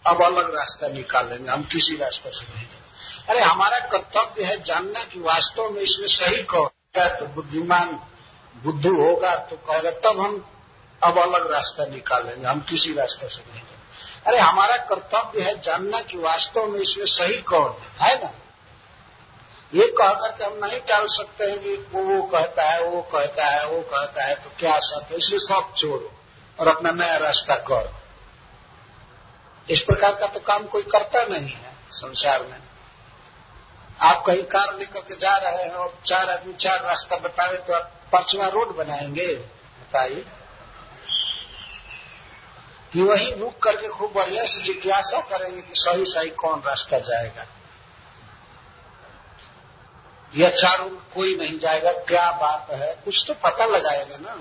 अब 0.05 0.23
अलग 0.23 0.55
रास्ता 0.55 0.88
निकाल 0.88 1.29
लेंगे 1.29 1.51
हम 1.51 1.62
किसी 1.62 1.97
रास्ते 1.97 2.31
से 2.31 2.55
नहीं 2.55 2.66
अरे, 3.29 3.40
हमारा 3.40 3.79
कर्तव्य 3.79 4.45
है 4.45 4.62
जानना 4.62 5.05
कि 5.05 5.21
वास्तव 5.21 5.71
में 5.71 5.81
इसमें 5.83 6.09
सही 6.09 6.47
है 6.97 7.09
तो 7.16 7.27
बुद्धिमान 7.27 7.88
बुद्धू 8.64 8.95
होगा 8.97 9.35
तो 9.37 9.57
कहेगा 9.57 9.90
तब 9.90 10.21
हम 10.21 10.45
अब 11.03 11.19
अलग 11.19 11.53
रास्ता 11.53 11.87
निकाल 11.87 12.27
लेंगे 12.27 12.47
हम 12.47 12.61
किसी 12.61 12.95
रास्ते 12.95 13.29
से 13.29 13.42
नहीं 13.53 13.62
अरे, 14.27 14.38
हमारा 14.38 14.77
कर्तव्य 14.77 15.42
है 15.42 15.61
जानना 15.61 16.01
कि 16.01 16.19
वास्तव 16.19 16.66
में 16.66 16.81
इसमें 16.81 17.07
सही 17.07 17.37
कौन 17.42 17.77
है 17.83 18.09
है 18.09 18.23
ना? 18.25 18.31
ये 19.75 19.87
कह 19.87 20.09
करके 20.09 20.45
हम 20.45 20.67
नहीं 20.67 20.81
टाल 20.81 21.07
सकते 21.07 21.45
हैं 21.45 21.59
कि 21.59 21.75
वो 21.77 22.17
वो 22.17 22.23
कहता 22.23 22.63
है, 22.63 22.85
वो 22.85 23.03
कहता 23.03 23.47
है, 23.47 23.67
वो 23.67 23.81
कहता 23.81 24.25
है 24.25 24.35
तो 24.35 24.51
क्या 24.59 24.79
सत्य 24.79 25.15
है? 25.15 25.19
इसलिए 25.19 25.39
सब 25.39 25.75
छोड़ो 25.79 26.13
और 26.61 26.69
अपना 26.69 26.91
नया 26.91 27.17
रास्ता 27.17 27.55
करो। 27.55 27.93
इस 29.71 29.81
प्रकार 29.81 30.15
का 30.15 30.27
तो 30.27 30.41
काम 30.41 30.67
कोई 30.67 30.83
करता 30.83 31.25
नहीं 31.25 31.49
है 31.49 31.77
संसार 31.91 32.43
में। 32.43 32.59
आप 34.01 34.25
कहीं 34.27 34.43
कार 34.43 34.75
लेकर 34.75 35.01
के 35.01 35.17
जा 35.17 35.37
रहे 35.37 35.63
हैं 35.63 35.71
और 35.71 35.99
चार 36.07 36.31
आदमी 36.31 36.53
चार 36.53 36.81
रास्ता 36.81 37.17
बतावे 37.17 37.59
तो 37.59 37.73
आप 37.73 37.93
पांचवा 38.13 38.47
रोड 38.47 38.77
बनाएँगे, 38.77 39.35
बताइए। 39.83 40.27
कि 42.93 43.03
वही 43.03 43.33
रुक 43.33 43.63
करके 43.63 43.89
खूब 43.89 44.13
बढ़िया 44.13 44.45
से 44.45 44.63
जिज्ञासा 44.63 45.21
करेंगे 45.21 45.61
कि 45.61 45.73
सही 45.73 46.05
सही 46.05 46.31
कौन 46.31 46.63
रास्ता 46.67 46.99
जाएगा। 46.99 47.47
या 50.35 50.49
चारों 50.51 50.89
कोई 51.15 51.37
नहीं 51.37 51.59
जाएगा, 51.59 51.93
क्या 51.93 52.31
बात 52.33 52.71
है? 52.71 52.95
कुछ 53.05 53.25
तो 53.27 53.35
पता 53.35 53.65
लगाएगा 53.67 54.17
ना। 54.17 54.33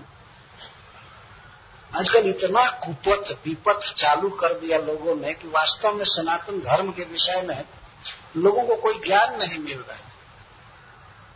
आजकल 1.92 2.30
इतना 2.30 2.68
कुपथ, 2.80 3.32
विपथ 3.46 3.94
चालू 3.94 4.30
कर 4.32 4.54
दिया 4.54 4.78
लोगों 4.78 5.16
ने 5.16 5.34
कि 5.34 5.48
वास्तव 5.48 5.94
में 5.94 6.04
सनातन 6.06 6.60
धर्म 6.60 6.92
के 6.92 7.04
विषय 7.04 7.42
में 7.42 7.64
लोगों 8.38 8.64
को 8.64 8.76
कोई 8.76 9.00
ज्ञान 9.00 9.38
नहीं 9.38 9.60
मिल 9.60 9.78
रहा 9.80 9.98
है। 9.98 10.14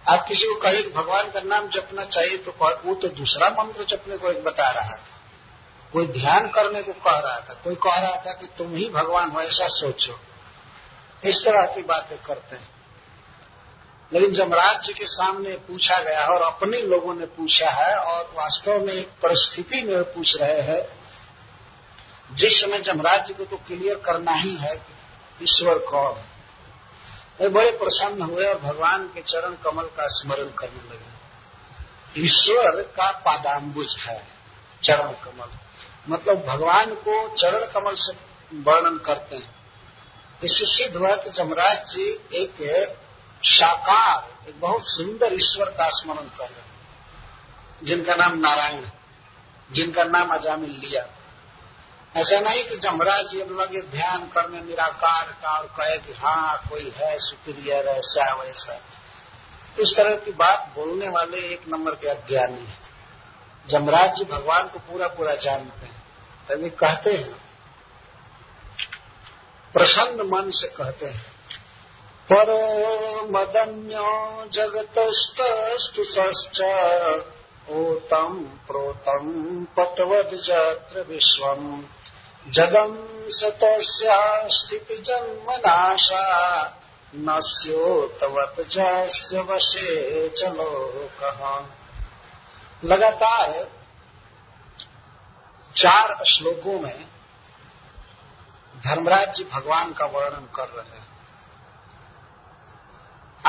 आप 0.08 0.26
किसी 0.28 0.46
को 0.46 0.56
कहिए 0.56 0.82
कि 0.84 0.92
भगवान 0.92 1.32
का 1.32 1.40
नाम 1.40 1.68
जपना 1.68 2.04
चाहिए 2.06 2.38
तो 2.38 2.52
वो 2.86 2.94
तो 2.96 3.08
दूसरा 3.08 3.50
मंत्र 3.50 3.86
जपने 3.86 4.18
को 4.18 4.32
एक 4.32 4.44
बता 4.44 4.70
रहा 4.72 4.96
था। 4.96 5.18
कोई 5.94 6.08
ध्यान 6.08 6.48
करने 6.48 6.82
को 6.84 6.94
कह 6.94 7.18
रहा 7.18 7.40
था, 7.40 7.54
कोई 7.54 7.76
कह 7.76 8.00
रहा 8.00 8.16
था 8.18 8.34
कि 8.34 8.48
तुम 8.58 8.76
ही 8.76 8.90
भगवान 8.90 9.30
हो, 9.30 9.42
ऐसा 9.42 9.68
सोचो। 9.70 10.20
इस 11.24 11.44
तरह 11.46 11.66
की 11.66 11.82
बातें 11.84 12.18
करते 12.18 12.56
हैं। 12.56 12.68
लेकिन 14.12 14.32
जमराज 14.34 14.86
जी 14.86 14.94
के 14.94 15.06
सामने 15.06 15.56
पूछा 15.68 16.00
गया 16.00 16.22
है 16.22 16.28
और 16.28 16.42
अपने 16.42 16.82
लोगों 16.84 17.14
ने 17.16 17.26
पूछा 17.36 17.70
है 17.72 17.96
और 17.96 18.24
वास्तव 18.36 18.86
में 18.86 18.94
एक 18.94 19.10
परिस्थिति 19.24 19.82
में 19.82 20.02
पूछ 20.06 20.36
रहे 20.42 20.62
हैं, 20.62 20.82
जिस 22.32 22.62
समय 22.62 22.80
जमराज 22.82 23.28
जी 23.28 23.34
को 23.34 23.46
तो 23.46 23.58
क्लियर 23.68 23.96
करना 24.06 24.34
ही 24.34 24.56
है 24.56 24.74
ईश्वर 25.42 25.78
कौन 25.86 26.22
वे 27.40 27.50
बड़े 27.50 27.72
प्रसन्न 27.74 28.22
हुए 28.22 28.46
और 28.46 28.60
भगवान 28.62 29.08
के 29.08 29.22
चरण 29.24 29.54
कमल 29.64 29.86
का 29.98 30.08
स्मरण 30.12 30.50
करने 30.58 30.82
लगे। 30.90 31.08
ईश्वर 32.18 32.82
का 32.96 33.12
पादाम्बुज 33.20 33.96
है, 34.00 34.20
चरण 34.84 35.12
कमल। 35.24 35.58
मतलब 36.10 36.44
भगवान 36.46 36.94
को 36.98 37.14
चरण 37.36 37.66
कमल 37.72 37.96
से 37.98 38.14
वर्णन 38.62 38.98
करते 38.98 39.36
हैं। 39.36 39.54
इससे 40.44 40.66
सिद्ध 40.68 40.96
हुआ 40.98 41.16
कि 41.16 41.30
जमराज 41.30 41.78
जी 41.88 42.10
एक 42.36 42.62
साकार, 43.44 44.50
एक 44.50 44.60
बहुत 44.60 44.82
सुंदर 44.84 45.34
ईश्वर 45.34 45.66
का 45.66 45.90
स्मरण 45.90 46.28
कर 46.28 46.50
रहे 46.50 46.62
हैं। 46.62 46.70
जिनका 47.84 48.16
नाम 48.16 48.40
नारायण 48.40 48.86
जिनका 49.72 50.04
नाम 50.04 50.34
अजामिल 50.34 50.70
लिया। 50.70 51.06
ऐसा 52.16 52.40
नहीं 52.40 52.64
कि 52.64 52.78
जमराज 52.78 53.28
जी 53.28 53.38
लगे 53.38 53.82
ध्यान 53.82 54.28
करने 54.28 54.62
निराकार 54.62 55.38
का 55.42 55.58
और 55.58 55.66
कहे 55.66 55.98
कि 55.98 56.14
हाँ 56.14 56.58
कोई 56.70 56.94
है 56.98 57.20
सुपीरियर 57.20 57.86
ऐसा, 57.86 58.34
वैसा। 58.34 58.74
इस 59.80 59.94
तरह 59.98 60.16
की 60.16 60.32
बात 60.32 60.72
बोलने 60.76 61.10
वाले 61.10 61.38
एक 61.38 61.68
नंबर 61.68 61.92
के 61.92 62.08
अज्ञानी 62.08 62.66
है। 62.66 62.78
जमराज 63.68 64.16
जी 64.16 64.24
भगवान 64.26 64.68
को 64.68 64.80
पूरा 64.80 65.08
पूरा 65.08 65.36
जानते 65.36 65.86
हैं। 65.86 66.04
तभी 66.50 66.70
कहते 66.70 67.14
हैं, 67.14 67.34
प्रसन्न 69.74 70.30
मन 70.36 70.52
से 70.52 70.68
कहते 70.68 71.06
हैं 71.06 71.29
पर 72.32 72.50
मदन्यो 73.32 74.10
जगतस्तस्तु 74.54 76.04
सश्च। 76.04 76.60
ओतम 77.70 78.36
प्रोतम 78.68 79.26
पटवद 79.78 80.30
जत्र 80.46 81.06
विश्वम। 81.10 81.64
जगम 82.48 82.94
सतस्या 83.30 84.20
स्थिति 84.48 84.98
जन्म 84.98 85.52
नाशा 85.58 86.24
नस्योतवत 87.16 88.56
जस्य 88.68 89.42
वशे 89.42 90.30
चलो 90.30 90.72
कहा 91.20 91.54
लगातार 92.84 93.52
चार 95.76 96.16
श्लोकों 96.26 96.80
में 96.80 97.06
धर्मराज 98.78 99.36
जी 99.36 99.44
भगवान 99.44 99.94
का 99.94 100.06
वर्णन 100.06 100.48
कर 100.56 100.68
रहे 100.68 101.00
हैं। 101.00 101.09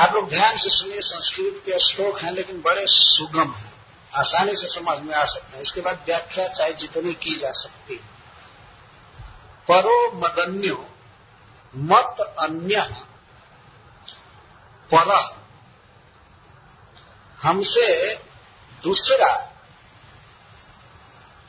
आप 0.01 0.13
लोग 0.13 0.29
ध्यान 0.29 0.57
से 0.57 0.69
सुनिए, 0.69 1.01
संस्कृत 1.01 1.63
के 1.65 1.79
श्लोक 1.79 2.19
हैं, 2.19 2.31
लेकिन 2.31 2.61
बड़े 2.61 2.85
सुगम 2.87 3.51
हैं। 3.51 3.73
आसानी 4.15 4.51
से 4.55 4.67
समझ 4.67 4.99
में 4.99 5.15
आ 5.15 5.25
सकते 5.25 5.55
हैं। 5.55 5.61
इसके 5.61 5.81
बाद 5.81 6.03
व्याख्या 6.05 6.47
चाहे 6.47 6.73
जितनी 6.73 7.13
की 7.13 7.39
जा 7.39 7.51
सकती 7.51 7.95
परो 9.71 10.11
मदन्यो, 10.11 10.89
मत 11.75 12.35
अन्य, 12.39 12.87
पर। 14.93 15.35
हमसे 17.41 18.15
दूसरा 18.83 19.51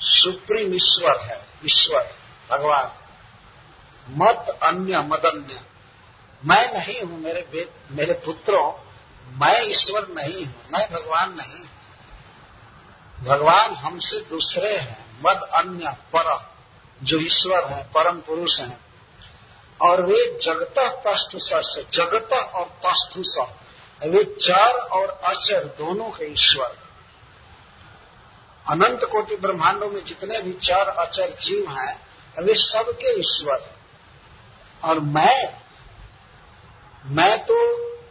सुप्रीम 0.01 0.75
ईश्वर 0.75 1.21
है, 1.21 1.47
ईश्वर, 1.65 2.17
भगवान। 2.51 2.91
मत 4.09 4.59
अन्य, 4.63 4.99
मदन्य। 4.99 5.72
मैं 6.45 6.73
नहीं 6.73 7.03
हूँ, 7.03 7.21
मेरे 7.21 7.69
मेरे 7.91 8.13
पुत्रों, 8.13 8.73
मैं 9.39 9.63
ईश्वर 9.63 10.09
नहीं 10.09 10.47
हूँ, 10.47 10.55
मैं 10.73 10.93
भगवान 10.93 11.35
नहीं 11.35 11.65
भगवान 13.29 13.75
हमसे 13.75 14.21
दूसरे 14.21 14.77
हैं, 14.77 15.23
मद 15.27 15.43
अन्य 15.43 15.97
पर, 16.17 16.53
जो 17.03 17.19
ईश्वर 17.19 17.65
है, 17.65 17.83
परम 17.85 18.21
पुरुष 18.21 18.61
हैं। 18.61 18.81
और 19.83 20.03
वे 20.03 20.39
जगत 20.43 20.75
तस्थुस 20.79 21.51
जगत 21.95 22.33
और 22.33 22.65
तस्थुस 22.87 23.39
वे 24.03 24.25
चर 24.25 24.79
और 24.79 25.09
अचर 25.09 25.65
दोनों 25.65 26.11
के 26.11 26.33
ईश्वर। 26.33 26.77
अनंत 28.69 29.01
कोटि 29.05 29.37
ब्रह्मांडों 29.37 29.91
में 29.91 30.05
जितने 30.05 30.43
भी 30.43 30.53
चर 30.53 30.89
अचर 30.89 31.31
जीव 31.31 31.71
हैं, 31.71 32.01
वे 32.43 32.55
सबके 32.55 33.21
ईश्वर। 33.21 33.75
और 34.85 35.01
मैं 35.01 35.62
मैं 37.07 37.45
तो 37.45 37.55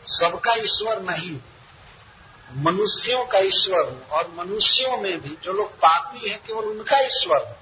सबका 0.06 0.54
ईश्वर 0.54 1.01
नहीं 1.01 1.32
हूँ। 1.32 1.41
मनुष्यों 2.58 3.25
का 3.25 3.39
ईश्वर 3.39 3.89
हूँ 3.89 4.08
और 4.08 4.32
मनुष्यों 4.38 4.97
में 4.97 5.21
भी 5.21 5.38
जो 5.43 5.54
लोग 5.54 5.71
पापी 5.71 6.30
हैं 6.30 6.39
केवल 6.39 6.65
उनका 6.65 6.99
ईश्वर 6.99 7.38
हूँ। 7.38 7.56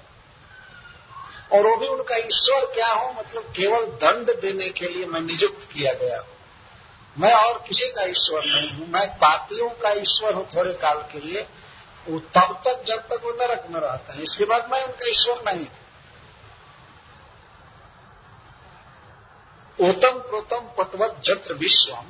और 1.52 1.66
वो 1.66 1.76
भी 1.76 1.86
उनका 1.86 2.16
ईश्वर 2.16 2.74
क्या 2.74 2.88
हो? 2.88 3.12
मतलब 3.12 3.42
केवल 3.42 3.86
दंड 3.86 4.40
देने 4.40 4.68
के 4.68 4.88
लिए 4.88 5.06
मैं 5.06 5.20
नियुक्त 5.20 5.68
किया 5.72 5.92
गया 5.92 6.18
हूँ। 6.20 6.28
मैं 7.18 7.32
और 7.32 7.64
किसी 7.68 7.92
का 7.92 8.02
ईश्वर 8.02 8.42
नहीं 8.44 8.70
हूँ। 8.70 8.88
मैं 8.88 9.08
पापियों 9.08 9.70
का 9.70 9.90
ईश्वर 9.90 10.34
हूँ 10.34 10.48
थोड़े 10.56 10.72
काल 10.72 11.02
के 11.12 11.18
लिए। 11.18 11.46
वो 12.08 12.18
तब 12.18 12.62
तक 12.66 12.84
जब 12.86 12.96
तक 12.96 13.20
वो 13.24 13.30
नरक 13.30 13.66
में 13.70 13.80
रहता 13.80 14.12
है। 14.12 14.22
इसके 14.22 14.44
बाद 14.44 14.70
मैं 14.72 14.84
उनका 14.84 15.10
ईश्वर 15.10 15.54
नहीं 15.54 15.66
उत्तम 19.80 20.18
प्रोतम 20.20 20.68
पटवत 20.78 21.20
जत्र 21.24 21.54
विश्वम। 21.54 22.06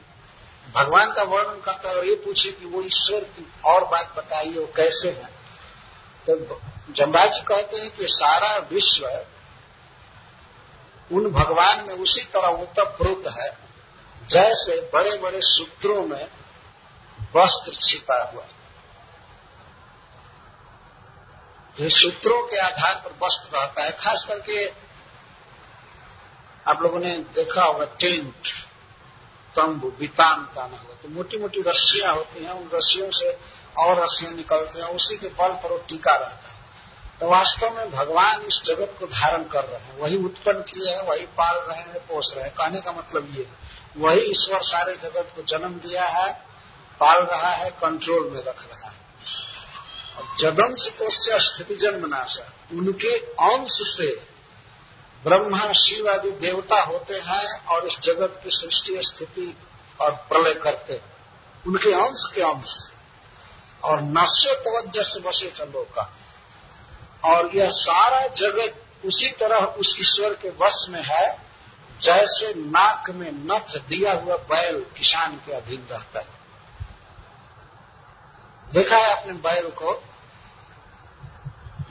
भगवान 0.75 1.13
का 1.13 1.23
वर्णन 1.23 1.61
करता 1.61 1.89
है 1.89 1.97
और 1.97 2.07
ये 2.07 2.15
पूछे 2.15 2.51
कि 2.53 2.67
वो 2.67 2.83
ईश्वर 2.83 3.21
की 3.21 3.47
और 3.65 3.85
बात 3.85 4.15
बताइए, 4.17 4.59
वो 4.59 4.67
कैसे 4.77 5.09
है? 5.09 5.29
तो 6.27 6.61
जमराज 6.93 7.31
जी 7.31 7.41
कहते 7.41 7.77
हैं 7.77 7.91
कि 7.91 8.07
सारा 8.07 8.57
विश्व 8.71 9.07
उन 11.11 11.31
भगवान 11.33 11.85
में 11.87 11.95
उसी 11.95 12.25
तरह 12.25 12.49
उत्तप्रोत 12.63 13.25
है, 13.29 13.51
जैसे 14.29 14.81
बड़े 14.95 15.17
बड़े 15.19 15.41
सूत्रों 15.43 16.03
में 16.07 16.25
वस्त्र 17.37 17.73
छिपा 17.75 18.23
हुआ 18.25 18.43
है। 18.43 18.59
सूत्रों 21.91 22.43
के 22.47 22.57
आधार 22.57 22.95
पर 22.95 23.11
वस्त्र 23.23 23.59
रहता 23.59 23.83
है, 23.83 23.91
खास 23.91 24.25
करके 24.29 24.65
आप 26.71 26.83
लोगों 26.83 26.99
ने 27.01 27.17
देखा 27.35 27.65
होगा, 27.65 27.85
टेंट, 27.85 28.49
तंबू, 29.55 29.91
बितान 29.91 30.45
ताना 30.55 30.77
ना 30.77 30.83
हो 30.83 30.95
तो 31.03 31.09
मोटी 31.09 31.39
मोटी 31.39 31.61
रस्सियाँ 31.61 32.15
होती 32.15 32.45
हैं, 32.45 32.53
उन 32.53 32.71
रस्सियों 32.75 33.11
से 33.11 33.31
और 33.79 34.03
रस्सियाँ 34.03 34.33
निकलती 34.33 34.79
हैं, 34.79 34.87
उसी 34.87 35.17
के 35.17 35.29
बल 35.29 35.55
पर 35.63 35.69
वो 35.69 35.79
टीका 35.89 36.15
रहता 36.17 36.49
है। 36.49 36.59
तो 37.21 37.29
वास्तव 37.29 37.71
में 37.71 37.91
भगवान 37.91 38.43
इस 38.43 38.61
जगत 38.65 38.97
को 39.01 39.07
धारण 39.07 39.45
कर 39.45 39.65
रहे 39.65 39.81
हैं। 39.81 39.99
वही 39.99 40.17
उत्पन्न 40.17 40.63
किए 40.63 40.91
हैं, 40.91 41.03
वही 41.03 41.27
पाल 41.39 41.57
रहे 41.59 41.83
हैं 41.83 41.99
पोष 41.99 42.35
रहे 42.35 42.45
हैं। 42.45 42.55
कहने 42.55 42.81
का 42.81 42.93
मतलब 42.93 43.37
ये 43.37 43.43
है, 43.43 43.57
वही 43.97 44.21
ईश्वर 44.21 44.61
सारे 44.63 44.95
जगत 44.97 45.33
को 45.37 45.43
जन्म 45.43 45.75
दिया 45.81 46.07
है, 46.07 46.33
पाल 47.01 47.23
रहा 47.23 47.51
है 47.51 47.71
कंट्रोल 47.71 48.31
में 48.31 48.41
रख 48.45 48.63
रहा 48.63 48.89
है। 48.91 48.99
और 50.17 50.25
जदंश 50.41 50.87
तो 50.99 51.07
स्थिति 51.41 51.75
जन्म 51.77 52.07
नाशा 52.07 52.53
उनके 52.73 53.17
अंश 53.19 53.79
से 53.97 54.30
ब्रह्मा 55.25 55.73
शिव 55.73 56.11
आदि 56.11 56.31
देवता 56.31 56.83
होते 56.83 57.15
हैं 57.15 57.67
और 57.67 57.89
इस 57.89 57.99
जगत 58.01 58.41
की 58.45 58.51
सृष्टि 58.53 59.03
स्थिति 59.05 59.57
और 60.01 60.11
प्रलय 60.11 60.55
करते 60.55 60.93
हैं। 60.93 61.17
उनके 61.67 61.95
अंश 61.95 62.25
के 62.35 62.43
अंश। 62.43 62.93
और 63.85 64.01
नश्य 64.03 64.55
तवज्जह 64.55 65.03
से 65.03 65.21
बसे 65.21 65.55
का 65.61 66.13
और 67.25 67.57
यह 67.57 67.71
सारा 67.71 68.27
जगत 68.27 68.83
उसी 69.07 69.31
तरह 69.31 69.57
उस 69.57 69.97
ईश्वर 70.01 70.35
के 70.35 70.49
वश 70.49 70.87
में 70.89 71.03
है, 71.05 71.39
जैसे 72.03 72.55
नाक 72.55 73.11
में 73.11 73.31
नथ 73.33 73.79
दिया 73.79 74.13
हुआ 74.13 74.37
बैल 74.37 74.81
किसान 74.81 75.37
के 75.37 75.53
अधीन 75.53 75.87
रहता 75.91 76.21
है। 76.21 76.29
देखा 78.73 78.97
है 78.97 79.21
आपने 79.21 79.33
बैल 79.33 79.71
को? 79.71 80.05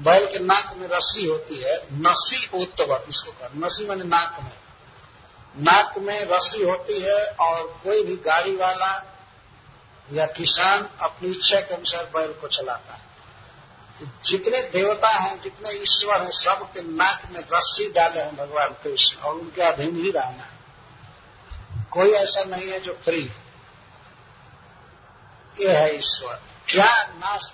बैल 0.02 0.26
के 0.26 0.40
नाक 0.40 0.74
में 0.78 0.88
रस्सी 0.88 1.26
होती 1.26 1.58
है 1.58 1.76
नसी 1.94 2.50
उत्तवर 2.54 3.06
इसको 3.10 3.32
कर 3.32 3.52
नसी 3.56 3.86
मैंने 3.86 4.04
नाक 4.04 4.40
में। 4.44 4.58
नाक 5.58 5.98
में 5.98 6.26
रस्सी 6.26 6.64
होती 6.64 7.00
है 7.00 7.26
और 7.26 7.80
कोई 7.84 8.04
भी 8.04 8.16
गाड़ी 8.16 8.56
वाला 8.56 8.92
या 10.14 10.26
किसान 10.26 10.90
अपनी 11.02 11.32
इच्छा 11.32 11.60
के 11.60 11.76
अनुसार 11.76 12.04
बैल 12.06 12.34
को 12.34 12.48
चलाता 12.48 12.94
है। 12.94 13.08
तो 14.00 14.06
जितने 14.30 14.62
देवता 14.62 15.10
हैं, 15.10 15.42
जितने 15.42 15.72
ईश्वर 15.72 16.22
हैं 16.22 16.32
सब 16.32 16.72
के 16.74 16.82
नाक 16.82 17.22
में 17.32 17.42
रस्सी 17.54 17.92
डाले 17.92 18.20
हैं 18.20 18.36
भगवान 18.36 18.76
कृष्ण, 18.84 19.18
और 19.18 19.36
उनके 19.36 19.62
अधीन 19.62 19.96
ही 20.04 20.12
रहना 20.12 20.44
है। 20.44 20.58
कोई 21.92 22.12
ऐसा 22.12 22.44
नहीं 22.44 22.70
है 22.70 22.80
जो 22.80 22.94
फ्री 22.94 23.22
ये 25.60 25.72
है 25.72 25.96
ईश्वर। 25.96 26.42
क्या 26.68 27.04
नाश 27.04 27.52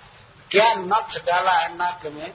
क्या 0.50 0.74
नथ 0.74 1.18
डाला 1.26 1.52
है 1.52 1.76
नाक 1.76 2.06
में? 2.06 2.34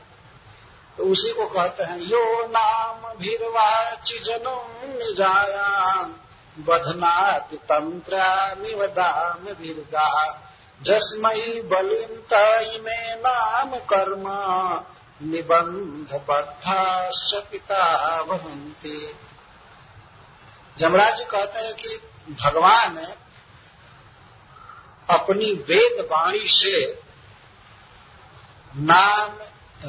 तो 0.98 1.04
उसी 1.04 1.34
को 1.34 1.46
कहते 1.46 1.84
हैं, 1.84 1.98
यो 1.98 2.48
नाम 2.48 3.14
भीरवाचि 3.18 4.20
जनुम 4.20 4.90
निजाया 4.90 6.02
बधनाति 6.60 7.58
तंत्रामिव 7.58 8.88
दाम 8.88 9.54
भीरगा 9.54 10.08
जस्मई 10.82 11.62
बलिंत 11.62 12.34
में 12.82 13.16
नाम 13.16 13.76
कर्म, 13.76 14.24
निबंध 15.24 16.22
बद्धाश्च 16.30 17.52
पिता 17.52 18.22
वहंती 18.22 19.14
जमराज 20.78 21.22
कहते 21.22 21.60
हैं 21.60 21.74
कि 21.74 21.98
भगवान 22.34 22.98
अपनी 25.10 25.52
वेद 25.70 26.08
वाणी 26.12 26.44
से 26.46 26.86
नाम, 28.78 29.32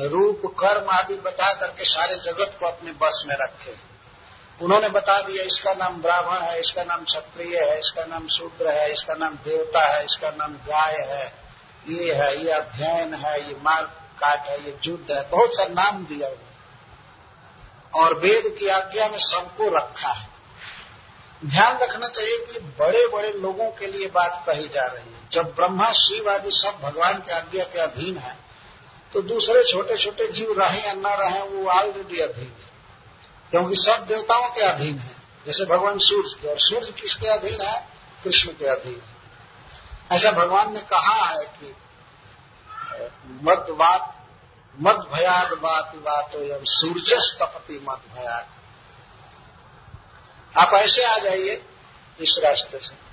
रूप, 0.02 0.42
कर्म 0.46 0.90
आदि 0.90 1.14
बता 1.14 1.52
करके 1.52 1.84
सारे 1.84 2.16
जगत 2.16 2.56
को 2.60 2.66
अपने 2.66 2.92
बस 2.92 3.24
में 3.28 3.36
रखे। 3.36 3.76
उन्होंने 4.64 4.88
बता 4.88 5.20
दिया, 5.20 5.44
इसका 5.44 5.74
नाम 5.74 6.02
ब्राह्मण 6.02 6.42
है, 6.42 6.60
इसका 6.60 6.84
नाम 6.84 7.04
क्षत्रिय 7.04 7.58
है, 7.58 7.78
इसका 7.78 8.04
नाम 8.04 8.28
शूद्र 8.28 8.70
है, 8.70 8.92
इसका 8.92 9.14
नाम 9.14 9.34
देवता 9.34 9.96
है, 9.96 10.04
इसका 10.04 10.30
नाम 10.30 10.54
गाय 10.54 10.94
है, 10.94 11.32
ये 11.88 12.14
है, 12.14 12.44
ये 12.44 12.50
अध्ययन 12.50 13.14
है, 13.14 13.48
ये 13.48 13.56
मार 13.62 13.82
काट 14.20 14.40
है, 14.40 14.64
ये 14.64 14.78
युद्ध 14.84 15.12
है, 15.12 15.30
बहुत 15.30 15.50
सा 15.56 15.64
नाम 15.64 16.04
दिया 16.04 16.28
उन्होंने 16.28 16.52
और 17.94 18.14
वेद 18.14 18.56
की 18.58 18.68
आज्ञा 18.68 19.08
में 19.08 19.18
सबको 19.18 19.76
रखा 19.76 20.08
है। 20.08 20.28
ध्यान 21.46 21.78
रखना 21.78 22.08
चाहिए 22.08 22.38
कि 22.38 22.58
बड़े 22.58 23.06
बड़े 23.06 23.32
लोगों 23.32 23.70
के 23.70 23.86
लिए 23.86 24.06
बात 24.06 24.44
कही 24.46 24.68
जा 24.68 24.84
रही 24.86 25.12
है। 25.14 25.28
जब 25.32 25.42
ब्रह्मा, 25.42 25.92
शिव 25.92 26.30
आदि 26.30 26.50
सब 26.50 26.78
भगवान 26.82 27.20
की 27.20 27.30
आज्ञा 27.30 27.64
के 27.64 27.80
अधीन 27.80 28.18
है 28.18 28.51
तो 29.12 29.22
दूसरे 29.22 29.72
छोटे 29.72 30.04
छोटे 30.04 30.32
जीव 30.32 30.60
रहे 30.60 30.86
या 30.86 30.92
न 30.92 31.06
रहे, 31.06 31.42
वो 31.42 31.70
ऑलरेडी 31.70 32.20
अधीन 32.20 32.44
है। 32.44 32.72
क्योंकि 33.50 33.76
सब 33.76 34.06
देवताओं 34.06 34.50
के 34.50 34.60
अधीन 34.60 34.98
है। 34.98 35.16
जैसे 35.46 35.64
भगवान 35.64 35.98
सूर्य 35.98 36.42
के, 36.42 36.48
और 36.48 36.56
सूर्य 36.58 36.92
किसके 36.92 37.28
अधीन 37.28 37.60
है? 37.60 37.88
कृष्ण 38.24 38.48
के 38.48 38.66
अधीन 38.66 39.02
है। 39.04 39.12
ऐसा 40.18 40.30
भगवान 40.30 40.72
ने 40.72 40.80
कहा 40.80 41.24
है 41.24 41.46
कि 41.46 41.76
मद 43.26 43.66
बात 43.70 44.18
मद 44.80 44.94
भयाद 44.94 45.52
बात 45.52 45.96
बात 45.96 46.30
हो 46.34 46.40
एवं 46.40 46.64
सूर्य 46.64 47.36
तपति 47.40 47.86
मद 47.88 48.00
भयाद 48.14 48.48
आप 50.56 50.74
ऐसे 50.74 51.04
आ 51.04 51.18
जाइए 51.18 51.64
इस 52.20 52.40
रास्ते 52.44 52.78
से। 52.78 53.12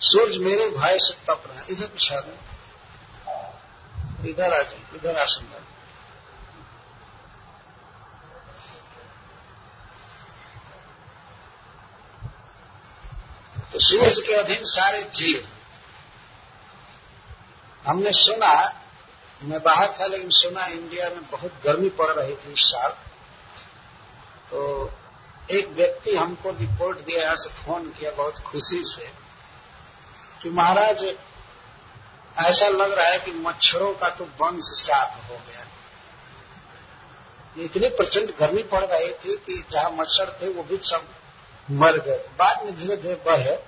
सूर्य 0.00 0.38
मेरे 0.38 0.68
भाई 0.70 0.98
से 1.00 1.14
तप 1.26 1.42
रहा 1.46 1.60
है। 1.60 1.66
इधर 1.70 1.86
पिछा 1.88 2.20
दो 2.20 2.32
इधर 4.30 4.54
आ 4.54 4.62
जाए 4.62 4.96
इधर 4.96 5.18
आसन 5.18 5.44
कर 5.46 5.64
तो 13.72 13.78
सूर्य 13.80 14.22
के 14.26 14.34
अधीन 14.34 14.64
सारे 14.66 15.02
जीव 15.14 15.46
हमने 17.84 18.10
सुना, 18.14 18.52
मैं 19.42 19.60
बाहर 19.62 19.88
था 20.00 20.06
लेकिन 20.06 20.30
सुना 20.32 20.66
इंडिया 20.68 21.08
में 21.08 21.22
बहुत 21.30 21.52
गर्मी 21.64 21.88
पड़ 21.98 22.12
रही 22.12 22.34
थी 22.34 22.52
इस 22.52 22.64
साल। 22.66 22.90
तो 24.50 24.90
एक 25.50 25.68
व्यक्ति 25.70 26.16
हमको 26.16 26.50
रिपोर्ट 26.50 26.98
दिया, 26.98 27.22
यहाँ 27.22 27.36
से 27.36 27.50
फ़ोन 27.62 27.90
किया 27.90 28.10
बहुत 28.12 28.38
खुशी 28.42 28.82
से। 28.84 29.06
कि 30.42 30.50
महाराज, 30.50 31.04
ऐसा 32.38 32.68
लग 32.68 32.92
रहा 32.92 33.06
है 33.06 33.18
कि 33.18 33.32
मच्छरों 33.32 33.92
का 33.94 34.08
तो 34.10 34.24
वंश 34.24 34.64
साफ़ 34.64 35.32
हो 35.32 35.36
गया। 35.36 35.66
इतनी 37.64 37.88
प्रचंड 37.88 38.30
गर्मी 38.36 38.62
पड़ 38.62 38.84
रही 38.84 39.12
थी 39.14 39.36
कि 39.36 39.64
जहाँ 39.70 39.90
मच्छर 39.90 40.38
थे, 40.42 40.48
वो 40.48 40.62
भी 40.62 40.76
सब 40.82 41.08
मर 41.70 41.98
गए। 41.98 42.18
बाद 42.38 42.64
में 42.64 42.76
धीरे 42.76 42.96
धीरे 42.96 43.14
बढ़े, 43.14 43.64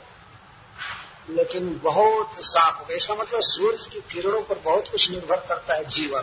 लेकिन 1.31 1.81
बहुत 1.85 2.33
साफ़ 2.39 2.79
हो 2.79 2.85
गया 2.85 2.97
इसका 2.97 3.15
मतलब 3.15 3.41
सूर्य 3.43 3.91
की 3.91 4.01
किरणों 4.01 4.43
पर 4.43 4.59
बहुत 4.59 4.89
कुछ 4.89 5.11
निर्भर 5.11 5.37
करता 5.37 5.75
है 5.75 5.85
जीवन। 5.85 6.23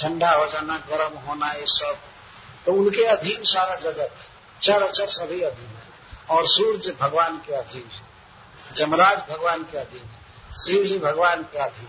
ठंडा 0.00 0.30
हो 0.30 0.46
जाना, 0.46 0.76
गर्म 0.76 1.18
होना, 1.18 1.52
ये 1.52 1.66
सब। 1.66 1.98
तो 2.66 2.72
उनके 2.72 3.04
अधीन 3.04 3.42
सारा 3.42 3.74
जगत 3.74 4.14
चर 4.62 4.82
अचर 4.82 5.08
सभी 5.08 5.40
अधीन 5.42 5.66
है। 5.66 5.81
और 6.30 6.42
सूर्य 6.46 6.96
भगवान 7.00 7.36
के 7.36 7.54
अधीन 7.54 7.90
है। 7.92 8.02
जमराज 8.76 9.18
भगवान 9.30 9.62
के 9.62 9.78
अधीन 9.78 10.02
है। 10.02 10.22
शिव 10.64 10.84
जी 10.84 10.98
भगवान 10.98 11.42
के 11.42 11.58
अधीन 11.58 11.88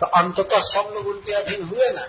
तो 0.00 0.06
अंततः 0.06 0.60
सब 0.60 0.90
लोग 0.94 1.06
उनके 1.06 1.32
अधीन 1.32 1.64
हुए 1.64 1.90
ना? 1.90 2.06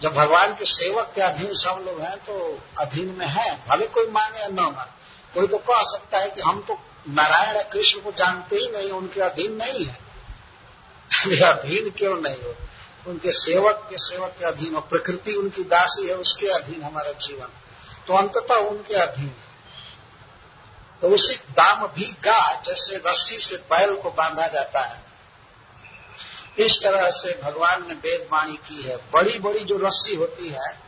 जब 0.00 0.12
भगवान 0.12 0.54
के 0.54 0.64
सेवक 0.64 1.12
के 1.14 1.20
अधीन 1.20 1.48
सब 1.52 1.84
लोग 1.86 2.00
हैं 2.00 2.16
तो 2.16 2.58
अधीन 2.78 3.16
में 3.18 3.26
है। 3.26 3.56
भले 3.56 3.86
कोई 3.86 4.06
माने 4.06 4.40
या 4.40 4.48
न 4.48 4.60
माने। 4.60 5.02
कोई 5.34 5.46
तो 5.46 5.58
कह 5.58 5.82
सकता 5.82 6.18
है 6.18 6.30
कि 6.30 6.40
हम 6.40 6.62
तो 6.62 6.78
नारायण 7.08 7.56
या 7.56 7.62
कृष्ण 7.62 8.00
को 8.00 8.12
जानते 8.12 8.56
ही 8.56 8.68
नहीं, 8.68 8.90
उनके 8.90 9.20
अधीन 9.20 9.52
नहीं 9.52 9.86
है। 9.86 9.94
अधीन 11.52 11.90
क्यों 11.90 12.16
नहीं 12.16 12.42
हो? 12.42 12.54
उनके 13.06 13.32
सेवक 13.32 13.86
के 13.90 13.96
सेवक 13.98 14.34
के 14.38 14.44
अधीन 14.44 14.74
और 14.74 14.80
प्रकृति 14.80 15.32
उनकी 15.32 15.62
दासी 15.62 16.08
है, 16.08 16.14
उसके 16.14 16.46
अधीन 16.46 16.82
हमारा 16.82 17.12
जीवन। 17.12 17.48
तो 18.06 18.14
अंततः 18.14 18.54
उनके 18.54 18.94
अधीन 18.94 19.36
तो 21.02 21.08
उसी 21.08 21.34
दाम 21.34 21.86
भी 21.86 22.04
गा 22.04 22.60
जैसे 22.60 22.96
रस्सी 22.96 23.38
से 23.38 23.56
बैल 23.56 23.96
को 23.96 24.10
बांधा 24.10 24.46
जाता 24.46 24.80
है। 24.80 25.02
इस 26.58 26.82
तरह 26.82 27.10
से 27.10 27.42
भगवान 27.42 27.88
ने 27.88 27.94
वेद 27.94 28.28
वाणी 28.32 28.56
की 28.56 28.82
है। 28.82 28.96
बड़ी 28.96 29.38
बड़ी 29.38 29.64
जो 29.64 29.76
रस्सी 29.76 30.14
होती 30.14 30.48
है, 30.48 30.78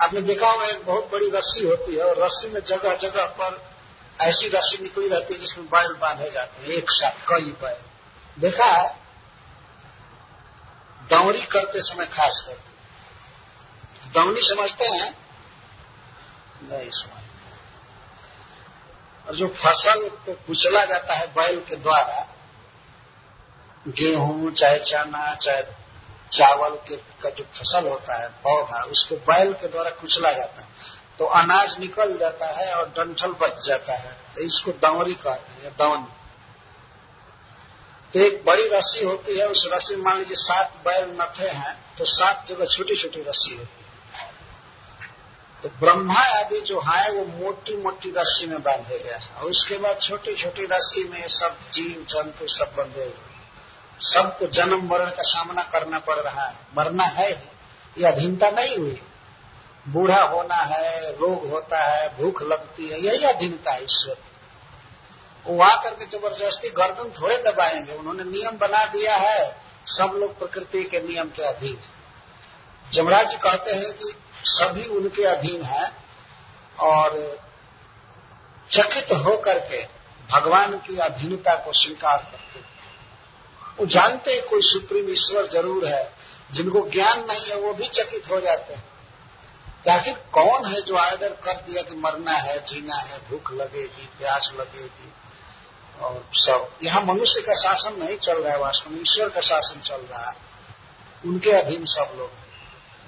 आपने 0.00 0.20
देखा 0.20 0.50
होगा, 0.50 0.66
एक 0.66 0.86
बहुत 0.86 1.10
बड़ी 1.12 1.30
रस्सी 1.30 1.66
होती 1.66 1.96
है 1.96 2.02
और 2.02 2.24
रस्सी 2.24 2.48
में 2.48 2.60
जगह 2.60 2.96
जगह 2.96 3.26
पर 3.26 3.74
ऐसी 4.20 4.48
रस्सी 4.48 4.82
निकली 4.82 5.08
रहती 5.08 5.34
है 5.34 5.40
जिसमें 5.40 5.66
बैल 5.66 5.92
बांधे 5.92 6.30
जाते 6.30 6.62
हैं, 6.62 6.68
एक 6.68 6.90
साथ 6.90 7.10
कई 7.10 7.44
बैल। 7.44 7.76
देखा 8.38 8.64
है? 8.64 8.98
दौड़ी 11.02 11.42
करते 11.42 11.80
समय 11.82 12.06
खास 12.06 12.44
करके। 12.46 12.74
दौड़ी 14.08 14.40
समझते 14.42 14.84
हैं 14.84 15.23
नहीं 16.62 16.90
समझते 16.90 17.32
और 19.28 19.36
जो 19.36 19.48
फ़सल 19.48 20.08
को 20.08 20.32
कुचला 20.46 20.84
जाता 20.84 21.14
है 21.14 21.26
बैल 21.26 21.60
के 21.60 21.76
द्वारा, 21.76 22.26
गेहूँ, 23.88 24.50
चाहे 24.50 24.78
चना, 24.78 25.34
चाहे 25.34 25.62
चावल 26.32 26.76
के 26.88 26.96
का 26.96 27.30
जो 27.30 27.44
फ़सल 27.44 27.88
होता 27.88 28.16
है, 28.16 28.28
पौधा, 28.28 28.82
उसको 28.82 29.16
बैल 29.16 29.52
के 29.52 29.68
द्वारा 29.68 29.90
कुचला 29.90 30.32
जाता 30.32 30.62
है। 30.62 30.68
तो 31.18 31.24
अनाज 31.24 31.78
निकल 31.78 32.18
जाता 32.18 32.46
है 32.46 32.74
और 32.74 32.88
डंठल 32.88 33.32
बच 33.32 33.66
जाता 33.66 33.92
है। 33.92 34.12
तो 34.34 34.40
इसको 34.40 34.72
दौरी 34.72 35.14
कहते 35.14 35.52
हैं, 35.52 35.62
या 35.64 35.70
दौनी 35.70 36.12
तो 38.12 38.20
एक 38.20 38.44
बड़ी 38.44 38.68
रस्सी 38.68 39.04
होती 39.04 39.38
है, 39.38 39.46
उस 39.48 39.68
रस्सी 39.72 39.96
मान 39.96 40.18
लीजिए 40.18 40.36
सात 40.36 40.72
बैल 40.84 41.04
नथे 41.20 41.48
हैं 41.48 41.74
तो 41.98 42.04
सात 42.04 42.46
जगह 42.48 42.66
छोटी 42.66 42.96
छोटी 42.96 43.22
रस्सी 43.22 43.56
होती 43.56 43.76
है। 43.78 43.83
तो 45.64 45.70
ब्रह्मा 45.70 46.20
आदि 46.20 46.60
जो 46.60 46.80
है, 46.80 47.12
वो 47.12 47.24
मोटी 47.24 47.76
मोटी 47.76 48.10
रस्सी 48.10 48.46
में 48.46 48.62
बांधे 48.62 48.96
है। 48.96 49.28
और 49.36 49.44
उसके 49.44 49.78
बाद 49.78 49.98
छोटी 50.00 50.34
छोटी 50.34 50.64
रस्सी 50.64 51.08
में 51.08 51.28
सब 51.28 51.58
जीव, 51.72 52.06
जंतु 52.08 52.48
सब 52.48 52.74
बंधे 52.78 53.04
हुए 53.04 53.34
सबको 54.00 54.46
जन्म, 54.46 54.88
मरण 54.90 55.10
का 55.10 55.22
सामना 55.22 55.62
करना 55.62 55.98
पड़ 55.98 56.16
रहा 56.16 56.46
है। 56.46 56.56
मरना 56.78 57.04
है 57.04 57.32
ये 57.98 58.06
अधीनता 58.06 58.50
नहीं 58.50 58.76
हुई। 58.76 59.02
बूढ़ा 59.88 60.22
होना 60.22 60.54
है, 60.54 61.12
रोग 61.12 61.50
होता 61.50 61.78
है, 61.78 62.16
भूख 62.16 62.42
लगती 62.42 62.88
है, 62.88 63.00
यही 63.00 63.24
अधीनता 63.24 63.70
है 63.72 63.84
ईश्वर 63.84 64.16
वो 65.46 65.62
आकर 65.62 65.90
के 65.90 66.06
ज़बरदस्ती 66.06 66.70
गर्दन 66.70 67.22
थोड़े 67.22 67.36
दबाएँगे। 67.36 67.92
उन्होंने 67.92 68.24
नियम 68.24 68.58
बना 68.58 68.84
दिया 68.84 69.16
है, 69.16 69.56
सब 69.86 70.12
लोग 70.14 70.38
प्रकृति 70.38 70.84
के 70.84 71.00
नियम 71.00 71.28
के 71.28 71.42
अधीन। 71.42 71.78
जमराज 72.92 73.30
जी 73.30 73.36
कहते 73.36 73.70
हैं 73.70 73.92
कि 73.92 74.12
सभी 74.44 74.84
उनके 74.84 75.24
अधीन 75.24 75.62
है 75.62 75.92
और 76.80 77.38
चकित 78.70 79.12
होकर 79.12 79.58
के 79.58 79.82
भगवान 80.32 80.78
की 80.78 80.98
अधीनता 80.98 81.54
को 81.54 81.72
स्वीकार 81.72 82.18
करते 82.18 82.74
वो 83.80 83.86
जानते 83.86 84.32
हैं 84.32 84.46
कोई 84.48 84.60
सुप्रीम 84.62 85.10
ईश्वर 85.10 85.46
ज़रूर 85.46 85.88
है, 85.88 86.12
जिनको 86.52 86.90
ज्ञान 86.90 87.24
नहीं 87.30 87.50
है 87.50 87.60
वो 87.60 87.74
भी 87.74 87.88
चकित 87.88 88.30
हो 88.30 88.40
जाते 88.40 88.74
हैं। 88.74 88.84
आखिर 89.98 90.14
कौन 90.32 90.66
है 90.66 90.82
जो 90.82 90.96
आर्डर 90.96 91.28
कर 91.28 91.52
दिया 91.52 91.82
कि 91.82 91.94
मरना 91.94 92.32
है, 92.32 92.60
जीना 92.60 92.96
है, 92.96 93.18
भूख 93.18 93.52
लगेगी, 93.52 94.06
प्यास 94.18 94.52
लगेगी? 94.60 95.12
और 96.00 96.28
सब। 96.34 96.68
यहाँ 96.82 97.02
मनुष्य 97.02 97.40
का 97.40 97.54
शासन 97.54 98.04
नहीं 98.04 98.16
चल 98.16 98.42
रहा 98.42 98.52
है, 98.52 98.58
वास्तव 98.58 98.90
में 98.90 99.00
ईश्वर 99.00 99.28
का 99.28 99.40
शासन 99.40 99.80
चल 99.80 99.96
रहा 99.96 100.30
है। 100.30 100.36
उनके 101.24 101.50
अधीन 101.50 101.84
सब 101.84 102.14
लोग 102.18 102.43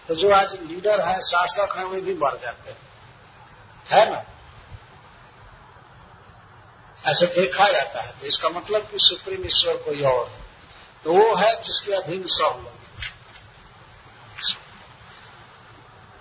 तो 0.08 0.14
जो 0.14 0.32
आज 0.32 0.52
लीडर 0.52 1.08
है, 1.08 1.20
शासक 1.20 1.76
है, 1.76 1.84
वे 1.84 2.00
भी 2.00 2.14
बढ़ 2.14 2.34
जाते 2.34 2.70
हैं। 2.70 2.78
है 3.86 4.12
ना? 4.12 4.24
ऐसे 7.10 7.26
देखा 7.26 7.68
जाता 7.68 8.02
है। 8.02 8.20
तो 8.20 8.26
इसका 8.26 8.48
मतलब 8.48 8.80
कि 8.82 8.98
सुप्रीम 9.00 9.46
ईश्वर 9.46 9.76
कोई 9.76 10.02
और 10.02 10.28
है। 10.28 10.40
तो 11.04 11.12
वो 11.12 11.34
है 11.34 11.62
जिसके 11.62 11.92
अधीन 11.92 12.22
सब 12.26 12.62
लोग। 12.64 12.76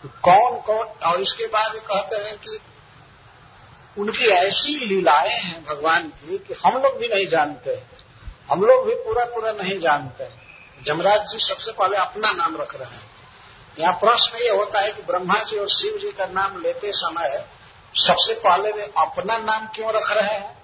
तो 0.03 0.09
कौन 0.09 0.61
कौन? 0.61 0.87
और 0.87 1.21
इसके 1.21 1.47
बाद 1.47 1.71
कहते 1.75 2.15
हैं 2.15 2.37
कि 2.37 2.59
उनकी 3.97 4.25
ऐसी 4.25 4.95
लीलाएँ 4.95 5.29
हैं 5.29 5.65
भगवान 5.65 6.07
की 6.07 6.37
कि 6.37 6.53
हम 6.53 6.73
लोग 6.73 6.97
भी 6.97 7.07
नहीं 7.07 7.27
जानते। 7.27 7.83
हम 8.51 8.61
लोग 8.61 8.87
भी 8.87 8.95
पूरा 8.95 9.25
पूरा 9.25 9.51
नहीं 9.51 9.79
जानते। 9.79 10.29
जमराज 10.83 11.19
जी 11.19 11.39
सबसे 11.39 11.71
पहले 11.71 11.97
अपना 11.97 12.31
नाम 12.31 12.57
रख 12.57 12.75
रहे 12.75 12.95
हैं। 12.95 13.14
यहाँ 13.77 13.93
प्रश्न 13.93 14.37
ये 14.37 14.49
होता 14.49 14.81
है 14.81 14.91
कि 14.91 15.01
ब्रह्मा 15.03 15.41
जी 15.43 15.57
और 15.57 15.69
शिव 15.69 15.97
जी 16.01 16.11
का 16.11 16.25
नाम 16.25 16.61
लेते 16.61 16.91
समय 16.93 17.43
सबसे 17.99 18.33
पहले 18.39 18.71
वे 18.71 18.91
अपना 18.97 19.37
नाम 19.39 19.67
क्यों 19.75 19.93
रख 19.93 20.11
रहे 20.11 20.33
हैं? 20.33 20.55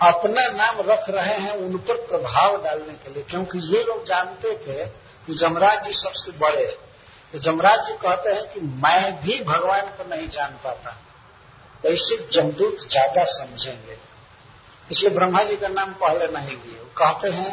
अपना 0.00 0.48
नाम 0.52 0.80
रख 0.82 1.08
रहे 1.10 1.36
हैं 1.36 1.52
उन 1.56 1.76
पर 1.78 1.96
प्रभाव 2.06 2.56
डालने 2.64 2.94
के 2.94 3.12
लिए, 3.12 3.22
क्योंकि 3.22 3.58
ये 3.74 3.82
लोग 3.82 4.04
जानते 4.06 4.54
थे 4.56 4.86
कि 5.26 5.34
जमराज 5.34 5.84
जी 5.84 5.92
सबसे 5.94 6.32
बड़े 6.38 6.66
तो 7.32 7.38
जमराज 7.40 7.86
जी 7.86 7.92
कहते 7.92 8.30
हैं 8.30 8.44
कि 8.52 8.60
मैं 8.60 9.22
भी 9.22 9.42
भगवान 9.44 9.86
को 9.88 10.04
नहीं 10.08 10.28
जान 10.28 10.52
पाता। 10.64 10.90
तो 11.82 11.88
इससे 11.88 12.16
जमदूत 12.32 12.86
ज़्यादा 12.90 13.24
समझेंगे। 13.28 13.96
इसलिए 14.90 15.10
ब्रह्मा 15.14 15.42
जी 15.42 15.56
का 15.56 15.68
नाम 15.68 15.92
पहले 15.94 16.26
नहीं 16.32 16.56
लिए। 16.56 16.78
कहते 16.98 17.28
हैं 17.28 17.50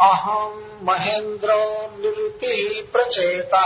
अहम 0.00 0.78
महेंद्र 0.82 1.48
निवृत्ति 1.98 2.88
प्रचेता 2.92 3.64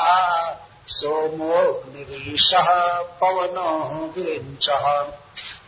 सोमोग्निरीश 0.88 2.50
पवनो 3.20 4.12
विरिंच 4.16 4.68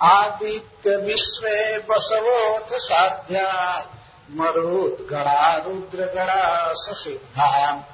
आदित्य 0.02 0.96
विश्व 0.96 1.46
बसवोथ 1.92 2.72
साध्या, 2.72 3.86
मरुद्गणा 4.30 5.56
रुद्रगणा 5.56 6.72
ससिद्धा। 6.72 7.84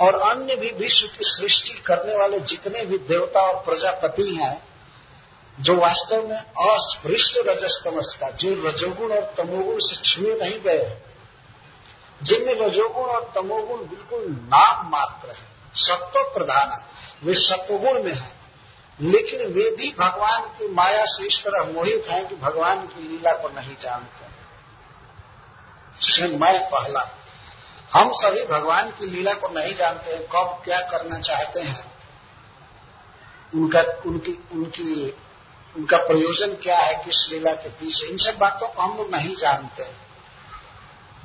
और 0.05 0.15
अन्य 0.15 0.57
भी 0.57 0.71
विश्व 0.71 1.07
की 1.07 1.19
सृष्टि 1.21 1.73
करने 1.73 2.17
वाले 2.17 2.41
जितने 2.41 2.85
भी 2.85 2.99
देवता 2.99 3.41
और 3.41 3.65
प्रजापति 3.65 4.35
हैं, 4.35 4.69
जो 5.61 5.75
वास्तव 5.75 6.29
में 6.29 6.39
अस्पृष्ट 6.71 7.39
रजस्तमस 7.39 8.19
का, 8.21 8.31
जो 8.31 8.69
रजोगुण 8.69 9.13
और 9.13 9.35
तमोगुण 9.37 9.75
से 9.79 9.97
छुए 9.97 10.35
नहीं 10.35 10.61
गए 10.61 10.85
हैं, 10.85 11.05
जिनमें 12.23 12.55
रजोगुण 12.55 13.05
और 13.05 13.33
तमोगुण 13.35 13.79
बिल्कुल 13.79 14.27
नाम 14.29 14.91
मात्र 14.91 15.31
है, 15.31 15.49
सत्व 15.75 16.23
प्रधान 16.23 16.71
है, 16.71 16.85
वे 17.25 17.35
सत्वगुण 17.35 18.03
में 18.03 18.15
है। 18.15 18.36
लेकिन 19.01 19.53
वे 19.53 19.77
भी 19.77 19.95
भगवान 19.99 20.43
की 20.43 20.69
माया 20.69 21.05
से 21.07 21.27
इस 21.27 21.41
तरह 21.41 21.73
मोहित 21.73 22.05
हैं 22.11 22.29
कि 22.29 22.37
भगवान 22.37 22.87
की 22.87 23.09
लीला 23.09 23.33
को 23.33 23.49
नहीं 23.49 23.77
जानते। 23.83 24.27
जिसमें 26.07 26.39
मैं 26.39 26.71
पहला, 26.71 27.11
हम 27.93 28.11
सभी 28.15 28.45
भगवान 28.45 28.91
की 28.91 29.07
लीला 29.07 29.35
को 29.35 29.49
नहीं 29.49 29.75
जानते 29.75 30.11
हैं 30.11 30.23
कब 30.23 30.63
क्या 30.65 30.81
करना 30.81 31.19
चाहते 31.21 31.61
हैं? 31.61 31.93
उनका, 33.55 33.81
उनकी 33.81 34.45
उनकी, 34.53 35.11
उनका 35.77 35.97
प्रयोजन 35.97 36.55
क्या 36.63 36.79
है 36.79 36.95
किस 36.95 37.29
लीला 37.31 37.53
के 37.53 37.69
पीछे? 37.69 38.07
इन 38.07 38.17
सब 38.17 38.39
बातों 38.39 38.69
को 38.69 38.83
हम 38.83 38.99
लोग 38.99 39.11
नहीं 39.11 39.37
जानते। 39.37 39.85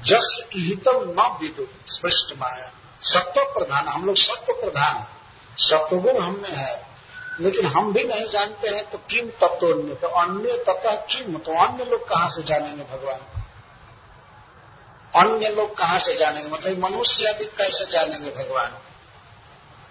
जस 0.04 0.50
हितम 0.54 1.16
न 1.20 1.38
विदुत 1.42 1.70
स्पष्ट 1.86 2.38
माया। 2.38 2.72
सत्व 3.02 3.42
प्रधान, 3.42 3.88
हम 3.88 4.06
लोग 4.06 4.16
सत्व 4.16 4.54
प्रधान 4.54 5.08
सत्वगुण 5.58 6.20
हम 6.20 6.40
में 6.42 6.56
है। 6.56 6.91
लेकिन 7.40 7.66
हम 7.66 7.94
भी 7.94 8.04
नहीं 8.04 8.30
जानते 8.30 8.70
हैं 8.70 8.90
तो 8.90 8.98
किम 8.98 9.30
तत्वन्य 9.30 9.96
तो 9.96 10.08
अन्य 10.08 10.58
तथा 10.70 10.96
किम? 10.96 11.38
तो 11.38 11.52
अन्य 11.54 11.86
लोग 11.86 12.08
कहाँ 12.10 12.30
से 12.30 12.44
जानेंगे 12.44 12.84
भगवान? 12.84 13.20
अन्य 15.16 15.50
लोग 15.50 15.78
कहाँ 15.78 16.00
से 16.00 16.16
जानेंगे? 16.16 16.50
मतलब 16.50 16.78
मनुष्य 16.78 17.28
आदि 17.30 17.46
कैसे 17.46 17.92
जानेंगे 17.92 18.30
भगवान? 18.30 18.78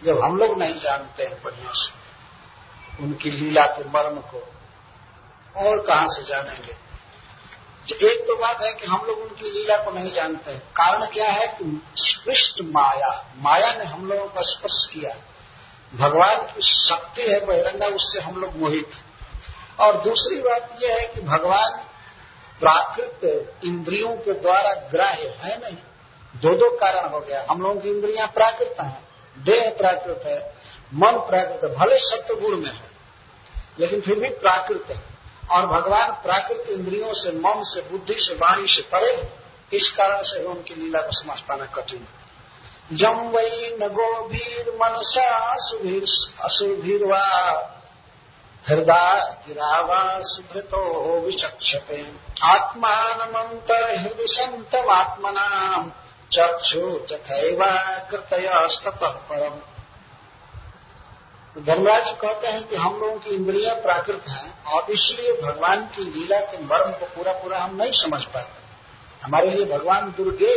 जब 0.04 0.20
हम 0.20 0.36
लोग 0.36 0.58
नहीं 0.58 0.80
जानते 0.80 1.24
हैं 1.24 1.42
बढ़िया 1.42 1.72
से, 1.74 3.02
उनकी 3.02 3.30
लीला 3.30 3.66
के 3.66 3.84
मर्म 3.84 4.20
को, 4.20 4.48
और 5.56 5.86
कहाँ 5.86 6.06
से 6.08 6.22
जानेंगे? 6.22 6.90
एक 7.92 8.20
तो 8.20 8.36
बात 8.36 8.60
है 8.60 8.72
कि 8.72 8.86
हम 8.86 9.06
लोग 9.06 9.18
उनकी 9.18 9.50
लीला 9.50 9.76
को 9.76 9.90
नहीं 9.90 10.12
जानते 10.12 10.50
हैं। 10.50 10.60
कारण 10.60 11.06
क्या 11.06 11.30
है 11.30 11.46
कि 11.46 11.82
स्पृष्ट 11.96 12.60
माया 12.62 13.32
माया 13.36 13.72
ने 13.72 13.84
हम 13.84 14.08
लोगों 14.08 14.26
का 14.26 14.40
स्पर्श 14.40 14.90
किया। 14.92 15.14
भगवान 15.94 16.36
की 16.36 16.60
शक्ति 16.62 17.22
है 17.22 17.44
बहिरंगा, 17.46 17.86
उससे 17.86 18.20
हम 18.20 18.40
लोग 18.40 18.56
मोहित 18.56 18.90
और 19.80 20.00
दूसरी 20.00 20.40
बात 20.40 20.76
यह 20.82 20.96
है 21.00 21.06
कि 21.06 21.20
भगवान 21.20 21.80
प्राकृत 22.60 23.20
इंद्रियों 23.64 24.16
के 24.16 24.32
द्वारा 24.32 24.74
ग्राह्य 24.90 25.28
है 25.38 25.60
नहीं। 25.60 25.76
दो 26.36 26.54
दो 26.54 26.76
कारण 26.76 27.08
हो 27.08 27.20
गया। 27.20 27.46
हम 27.50 27.62
लोगों 27.62 27.80
की 27.80 27.88
इंद्रियाँ 27.88 28.28
प्राकृत 28.28 28.74
हैं, 28.80 29.08
देह 29.38 29.74
प्राकृत 29.78 30.22
है, 30.26 30.54
मन 30.94 31.12
प्राकृत 31.12 31.60
है, 31.64 31.76
भले 31.76 31.98
सत्य 31.98 32.34
गुण 32.34 32.56
में 32.56 32.72
है, 32.74 32.90
लेकिन 33.78 34.00
फिर 34.00 34.18
भी 34.18 34.28
प्राकृत 34.28 34.84
है। 34.90 35.02
और 35.50 35.66
भगवान 35.66 36.10
प्राकृत 36.12 36.64
इंद्रियों 36.68 37.12
से, 37.12 37.30
मन 37.30 37.62
से, 37.64 37.80
बुद्धि 37.80 38.14
से, 38.18 38.34
वाणी 38.34 38.66
से 38.66 38.82
परे 38.82 39.40
इस 39.72 39.88
कारण 39.96 40.22
से 40.22 40.44
उनकी 40.44 40.74
लीला 40.74 41.00
को 41.00 41.12
समझ 41.12 41.40
पाना 41.40 41.66
कठिन 41.66 42.06
जम 42.90 43.18
वही 43.30 43.76
न 43.76 43.88
गोभीर 43.88 44.70
मनसा 44.76 45.26
असुभीरवा 46.44 47.24
हृदय 48.64 49.20
गिरावा 49.46 50.00
सुभृतो 50.22 50.80
विचक्षते। 51.20 52.02
आत्मानमंतर 52.44 53.84
हृदय 53.98 54.26
संतमात्मना 54.26 55.46
चक्षु 56.32 56.90
तथैवा 57.06 57.72
कृतयस्तः 58.10 59.08
परम। 59.28 59.56
तो 61.56 61.60
धर्मराज 61.60 62.04
कहते 62.20 62.46
हैं 62.46 62.64
कि 62.64 62.76
हम 62.76 63.00
लोगों 63.00 63.18
की 63.18 63.30
इंद्रियाँ 63.30 63.74
प्राकृत 63.76 64.28
हैं, 64.28 64.64
और 64.64 64.90
इसलिए 64.90 65.32
भगवान 65.42 65.86
की 65.86 66.04
लीला 66.04 66.40
के 66.40 66.58
मर्म 66.64 66.92
को 66.92 67.06
पूरा 67.06 67.32
पूरा 67.32 67.58
हम 67.58 67.76
नहीं 67.76 67.92
समझ 67.92 68.22
पाते। 68.24 68.58
हमारे 69.24 69.50
लिए 69.50 69.64
भगवान 69.68 70.14
दुर्गे 70.16 70.54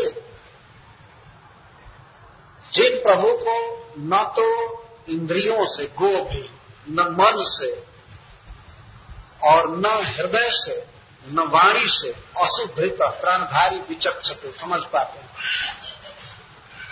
जिन 2.73 2.97
प्रभु 2.97 3.27
को 3.27 3.77
न 3.97 4.33
तो 4.35 4.73
इंद्रियों 5.09 5.57
से 5.61 5.85
गो 5.85 6.23
भी 6.23 6.49
न 6.89 7.15
मन 7.19 7.33
से, 7.37 7.83
और 9.43 9.69
न 9.69 9.85
हृदय 9.85 10.49
से, 10.51 10.87
न 11.27 11.39
वाणी 11.39 11.85
से 11.85 12.09
अशुभृत 12.41 12.97
प्राणधारी 13.01 13.77
विचक्षते 13.77 14.51
समझ 14.51 14.81
पाते 14.81 15.19
हैं। 15.19 15.27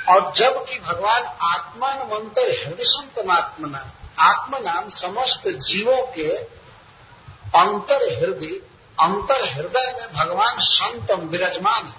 और 0.10 0.34
जबकि 0.36 0.80
भगवान 0.80 1.24
आत्मान 1.42 1.98
मंत्र 1.98 2.42
हृदय 2.42 2.84
संतमात्मना 2.84 3.92
आत्मा 4.20 4.60
नाम 4.60 4.90
समस्त 4.90 5.48
जीवों 5.48 6.02
के 6.02 6.38
अंतर 7.60 8.20
हृदय 8.20 8.72
अंतर 9.00 9.54
हृदय 9.54 9.98
में 10.00 10.14
भगवान 10.14 10.56
संतम 10.60 11.16
विराजमान 11.16 11.86
है। 11.86 11.94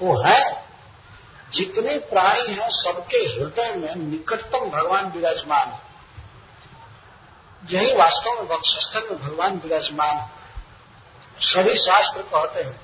वो 0.00 0.22
है। 0.26 0.67
जितने 1.52 1.98
प्राणी 1.98 2.54
हैं 2.54 2.68
सबके 2.70 3.18
हृदय 3.18 3.74
में 3.74 3.94
निकटतम 3.96 4.70
भगवान 4.70 5.06
विराजमान 5.06 5.68
है। 5.68 5.80
यही 7.70 7.94
वास्तव 7.94 8.32
में 8.32 8.48
वक्षस्थल 8.48 9.08
में 9.10 9.20
भगवान 9.22 9.56
विराजमान 9.58 10.16
है। 10.16 10.30
सभी 11.40 11.74
शास्त्र 11.76 12.22
कहते 12.22 12.62
हैं, 12.62 12.80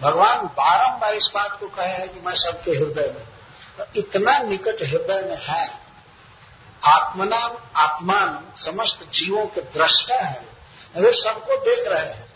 भगवान 0.00 0.46
बारंबार 0.46 1.14
इस 1.14 1.30
बात 1.34 1.58
को 1.60 1.68
कहे 1.68 1.88
हैं 1.88 2.08
कि 2.08 2.20
मैं 2.20 2.34
सबके 2.34 2.70
हृदय 2.70 3.12
में 3.16 3.26
तो 3.78 3.84
इतना 3.96 4.38
निकट 4.38 4.82
हृदय 4.82 5.22
में 5.28 5.38
है। 5.40 5.68
आत्मनाम, 6.84 7.56
आत्मान, 7.76 8.52
समस्त 8.56 9.04
जीवों 9.12 9.46
के 9.46 9.60
दृष्टा 9.60 10.16
है। 10.16 10.44
वे 10.96 11.12
सबको 11.12 11.56
देख 11.56 11.88
रहे 11.88 12.06
हैं। 12.06 12.29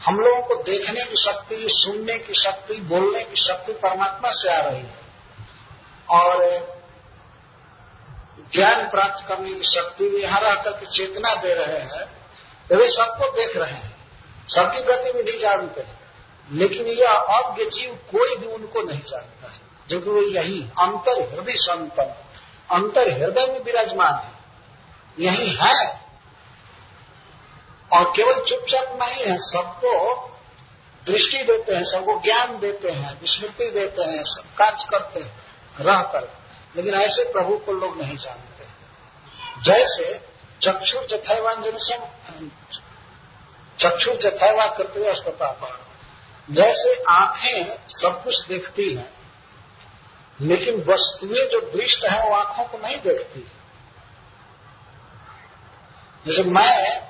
हम 0.00 0.16
लोगों 0.16 0.42
को 0.42 0.54
देखने 0.62 1.04
की 1.04 1.16
शक्ति, 1.16 1.56
सुनने 1.70 2.18
की 2.18 2.34
शक्ति, 2.34 2.74
बोलने 2.74 3.24
की 3.24 3.36
शक्ति 3.36 3.72
परमात्मा 3.72 4.30
से 4.32 4.52
आ 4.52 4.60
रही 4.60 4.82
है। 4.82 5.06
और 6.10 6.44
ज्ञान 8.52 8.88
प्राप्त 8.90 9.26
करने 9.28 9.52
की 9.52 9.66
शक्ति 9.66 10.08
भी 10.08 10.22
यहाँ 10.22 10.40
रहकर 10.40 10.72
के 10.72 10.86
चेतना 10.86 11.34
दे 11.34 11.54
रहे 11.54 11.80
हैं 11.80 12.06
तो 12.68 12.76
वे 12.76 12.88
सबको 12.88 13.30
देख 13.32 13.56
रहे 13.56 13.72
हैं। 13.72 13.94
सबकी 14.48 14.82
गतिविधि 14.82 15.38
जानते 15.38 15.80
हैं, 15.80 15.98
लेकिन 16.50 16.86
यह 16.86 17.12
अज्ञ 17.12 17.64
जीव 17.64 17.94
कोई 18.10 18.36
भी 18.36 18.46
उनको 18.46 18.82
नहीं 18.82 19.00
जानता 19.00 19.50
है 19.52 19.60
जो 19.88 20.00
कि 20.00 20.10
वो 20.10 20.22
यही 20.22 20.62
अंतर 20.78 21.20
हृदय 21.30 21.56
संपन्न 21.56 22.14
अंतर 22.70 23.10
हृदय 23.12 23.46
में 23.46 23.60
विराजमान 23.60 24.14
है। 24.14 24.32
यही 25.18 25.50
है। 25.54 26.05
और 27.92 28.04
केवल 28.04 28.44
चुपचाप 28.44 28.98
नहीं 29.02 29.24
है, 29.24 29.38
सबको 29.38 30.16
दृष्टि 31.06 31.42
देते 31.42 31.74
हैं, 31.74 31.84
सबको 31.84 32.20
ज्ञान 32.20 32.58
देते 32.58 32.90
हैं, 32.90 33.20
विस्मृति 33.20 33.70
देते 33.70 34.02
हैं, 34.02 34.24
सब 34.24 34.56
कार्य 34.58 34.86
करते 34.90 35.20
हैं, 35.20 35.38
रह 35.80 36.02
कर। 36.02 36.38
लेकिन 36.76 36.94
ऐसे 36.94 37.32
प्रभु 37.32 37.56
को 37.56 37.72
लोग 37.72 38.02
नहीं 38.02 38.16
जानते। 38.16 38.64
जैसे 39.62 40.20
चक्षुर 40.62 41.06
जथैवांजन 41.06 41.76
चक्षुर 43.80 44.16
जथैवा 44.16 44.66
करते 44.66 45.00
हुए 45.00 45.08
अस्पताल 45.08 45.52
पर। 45.52 45.86
जैसे 46.50 47.02
आँखें 47.08 47.78
सब 47.88 48.24
कुछ 48.24 48.46
देखती 48.46 48.94
हैं, 48.94 49.12
लेकिन 50.40 50.84
वस्तुएँ 50.88 51.46
जो 51.46 51.70
दृष्ट 51.70 52.04
है 52.04 52.28
वो 52.28 52.34
आँखों 52.34 52.64
को 52.64 52.78
नहीं 52.78 52.98
देखती। 52.98 53.40
जैसे 56.26 56.42
मैं 56.42 57.05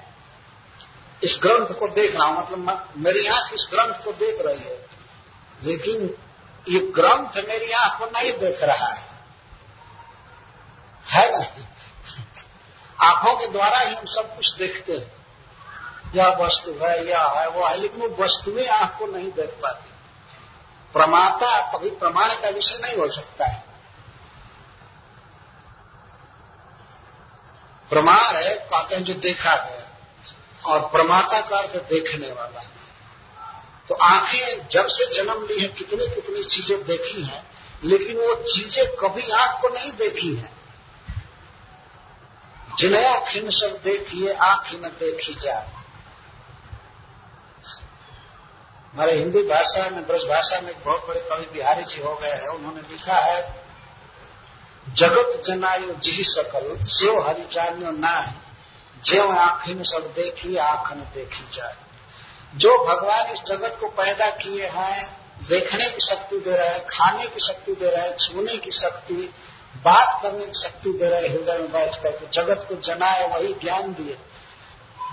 इस 1.24 1.40
ग्रंथ 1.42 1.78
को 1.78 1.88
देख 1.88 2.16
रहा 2.16 2.28
हूँ 2.28 2.38
मतलब 2.38 2.88
मेरी 2.96 3.26
आँख 3.26 3.52
इस 3.54 3.68
ग्रंथ 3.70 4.04
को 4.04 4.12
देख 4.12 4.46
रही 4.46 4.64
है। 4.64 4.86
लेकिन 5.62 6.16
ये 6.68 6.80
ग्रंथ 6.80 7.48
मेरी 7.48 7.72
आँख 7.72 7.98
को 7.98 8.06
नहीं 8.06 8.32
देख 8.32 8.62
रहा 8.62 8.92
है। 8.92 9.08
है 11.06 11.38
नहीं। 11.38 11.64
आँखों 13.02 13.36
के 13.36 13.46
द्वारा 13.46 13.78
ही 13.78 13.94
हम 13.94 14.04
सब 14.04 14.36
कुछ 14.36 14.54
देखते 14.54 14.92
हैं। 14.92 15.16
यह 16.14 16.28
वस्तु 16.28 16.70
है, 16.70 17.08
यह 17.08 17.22
है, 17.22 17.48
वो 17.48 17.66
है, 17.66 17.76
लेकिन 17.76 18.00
वो 18.00 18.24
वस्तुएँ 18.24 18.66
आँख 18.66 18.98
को 18.98 19.06
नहीं 19.06 19.32
देख 19.32 19.50
पाती। 19.62 19.90
प्रमाता 20.92 21.72
कभी 21.72 21.90
प्रमाण 21.90 22.28
का 22.28 22.48
विषय 22.48 22.78
नहीं 22.86 22.96
हो 22.96 23.08
सकता 23.08 23.46
है। 23.46 23.64
प्रमाण 27.90 28.36
है, 28.36 28.54
कहते 28.54 28.94
हैं 28.94 29.04
जो 29.04 29.14
देखा 29.14 29.56
गया 29.56 29.85
और 30.64 30.80
प्रमाता 30.80 31.40
का 31.40 31.58
अर्थ 31.58 31.76
देखने 31.76 32.32
वाला। 32.32 32.60
तो 33.88 33.94
आँखें 33.94 34.68
जब 34.68 34.86
से 34.86 35.16
जन्म 35.16 35.46
ली 35.46 35.60
है 35.60 35.68
कितनी 35.68 36.06
कितनी 36.14 36.44
चीज़ें 36.44 36.84
देखी 36.84 37.22
हैं, 37.22 37.46
लेकिन 37.84 38.16
वो 38.16 38.34
चीज़ें 38.34 38.96
कभी 38.96 39.30
आँख 39.30 39.62
को 39.62 39.68
नहीं 39.68 39.92
देखी 39.92 40.34
हैं। 40.34 40.56
जिन्हें 42.78 43.06
आखिन 43.06 43.50
सब 43.50 43.80
देखिए 43.84 44.32
आँख 44.32 44.74
न 44.74 44.88
देखी 45.00 45.34
जाए। 45.34 45.68
हमारे 48.94 49.14
हिंदी 49.14 49.42
भाषा 49.42 49.90
में, 49.90 50.06
ब्रज 50.06 50.22
भाषा 50.22 50.60
में 50.60 50.70
एक 50.70 50.84
बहुत 50.84 51.08
बड़े 51.08 51.20
कवि 51.20 51.46
बिहारी 51.52 51.84
जी 51.84 52.02
हो 52.02 52.14
गए 52.14 52.30
हैं, 52.30 52.48
उन्होंने 52.48 52.80
लिखा 52.80 53.16
है, 53.16 53.66
जगत 54.88 55.42
जनायो 55.46 55.94
जी 55.94 56.24
सकल, 56.24 56.84
सेव 56.84 57.28
हरि 57.28 57.48
ना 57.50 57.90
ना 57.90 58.42
जेव 59.06 59.32
आखिन 59.32 59.82
सब 59.82 60.12
देखी, 60.16 60.56
आँख 60.56 60.92
न 60.92 60.96
देखी 60.96 61.56
जाए। 61.56 61.76
जो 62.54 62.84
भगवान 62.84 63.26
इस 63.26 63.40
जगत 63.40 63.78
को 63.80 63.88
पैदा 63.88 64.30
किए 64.30 64.66
हैं, 64.66 65.26
देखने 65.48 65.90
की 65.90 66.00
शक्ति 66.00 66.40
दे 66.40 66.56
रहे 66.56 66.68
हैं, 66.68 66.86
खाने 66.86 67.26
की 67.26 67.40
शक्ति 67.40 67.72
दे 67.72 67.90
रहे 67.90 68.08
हैं, 68.08 68.16
छूने 68.16 68.56
की 68.56 68.70
शक्ति, 68.70 69.34
बात 69.76 70.22
करने 70.22 70.46
की 70.46 70.62
शक्ति 70.62 70.92
दे 70.92 71.08
रहे 71.08 71.28
हृदय 71.28 71.58
में 71.58 71.72
बैठ 71.72 72.02
करके 72.02 72.26
जगत 72.26 72.66
को 72.68 72.74
जनाए, 72.74 73.28
वही 73.28 73.54
ज्ञान 73.54 73.82
दिए। 73.82 74.18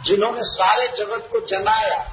जिन्होंने 0.04 0.44
सारे 0.44 0.88
जगत 0.88 1.30
को 1.32 1.40
जनाया, 1.40 2.12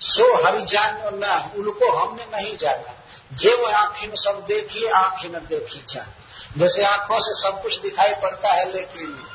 सो 0.00 0.46
हरिजान 0.46 1.00
न, 1.04 1.52
उनको 1.56 1.92
हमने 1.92 2.24
नहीं 2.24 2.56
जाना। 2.56 2.94
जे 3.32 3.54
वो 3.54 3.66
आँखें 3.66 4.08
सब 4.14 4.44
देखिए 4.46 4.90
आँखें 4.90 5.28
न 5.28 5.32
देखी 5.32 5.84
जाए। 5.94 6.06
जैसे 6.58 6.84
आँखों 6.84 7.18
से 7.18 7.42
सब 7.42 7.62
कुछ 7.62 7.80
दिखाई 7.80 8.14
पड़ता 8.14 8.48
है, 8.48 8.72
लेकिन 8.72 9.26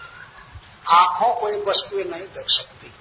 आँखों 0.90 1.36
को 1.36 1.50
एक 1.50 1.68
वस्तुएँ 1.68 2.04
नहीं 2.04 2.28
देख 2.28 2.46
सकती। 2.48 2.94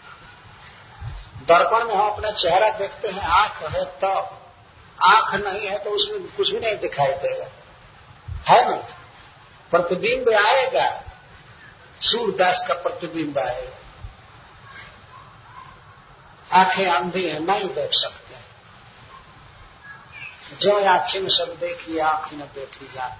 दर्पण 1.45 1.89
में 1.89 1.95
हम 1.95 2.11
अपना 2.11 2.31
चेहरा 2.31 2.69
देखते 2.71 3.09
हैं, 3.09 3.23
आँख 3.23 3.63
है 3.63 3.85
तब। 3.85 4.37
आँख 5.05 5.35
नहीं 5.35 5.67
है 5.67 5.79
तो 5.79 5.91
उसमें 5.91 6.37
कुछ 6.37 6.51
भी 6.51 6.61
नहीं 6.61 6.77
दिखाई 6.77 7.13
देगा। 7.13 7.47
है 8.53 8.71
ना? 8.71 8.77
प्रतिबिंब 9.71 10.29
आएगा। 10.35 11.03
सूरदास 12.01 12.65
का 12.69 12.75
प्रतिबिंब 12.75 13.39
आएगा। 13.39 13.77
आँखें 16.53 16.87
अंधी 16.87 17.29
है, 17.29 17.45
नहीं 17.45 17.75
देख 17.75 17.91
सकते। 17.93 18.31
जो 20.57 20.89
आँखें 20.89 21.21
में 21.21 21.31
सब 21.31 21.57
देखी, 21.61 21.99
आँखें 21.99 22.37
न 22.37 22.41
देखी 22.41 22.93
जाए 22.95 23.17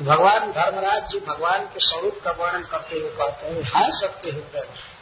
भगवान 0.00 0.52
धर्मराज 0.52 1.10
जी 1.10 1.20
भगवान 1.20 1.64
के 1.64 1.80
स्वरूप 1.80 2.20
का 2.24 2.30
वर्णन 2.30 2.62
करते 2.62 2.98
हुए 2.98 3.10
कहते 3.10 3.46
हैं 3.46 3.62
है 3.62 4.00
सबके 4.00 4.30
हृदय। 4.30 4.60
में 4.60 4.96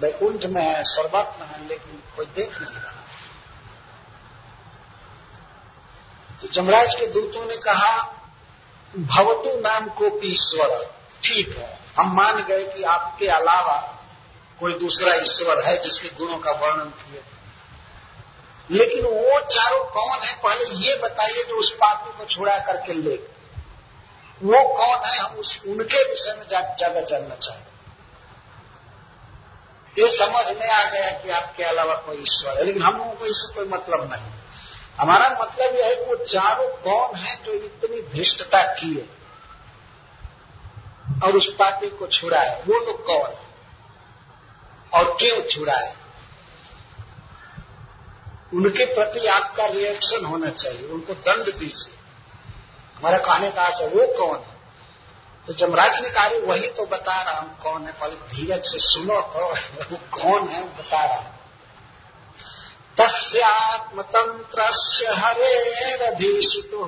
वैकुंठ 0.00 0.44
में 0.44 0.62
है 0.62 0.84
सर्वत 0.84 1.36
में 1.40 1.46
है, 1.46 1.68
लेकिन 1.68 2.02
कोई 2.16 2.26
देख 2.26 2.62
नहीं 2.62 2.74
रहा। 2.74 2.92
तो 6.42 6.48
जमराज 6.48 6.88
के 6.94 7.06
दूतों 7.06 7.46
ने 7.46 7.56
कहा, 7.56 8.02
भवतु 8.98 9.60
नाम 9.60 9.88
को 9.88 10.20
ईश्वर। 10.24 10.94
ठीक 11.22 11.58
है, 11.58 11.78
हम 11.98 12.16
मान 12.16 12.42
गए 12.42 12.64
कि 12.64 12.82
आपके 12.82 13.26
अलावा 13.26 13.98
कोई 14.60 14.74
दूसरा 14.74 15.14
ईश्वर 15.14 15.64
है 15.64 15.82
जिसके 15.82 16.08
गुणों 16.08 16.38
का 16.38 16.50
वर्णन 16.50 16.90
किए। 16.90 17.22
लेकिन 18.70 19.04
वो 19.04 19.40
चारों 19.40 19.84
कौन 19.84 20.22
है, 20.22 20.34
पहले 20.34 20.64
ये 20.64 20.96
बताइए 20.96 21.44
जो 21.44 21.60
उस 21.60 21.72
पापी 21.72 22.18
को 22.18 22.24
छुड़ा 22.24 22.58
करके 22.58 22.92
ले 22.92 23.33
वो 24.42 24.62
कौन 24.76 25.04
है? 25.04 25.18
हम 25.18 25.36
उस, 25.36 25.60
उनके 25.66 26.02
विषय 26.10 26.34
में 26.38 26.46
ज़्यादा 26.48 27.00
जानना 27.00 27.34
चाहते 27.36 27.72
ये 29.96 30.06
समझ 30.10 30.46
में 30.56 30.68
आ 30.68 30.84
गया 30.90 31.10
कि 31.18 31.30
आपके 31.30 31.64
अलावा 31.64 31.94
कोई 31.96 32.16
ईश्वर 32.16 32.56
है। 32.58 32.64
लेकिन 32.64 32.82
हम 32.82 32.96
लोगों 32.98 33.12
को 33.12 33.26
इससे 33.26 33.54
कोई 33.54 33.68
मतलब 33.68 34.08
नहीं। 34.12 34.30
हमारा 34.98 35.28
मतलब 35.40 35.74
यह 35.76 35.86
है 35.86 35.94
कि 35.96 36.04
वो 36.04 36.16
चारों 36.24 36.68
कौन 36.82 37.16
है 37.16 37.34
जो 37.44 37.52
इतनी 37.52 38.00
धृष्टता 38.12 38.62
किए 38.72 39.08
और 41.24 41.36
उस 41.36 41.46
पापी 41.58 41.90
को 41.90 42.06
छुड़ा 42.06 42.40
है 42.40 42.62
वो 42.62 42.80
लोग 42.86 43.04
कौन 43.06 43.30
है? 43.30 43.44
और 44.92 45.16
क्यों 45.20 45.40
छुड़ा 45.50 45.76
है 45.76 45.94
उनके 48.54 48.84
प्रति 48.94 49.26
आपका 49.26 49.66
रिएक्शन 49.66 50.24
होना 50.24 50.50
चाहिए। 50.52 50.86
उनको 50.88 51.14
दंड 51.22 51.52
दीजिए। 51.58 51.93
हमारा 53.04 53.18
कहने 53.18 53.50
का 53.50 53.62
आशा 53.62 53.86
वो 53.86 54.06
कौन 54.16 54.38
है? 54.38 54.52
तो 55.46 55.52
जमराज 55.52 56.00
ने 56.02 56.10
कहा 56.10 56.28
वही 56.46 56.68
तो 56.68 56.86
बता 56.86 57.16
रहा 57.22 57.40
हूँ, 57.40 57.58
कौन 57.62 57.86
है? 57.86 57.92
पहले 57.92 58.14
धीरज 58.28 58.62
से 58.64 58.78
सुनो 58.78 59.20
तो 59.20 59.48
वो 59.90 59.96
कौन 60.12 60.48
है 60.48 60.62
बता 60.64 61.04
रहा 61.04 61.16
हूँ। 61.16 61.32
तस्यात्मतंत्र 63.00 64.60
हरेरधीशितु 65.14 66.80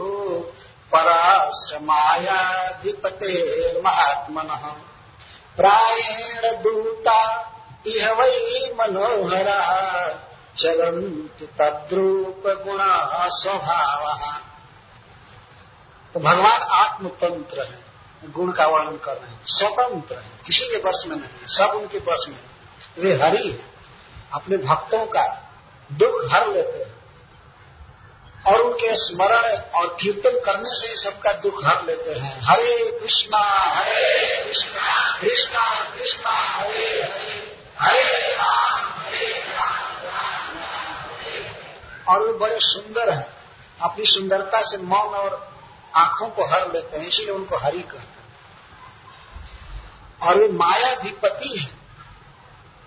पराश्र 0.92 1.78
मायाधिपते 1.82 3.34
महात्मन। 3.80 4.48
प्राएण 5.56 6.42
दूता 6.62 7.20
इह 7.86 8.10
वही 8.12 8.72
मनोहरा 8.74 9.60
चरंत 10.58 11.48
तद्रूप 11.60 12.42
गुण 12.64 12.80
स्वभाव। 13.36 14.02
तो 16.16 16.20
भगवान 16.20 16.62
आत्मतंत्र 16.62 17.62
है, 17.62 17.84
गुण 18.24 18.52
का 18.52 18.66
वर्णन 18.66 18.96
कर 18.96 19.12
रहे 19.12 19.30
हैं, 19.30 19.40
स्वतंत्र 19.46 20.14
है। 20.14 20.30
किसी 20.46 20.64
के 20.66 20.78
बस 20.78 21.04
में 21.06 21.16
नहीं, 21.16 21.46
सब 21.46 21.76
उनके 21.76 21.98
बस 21.98 22.26
में 22.28 22.40
वे 22.98 23.24
हरि 23.24 23.48
है, 23.48 23.70
अपने 24.32 24.56
भक्तों 24.56 25.06
का 25.06 25.52
दुख 25.92 26.32
हर 26.32 26.48
लेते 26.48 26.78
हैं। 26.78 26.94
और 28.46 28.60
उनके 28.60 28.88
स्मरण 28.90 29.56
और 29.56 29.96
कीर्तन 30.00 30.40
करने 30.40 30.68
से 30.68 30.88
ही 30.88 30.96
सबका 30.96 31.32
दुख 31.32 31.64
हर 31.64 31.84
लेते 31.84 32.10
हैं। 32.10 32.40
हरे 32.42 33.00
कृष्णा 33.00 33.42
हरे 33.60 34.44
कृष्णा 34.44 35.20
कृष्णा 35.20 35.94
कृष्णा, 35.94 36.30
हरे 36.30 37.02
हरे 37.02 37.52
हरे 37.78 38.32
राम 38.32 39.02
हरे 39.02 39.28
राम। 39.28 40.54
और 42.08 42.26
वे 42.26 42.38
बड़े 42.38 42.56
सुंदर 42.58 43.14
हैं। 43.14 43.36
अपनी 43.82 44.04
सुंदरता 44.06 44.60
से 44.60 44.76
मौन 44.76 45.14
और 45.14 45.55
आँखों 45.96 46.28
को 46.28 46.44
हर 46.44 46.72
लेते 46.72 46.96
हैं, 46.96 47.06
इसलिए 47.06 47.30
उनको 47.30 47.56
हरि 47.56 47.82
कहते 47.82 47.98
हैं। 47.98 48.16
और 50.22 50.38
वे 50.38 50.48
मायाधिपति 50.48 51.58
हैं, 51.58 51.78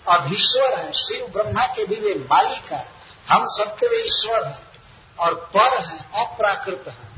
अधीश्वर 0.07 0.79
हैं, 0.79 0.91
शिव 0.91 1.27
ब्रह्मा 1.27 1.65
के 1.65 1.85
भी 1.85 1.95
वे 1.95 2.13
मालिक 2.13 2.73
हैं। 2.73 2.91
हम 3.29 3.45
सबके 3.45 3.87
वे 3.87 3.97
ईश्वर 3.97 4.47
हैं, 4.47 4.67
और 5.19 5.33
पर 5.33 5.81
हैं, 5.81 6.11
अप्राकृत 6.11 6.83
हैं। 6.87 7.09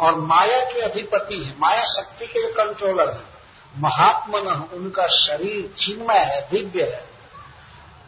और 0.00 0.14
माया 0.14 0.60
के 0.60 0.80
अधिपति 0.80 1.44
हैं, 1.44 1.56
माया 1.58 1.82
शक्ति 1.82 2.26
के 2.26 2.52
कंट्रोलर 2.52 3.10
हैं। 3.10 3.30
महात्मन 3.76 4.68
उनका 4.72 5.06
शरीर 5.06 5.74
चिन्मय 5.78 6.18
है, 6.18 6.50
दिव्य 6.50 6.82
है। 6.82 7.10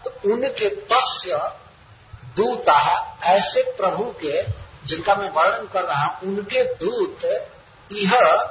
तो 0.04 0.32
उनके 0.32 0.68
तस्य 0.68 1.52
दूता 2.36 3.16
ऐसे 3.22 3.72
प्रभु 3.72 4.04
के 4.04 4.61
जिनका 4.86 5.14
मैं 5.14 5.28
वर्णन 5.28 5.66
कर 5.66 5.84
रहा 5.84 6.06
हूँ, 6.06 6.20
उनके 6.22 6.74
दूत 6.74 7.24
यह 7.92 8.44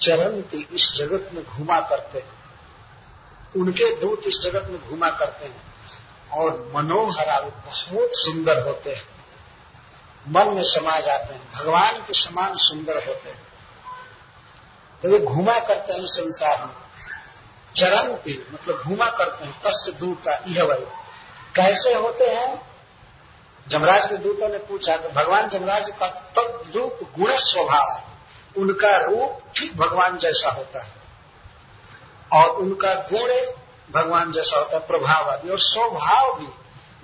चरंती 0.00 0.68
इस 0.72 0.92
जगत 0.96 1.30
में 1.32 1.44
घुमा 1.44 1.80
करते 1.80 2.18
हैं। 2.18 2.36
उनके 3.56 4.00
दूत 4.00 4.22
इस 4.26 4.40
जगत 4.44 4.68
में 4.68 4.88
घुमा 4.88 5.10
करते 5.10 5.46
हैं 5.46 5.62
और 6.32 6.72
मनोहरा 6.74 7.40
बहुत 7.40 8.08
सुंदर 8.12 8.66
होते 8.66 8.94
हैं। 8.94 9.16
मन 10.28 10.54
में 10.54 10.62
समा 10.62 11.00
जाते 11.00 11.34
हैं, 11.34 11.52
भगवान 11.52 11.98
के 11.98 12.14
समान 12.14 12.56
सुंदर 12.56 13.08
होते 13.08 13.30
हैं। 13.30 13.42
तो 15.02 15.08
वे 15.08 15.18
घुमा 15.18 15.58
करते 15.58 15.92
हैं 15.92 16.06
संसार 16.06 16.66
में। 16.66 16.74
चरण 17.76 18.16
पे 18.16 18.46
मतलब 18.52 18.76
घुमा 18.76 19.10
करते 19.10 19.44
हैं, 19.44 19.60
तस्य 19.60 19.92
दूता 19.92 20.32
यह 20.46 20.62
वही 20.62 20.86
कैसे 21.54 21.94
होते 21.94 22.24
हैं? 22.24 22.65
जमराज 23.68 24.06
के 24.06 24.16
दूतों 24.16 24.48
ने 24.48 24.58
पूछा 24.58 24.96
कि 24.96 25.08
भगवान 25.08 25.48
जमराज 25.48 25.90
का 26.00 26.06
तब 26.08 26.72
रूप 26.76 26.98
गुण 27.18 27.36
स्वभाव 27.36 27.92
है। 27.92 28.04
उनका 28.58 28.96
रूप 28.96 29.42
ठीक 29.56 29.76
भगवान 29.76 30.18
जैसा 30.18 30.50
होता 30.50 30.84
है। 30.84 30.92
और 32.32 32.50
उनका 32.50 32.94
गुण 32.94 33.52
भगवान 33.92 34.32
जैसा 34.32 34.58
होता 34.58 34.76
है 34.76 34.86
प्रभाव 34.86 35.30
आदि 35.30 35.50
और 35.50 35.58
स्वभाव 35.58 36.38
भी 36.38 36.46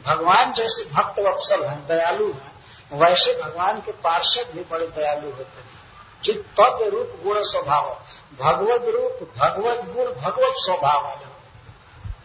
भगवान 0.07 0.53
जैसे 0.53 0.85
भक्त 0.85 1.19
वत्सल 1.19 1.65
हैं, 1.65 1.87
दयालु 1.87 2.33
हैं। 2.33 2.53
वैसे 2.93 3.43
भगवान 3.43 3.81
के 3.81 3.93
पार्षद 3.93 4.53
भी 4.55 4.65
बड़े 4.71 4.87
दयालु 4.87 5.31
होते 5.31 5.61
हैं। 5.61 5.83
जो 6.25 6.33
तद 6.33 6.95
रूप 6.95 7.21
गुण 7.25 7.43
स्वभाव 7.43 8.03
भगवत 8.41 8.83
रूप 8.83 9.35
भगवत 9.39 9.97
गुण, 9.97 10.05
भगवत 10.05 10.53
स्वभाव 10.57 11.05
वाले 11.05 11.33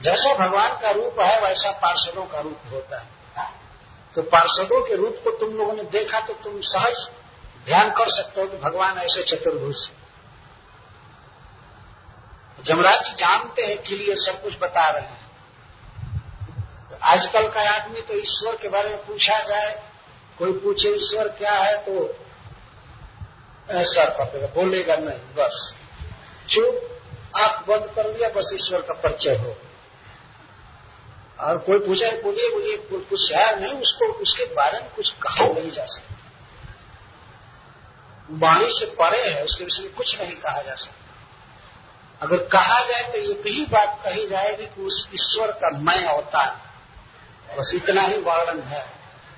जैसा 0.01 0.33
भगवान 0.33 0.77
का 0.77 0.91
रूप 0.91 1.19
है, 1.19 1.41
वैसा 1.41 1.71
पार्षदों 1.71 2.25
का 2.25 2.39
रूप 2.39 2.57
होता 2.71 2.99
है। 2.99 3.16
तो 4.17 4.21
पार्षदों 4.23 4.79
के 4.81 4.95
रूप 4.95 5.17
को 5.23 5.31
तुम 5.37 5.49
लोगों 5.57 5.73
ने 5.73 5.83
देखा 5.93 6.19
तो 6.19 6.33
तुम 6.43 6.59
सहज 6.61 7.07
ध्यान 7.65 7.89
कर 7.89 8.09
सकते 8.09 8.41
हो 8.41 8.47
कि 8.47 8.57
भगवान 8.57 8.97
ऐसे 8.97 9.23
चतुर्भुज 9.23 9.87
जमराज 12.65 13.03
जी 13.05 13.13
जानते 13.15 13.65
हैं 13.65 13.77
कि 13.83 13.95
लिए 13.95 14.15
सब 14.15 14.41
कुछ 14.43 14.53
बता 14.61 14.87
रहे 14.89 15.01
हैं। 15.03 15.25
तो 16.89 16.97
आजकल 17.03 17.47
का 17.49 17.69
आदमी 17.71 18.01
तो 18.01 18.13
ईश्वर 18.13 18.55
के 18.55 18.69
बारे 18.69 18.89
में 18.89 19.05
पूछा 19.05 19.39
जाए, 19.43 19.71
कोई 20.39 20.53
पूछे 20.59 20.95
ईश्वर 20.95 21.27
क्या 21.37 21.53
है 21.53 21.77
तो 21.85 21.93
ऐसा 23.73 24.09
पकड़ेगा 24.15 24.47
बोलेगा 24.55 24.95
नहीं, 24.95 25.19
बस। 25.35 25.73
चुप, 26.49 26.99
आँख 27.35 27.67
बंद 27.67 27.91
कर 27.95 28.09
लिया, 28.09 28.29
बस 28.29 28.51
ईश्वर 28.53 28.81
का 28.81 28.93
परिचय 28.93 29.35
हो 29.35 29.55
और 31.39 31.57
कोई 31.57 31.79
पूछा 31.79 32.07
है 32.07 32.21
बोलिए 32.21 32.49
बोलिए 32.49 32.77
कुछ 33.09 33.31
है? 33.31 33.59
नहीं, 33.61 33.73
उसको, 33.73 34.05
उसके 34.13 34.45
बारे 34.45 34.79
में 34.79 34.89
कुछ 34.95 35.09
कहा 35.09 35.45
नहीं 35.45 35.71
जा 35.71 35.85
सकता। 35.85 36.15
वाणी 38.31 38.69
से 38.69 38.85
परे 38.85 39.29
है, 39.29 39.43
उसके 39.43 39.63
विषय 39.63 39.81
में 39.81 39.93
कुछ 39.93 40.21
नहीं 40.21 40.35
कहा 40.35 40.61
जा 40.61 40.75
सकता। 40.75 41.03
अगर 42.21 42.37
कहा 42.37 42.81
जाए 42.81 43.11
तो 43.11 43.17
ये 43.17 43.41
ही 43.45 43.65
बात 43.65 44.01
कही 44.05 44.27
जाएगी 44.27 44.65
कि 44.65 44.81
उस 44.81 45.09
ईश्वर 45.13 45.51
का 45.51 45.69
मैं 45.77 46.05
अवतार। 46.05 46.61
बस 47.59 47.71
इतना 47.75 48.01
ही 48.01 48.17
वर्णन 48.17 48.61
है। 48.61 48.91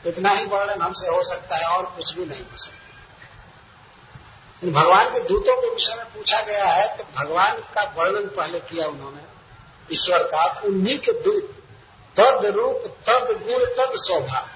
इतना 0.06 0.30
ही 0.30 0.46
वर्णन 0.46 0.82
हमसे 0.82 1.08
हो 1.08 1.24
सकता 1.24 1.56
है, 1.56 1.66
और 1.66 1.86
कुछ 1.86 2.14
भी 2.14 2.26
नहीं 2.26 2.42
हो 2.42 2.58
सकता। 2.58 2.80
भगवान 4.72 5.06
के 5.06 5.20
दूतों 5.20 5.62
के 5.62 5.70
विषय 5.76 5.96
में 5.96 6.06
पूछा 6.06 6.42
गया 6.42 6.66
है 6.66 6.98
तो 6.98 7.04
भगवान 7.16 7.58
का 7.76 7.84
वर्णन 7.98 8.28
पहले 8.28 8.60
किया 8.60 8.88
उन्होंने। 8.88 9.22
ईश्वर 9.94 10.24
का, 10.24 10.62
उन्हीं 10.66 10.98
के 11.00 11.12
दूत 11.12 11.59
तद 12.18 12.46
रूप, 12.46 12.84
तद 12.88 13.44
गुण, 13.48 13.66
तद 13.66 13.94
शोभा 14.08 14.48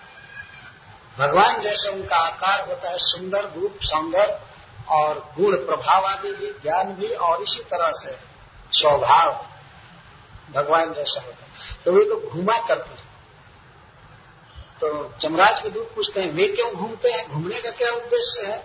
भगवान 1.19 1.61
जैसे 1.61 1.89
उनका 1.89 2.15
आकार 2.15 2.69
होता 2.69 2.89
है 2.89 2.97
सुंदर 2.97 3.43
रूप 3.43 3.75
सौंदर 3.81 4.41
और 4.89 5.33
गुण 5.39 5.55
प्रभाव 5.55 6.05
आदि 6.05 6.31
भी, 6.31 6.51
ज्ञान 6.51 6.93
भी, 6.93 7.07
और 7.07 7.41
इसी 7.41 7.63
तरह 7.63 7.91
से 7.91 8.17
स्वभाव 8.79 9.47
भगवान 10.53 10.93
जैसा 10.93 11.21
होता 11.21 11.45
है। 11.45 11.51
तो 11.85 11.91
वे 11.91 12.05
लोग 12.05 12.29
घुमा 12.29 12.57
करते 12.67 12.89
हैं। 12.89 13.03
तो 14.81 15.13
जमराज 15.21 15.61
के 15.61 15.69
दूध 15.69 15.95
पूछते 15.95 16.21
हैं, 16.21 16.31
वे 16.31 16.47
क्यों 16.47 16.73
घूमते 16.73 17.09
हैं? 17.09 17.31
घूमने 17.31 17.61
का 17.61 17.71
क्या 17.71 17.91
उद्देश्य 17.91 18.47
है? 18.47 18.57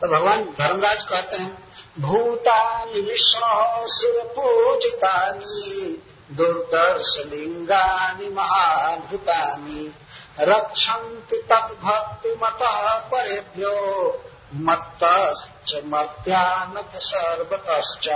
तो 0.00 0.16
भगवान 0.16 0.44
धर्मराज 0.44 1.02
कहते 1.02 1.36
हैं, 1.36 1.68
भूतानि 2.00 3.00
विष्णु 3.00 3.86
सुर 3.88 4.22
पूजितानी 4.22 6.02
दुर्दर्श 6.32 7.16
लिंगानी 7.26 8.28
महाभूतानी 8.28 9.94
रक्षन्ति 10.40 11.36
तद्भक्ति 11.36 12.28
मत 12.28 12.58
परेभ्यो 13.12 13.74
मत 14.54 14.98
मर्त्यानथ 15.84 16.96
सर्वतश्च। 16.96 18.08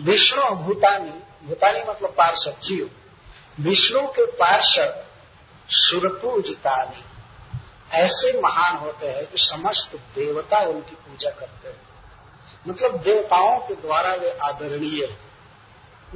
विष्णु 0.00 0.50
भूतानी 0.50 1.46
भूतानी 1.46 1.80
मतलब 1.80 2.10
पार्षद 2.10 2.56
जीव 2.62 2.90
विष्णु 3.60 4.00
के 4.00 4.26
पार्षद 4.26 5.04
सुरपूजितानी। 5.68 7.04
ऐसे 7.92 8.40
महान 8.40 8.76
होते 8.76 9.06
हैं 9.06 9.26
कि 9.26 9.38
समस्त 9.38 9.96
देवता 10.14 10.58
उनकी 10.58 10.94
पूजा 10.94 11.30
करते 11.30 11.68
हैं। 11.68 11.80
मतलब 12.68 13.02
देवताओं 13.02 13.58
के 13.58 13.74
द्वारा 13.74 14.14
वे 14.14 14.30
आदरणीय 14.30 15.04
है। 15.04 15.26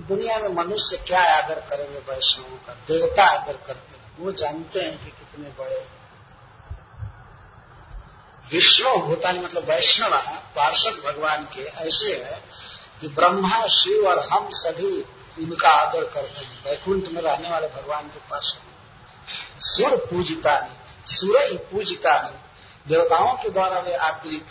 दुनिया 0.00 0.38
में 0.38 0.48
मनुष्य 0.48 0.96
क्या 0.96 1.22
आदर 1.36 1.60
करेंगे, 1.60 1.98
वैष्णवों 1.98 2.56
का, 2.56 2.72
देवता 2.72 3.24
आदर 3.24 3.52
करते 3.52 3.96
हैं। 3.96 4.12
वो 4.18 4.32
जानते 4.32 4.80
हैं 4.80 4.98
कि 4.98 5.10
कितने 5.10 5.48
बड़े 5.48 5.86
विष्णु 8.52 8.96
भूतानी 8.96 9.40
मतलब 9.40 9.64
वैष्णव, 9.64 10.16
पार्षद 10.56 11.02
भगवान 11.04 11.44
के 11.44 11.62
ऐसे 11.62 12.16
है 12.24 12.42
कि 13.00 13.08
ब्रह्मा, 13.08 13.66
शिव 13.66 14.08
और 14.08 14.18
हम 14.18 14.48
सभी 14.52 15.04
इनका 15.38 15.68
आदर 15.68 16.04
करते 16.04 16.44
हैं। 16.44 16.64
वैकुंठ 16.64 17.04
में 17.04 17.22
रहने 17.22 17.50
वाले 17.50 17.68
भगवान 17.68 18.08
के 18.08 18.18
पास 18.18 18.54
सुर 19.58 19.96
पूजिता 19.96 20.76
सुर 21.04 21.42
ही 21.42 21.56
पूजिता 21.56 22.20
नहीं। 22.22 22.38
देवताओं 22.88 23.34
के 23.34 23.50
द्वारा 23.50 23.78
वे 23.78 23.94
आदरित 23.94 24.46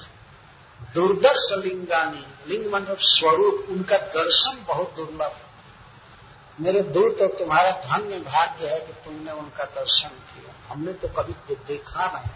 दुर्दर्श 0.94 1.66
लिंगानी 1.66 2.26
लिंग 2.50 2.74
मतलब 2.74 2.98
स्वरूप 3.00 3.66
उनका 3.70 3.98
दर्शन 3.98 4.66
बहुत 4.68 4.94
दुर्लभ। 4.96 5.32
है 5.32 5.50
मेरे 6.62 6.82
दूर 6.82 7.10
तो 7.20 7.28
तुम्हारा 7.28 7.72
धन्य 7.72 8.20
भाग्य 8.20 8.68
है 8.68 8.80
कि 8.80 8.94
तुमने 8.94 9.32
उनका 9.32 9.64
दर्शन 9.64 10.10
किया। 10.10 10.54
हमने 10.70 10.94
तो 10.94 11.08
कभी 11.08 11.56
देखा 11.56 12.06
नहीं। 12.06 12.30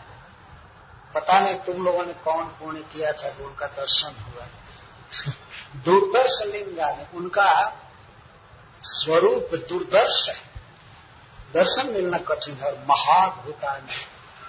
पता 1.13 1.39
नहीं 1.39 1.55
तुम 1.55 1.85
लोगों 1.85 2.05
ने 2.05 2.13
कौन 2.13 2.45
पुण्य 2.45 2.81
किया 2.81 3.11
था 3.11 3.45
उनका 3.45 3.67
दर्शन 3.67 4.15
हुआ। 4.21 4.45
दुर्दर्श 5.75 6.53
लिंगा 6.53 6.89
ने 6.89 7.07
उनका 7.13 7.79
स्वरूप 8.83 9.49
दुर्दर्श 9.55 10.29
है। 10.29 10.53
दर्शन 11.53 11.89
मिलना 11.93 12.17
कठिन 12.17 12.55
है 12.55 12.87
महाभूतान 12.87 13.87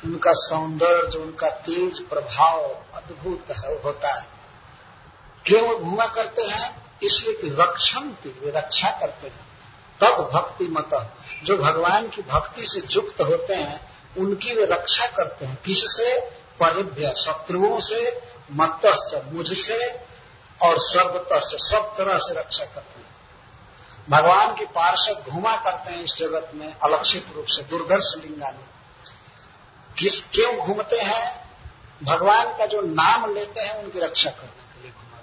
उनका 0.04 0.32
सौंदर्य, 0.34 1.18
उनका 1.18 1.50
तेज 1.50 2.08
प्रभाव 2.08 2.62
अद्भुत 2.94 3.46
होता 3.84 4.20
है। 4.20 4.33
क्यों 5.46 5.82
घुमा 5.82 6.06
करते 6.06 6.42
हैं, 6.42 6.98
इसलिए 7.02 7.34
कि 7.34 7.48
रक्षण 7.48 8.00
वे 8.44 8.50
रक्षा 8.50 8.90
करते 9.00 9.28
हैं। 9.28 9.46
तब 10.00 10.30
भक्ति 10.34 10.64
मत। 10.64 11.16
जो 11.44 11.56
भगवान 11.56 12.08
की 12.08 12.22
भक्ति 12.22 12.62
से 12.66 12.94
युक्त 12.94 13.20
होते 13.20 13.54
हैं, 13.54 13.92
उनकी 14.18 14.54
वे 14.54 14.64
रक्षा 14.64 15.06
करते 15.06 15.46
हैं। 15.46 15.56
किससे? 15.56 16.44
परिभ्य 16.60 17.12
शत्रुओं 17.16 17.80
से 17.80 18.22
मत 18.52 18.80
मुझसे 19.32 19.90
और 20.62 20.74
सर्वतश्च, 20.78 21.60
सब 21.70 21.96
तरह 21.96 22.18
से 22.18 22.34
रक्षा 22.34 22.64
करते 22.64 23.00
हैं। 23.00 23.14
भगवान 24.10 24.54
की 24.54 24.64
पार्षद 24.64 25.24
घुमा 25.28 25.56
करते 25.56 25.92
हैं 25.92 26.02
इस 26.02 26.10
जगत 26.18 26.50
में, 26.54 26.76
अलक्षित 26.84 27.26
रूप 27.34 27.44
से, 27.48 27.62
दुर्दर्श 27.62 28.14
लिंगा 28.24 28.50
में। 28.50 28.64
किस, 29.98 30.24
क्यों 30.24 30.56
घूमते 30.56 30.96
हैं? 30.96 31.48
भगवान 32.02 32.58
का 32.58 32.66
जो 32.66 32.80
नाम 32.80 33.34
लेते 33.34 33.60
हैं, 33.60 33.84
उनकी 33.84 34.00
रक्षा 34.00 34.30
करते 34.30 34.46
के 34.46 34.82
लिए 34.82 34.90
घुमा 34.90 35.18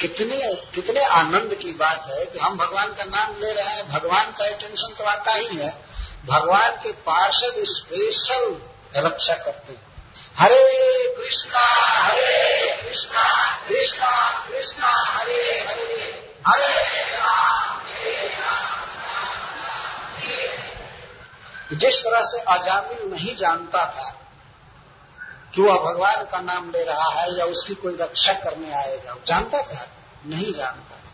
कितने 0.00 0.54
कितने 0.74 1.04
आनंद 1.04 1.54
की 1.54 1.72
बात 1.72 2.06
है 2.10 2.24
कि 2.26 2.38
हम 2.38 2.56
भगवान 2.56 2.94
का 2.94 3.04
नाम 3.04 3.34
ले 3.40 3.52
रहे 3.52 3.74
हैं, 3.74 3.88
भगवान 3.88 4.32
का 4.32 4.48
टेंशन 4.50 4.94
तो 4.98 5.04
आता 5.04 5.32
ही 5.32 5.56
है। 5.56 5.70
भगवान 6.26 6.70
के 6.70 6.92
पार्षद 6.92 7.54
स्पेशल 7.64 8.56
रक्षा 8.96 9.34
करते 9.34 9.72
हैं। 9.72 9.90
हरे 10.38 11.14
कृष्णा 11.16 11.66
हरे 11.96 12.76
कृष्णा 12.82 13.24
कृष्णा 13.68 14.46
कृष्णा, 14.48 14.88
हरे 14.88 15.64
हरे 15.68 16.14
हरे 16.46 16.88
जिस 21.72 22.00
तरह 22.00 22.20
से 22.22 22.38
अजामिल 22.52 23.10
नहीं 23.12 23.34
जानता 23.36 23.84
था 23.86 24.19
कि 25.54 25.62
वह 25.62 25.76
भगवान 25.84 26.24
का 26.24 26.40
नाम 26.40 26.70
ले 26.70 26.84
रहा 26.84 27.08
है 27.12 27.38
या 27.38 27.44
उसकी 27.44 27.74
कोई 27.74 27.96
रक्षा 27.96 28.32
करने 28.34 28.72
आएगा 28.72 29.16
जानता 29.26 29.62
था, 29.62 29.86
नहीं 30.26 30.52
जानता 30.54 30.96
था। 30.96 31.12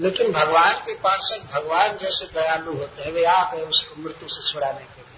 लेकिन 0.00 0.32
भगवान 0.32 0.74
के 0.78 0.94
पार्षद 0.94 1.48
भगवान 1.52 1.96
जैसे 1.96 2.26
दयालु 2.34 2.76
होते 2.76 3.02
हैं, 3.02 3.12
वे 3.12 3.24
आ 3.24 3.42
गए 3.52 3.62
उसको 3.62 4.02
मृत्यु 4.02 4.28
से 4.28 4.52
छुड़ाने 4.52 4.84
के 4.84 5.00
लिए। 5.00 5.12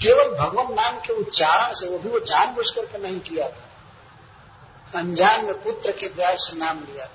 केवल 0.00 0.34
भगवान 0.38 0.72
नाम 0.74 0.98
के 0.98 1.12
उच्चारण 1.12 1.72
से, 1.72 1.88
वो 1.88 1.98
भी 1.98 2.08
वो 2.08 2.20
जानबूझ 2.20 2.66
करके 2.70 2.98
नहीं 2.98 3.20
किया 3.20 3.48
था। 3.48 3.68
अनजान 4.94 5.44
में 5.44 5.54
पुत्र 5.62 5.92
के 5.92 6.08
द्वार 6.08 6.36
से 6.36 6.56
नाम 6.56 6.80
लिया 6.80 7.08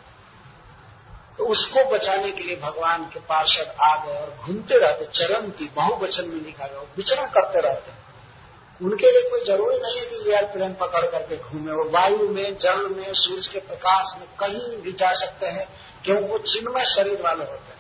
तो 1.38 1.46
उसको 1.46 1.84
बचाने 1.92 2.32
के 2.32 2.44
लिए 2.44 2.56
भगवान 2.56 3.04
के 3.06 3.20
पार्षद 3.20 3.76
आ 3.82 4.06
गए 4.06 4.20
और 4.22 4.30
घूमते 4.36 4.78
रहते 4.78 5.06
चरण 5.06 5.50
की 5.50 5.66
बहुवचन 5.76 6.30
में 6.30 6.40
लिखा 6.42 6.68
गया 6.68 6.82
विचरण 6.98 7.26
करते 7.28 7.60
रहते। 7.62 7.92
उनके 8.82 9.12
लिए 9.12 9.30
कोई 9.30 9.46
ज़रूरी 9.46 9.78
नहीं 9.78 10.00
है 10.00 10.06
कि 10.06 10.32
एयरप्लेन 10.32 10.74
पकड़ 10.74 11.08
करके 11.08 11.38
घूमे। 11.38 11.72
वो 11.72 11.84
वायु 11.84 12.30
में, 12.30 12.58
जल 12.58 12.88
में 12.90 13.14
सूर्य 13.14 13.50
के 13.54 13.60
प्रकाश 13.60 14.16
में 14.20 14.28
कहीं 14.40 14.78
भी 14.78 14.92
जा 14.92 15.14
सकते 15.14 15.46
हैं, 15.46 15.68
क्योंकि 16.04 16.26
वो 16.26 16.38
चिन्मय 16.38 16.86
शरीर 16.86 17.22
वाले 17.22 17.46
होते 17.46 17.74
हैं। 17.74 17.78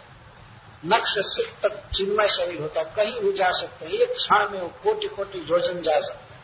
नक्श 0.85 1.15
सिख 1.17 1.55
तक 1.63 1.89
चिन्मय 1.95 2.27
शरीर 2.27 2.61
होता 2.61 2.79
है, 2.79 2.93
कहीं 2.95 3.21
भी 3.21 3.33
जा 3.33 3.51
सकते 3.51 3.85
हैं। 3.85 3.93
एक 3.93 4.09
क्षण 4.09 4.49
में 4.49 4.61
वो 4.61 4.67
कोटि 4.67 5.07
कोटि 5.07 5.47
योजन 5.49 5.81
जा 5.81 5.99
सकते 5.99 6.33
हैं। 6.33 6.41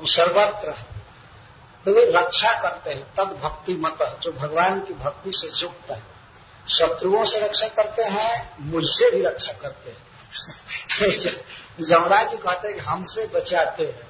वो 0.00 0.06
सर्वत्र 0.06 0.70
है। 0.70 0.86
तो 1.84 1.92
वे 1.92 2.04
रक्षा 2.04 2.62
करते 2.62 2.90
हैं 2.90 3.14
तब 3.14 3.24
भक्ति 3.24 3.74
मत, 3.74 4.18
जो 4.22 4.32
भगवान 4.32 4.80
की 4.80 4.94
भक्ति 4.94 5.30
से 5.34 5.62
युक्त 5.62 5.90
है। 5.90 6.02
शत्रुओं 6.68 7.24
से 7.24 7.40
रक्षा 7.40 7.68
करते 7.68 8.02
हैं, 8.02 8.56
मुझसे 8.60 9.10
भी 9.10 9.22
रक्षा 9.22 9.52
करते 9.52 9.90
हैं। 9.90 10.06
जमराज 11.82 12.30
जी 12.30 12.36
कहते 12.36 12.68
हैं 12.68 12.76
कि 12.76 12.82
हमसे 12.82 13.26
बचाते 13.26 13.84
हैं। 13.84 14.08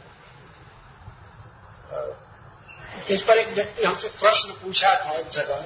इस 3.09 3.23
पर 3.23 3.39
एक 3.39 3.55
व्यक्ति 3.55 3.85
हमसे 3.85 4.09
प्रश्न 4.21 4.53
पूछा 4.53 4.95
था 4.95 5.13
एक 5.13 5.29
जगह 5.29 5.65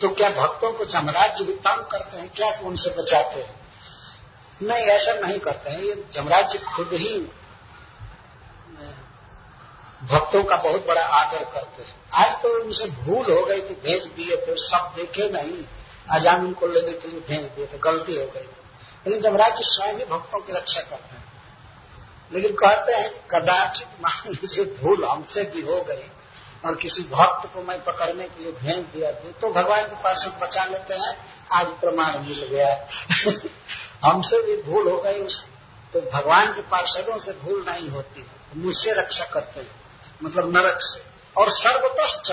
तो 0.00 0.08
क्या 0.08 0.28
भक्तों 0.30 0.72
को 0.72 0.84
जमराज 0.84 1.36
जी 1.38 1.44
तंग 1.44 1.84
करते 1.84 2.16
हैं? 2.16 2.28
क्या 2.28 2.48
उनसे 2.60 2.90
बचाते 2.90 3.40
हैं? 3.40 3.54
नहीं, 4.62 4.84
ऐसा 4.86 5.12
नहीं 5.20 5.38
करते 5.38 5.70
हैं। 5.70 5.80
ये 5.80 5.94
जमराज 6.12 6.50
जी 6.52 6.58
खुद 6.66 6.92
ही 6.92 7.18
भक्तों 10.02 10.42
का 10.44 10.56
बहुत 10.56 10.86
बड़ा 10.86 11.02
आदर 11.02 11.44
करते 11.44 11.82
हैं। 11.82 11.94
आज 12.14 12.42
तो 12.42 12.48
उनसे 12.60 12.88
भूल 12.88 13.32
हो 13.32 13.44
गई 13.46 13.60
थी, 13.60 13.74
भेज 13.74 14.06
दिए 14.06 14.36
थे, 14.36 14.54
सब 14.58 14.92
देखे 14.96 15.28
नहीं। 15.28 15.64
अजामिन 16.10 16.46
उनको 16.46 16.66
लेने 16.66 16.92
के 16.92 17.08
लिए 17.08 17.20
भेज 17.20 17.50
दिए 17.50 17.66
थे, 17.66 17.78
गलती 17.78 18.16
हो 18.16 18.26
गई 18.26 18.46
लेकिन 19.06 19.22
जब 19.22 19.36
राज्य 19.36 19.60
स्वयं 19.60 19.94
ही 19.94 20.04
भक्तों 20.04 20.40
की 20.40 20.52
रक्षा 20.52 20.80
करते 20.80 21.16
हैं। 21.16 21.30
लेकिन 22.32 22.52
कहते 22.52 22.92
हैं 22.92 23.12
कि 23.12 23.18
कदाचित 23.18 23.86
मान 23.86 24.30
लीजिए 24.32 24.64
भूल 24.64 25.04
हमसे 25.04 25.42
भी 25.42 25.60
हो 25.60 25.82
गई 25.82 26.10
और 26.64 26.76
किसी 26.76 27.02
भक्त 27.02 27.54
को 27.54 27.62
मैं 27.62 27.84
पकड़ने 27.84 28.28
के 28.28 28.42
लिए 28.42 28.52
भेंट 28.52 28.92
दिया 28.92 29.12
थी 29.12 29.32
तो 29.32 29.52
भगवान 29.52 29.82
के 29.82 30.02
पास 30.02 30.24
हम 30.24 30.40
बचा 30.40 30.64
लेते 30.64 30.94
हैं, 30.94 31.44
आज 31.52 31.66
प्रमाण 31.66 32.18
मिल 32.18 32.44
गया। 32.44 32.88
हमसे 34.04 34.42
भी 34.42 34.62
भूल 34.62 34.90
हो 34.90 35.00
गई 35.00 35.20
उस 35.20 35.44
तो 35.92 36.00
भगवान 36.00 36.52
के 36.52 36.62
पार्षदों 36.62 37.18
से 37.18 37.32
भूल 37.32 37.66
नहीं 37.68 37.88
होती। 37.88 38.20
है 38.20 38.40
मुझसे 38.56 38.92
रक्षा 38.92 39.24
करते 39.24 39.60
हैं। 39.60 39.70
मतलब 40.22 40.56
नरक 40.56 40.78
से। 40.80 41.04
और 41.36 41.50
सर्वतश्च 41.50 42.30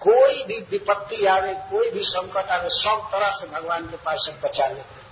कोई 0.00 0.44
भी 0.44 0.58
विपत्ति 0.58 1.26
आवे, 1.26 1.54
कोई 1.54 1.90
भी 1.90 2.00
संकट 2.02 2.50
आवे, 2.50 2.68
सब 2.70 3.08
तरह 3.12 3.30
से 3.30 3.46
भगवान 3.46 3.86
के 3.86 3.96
से 4.10 4.32
बचा 4.32 4.66
लेते 4.66 4.94
हैं। 4.94 5.05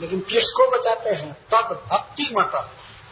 लेकिन 0.00 0.20
किसको 0.20 0.70
बचाते 0.70 1.10
हैं? 1.10 1.32
तब 1.50 1.74
भक्ति 1.92 2.34
मत। 2.38 2.52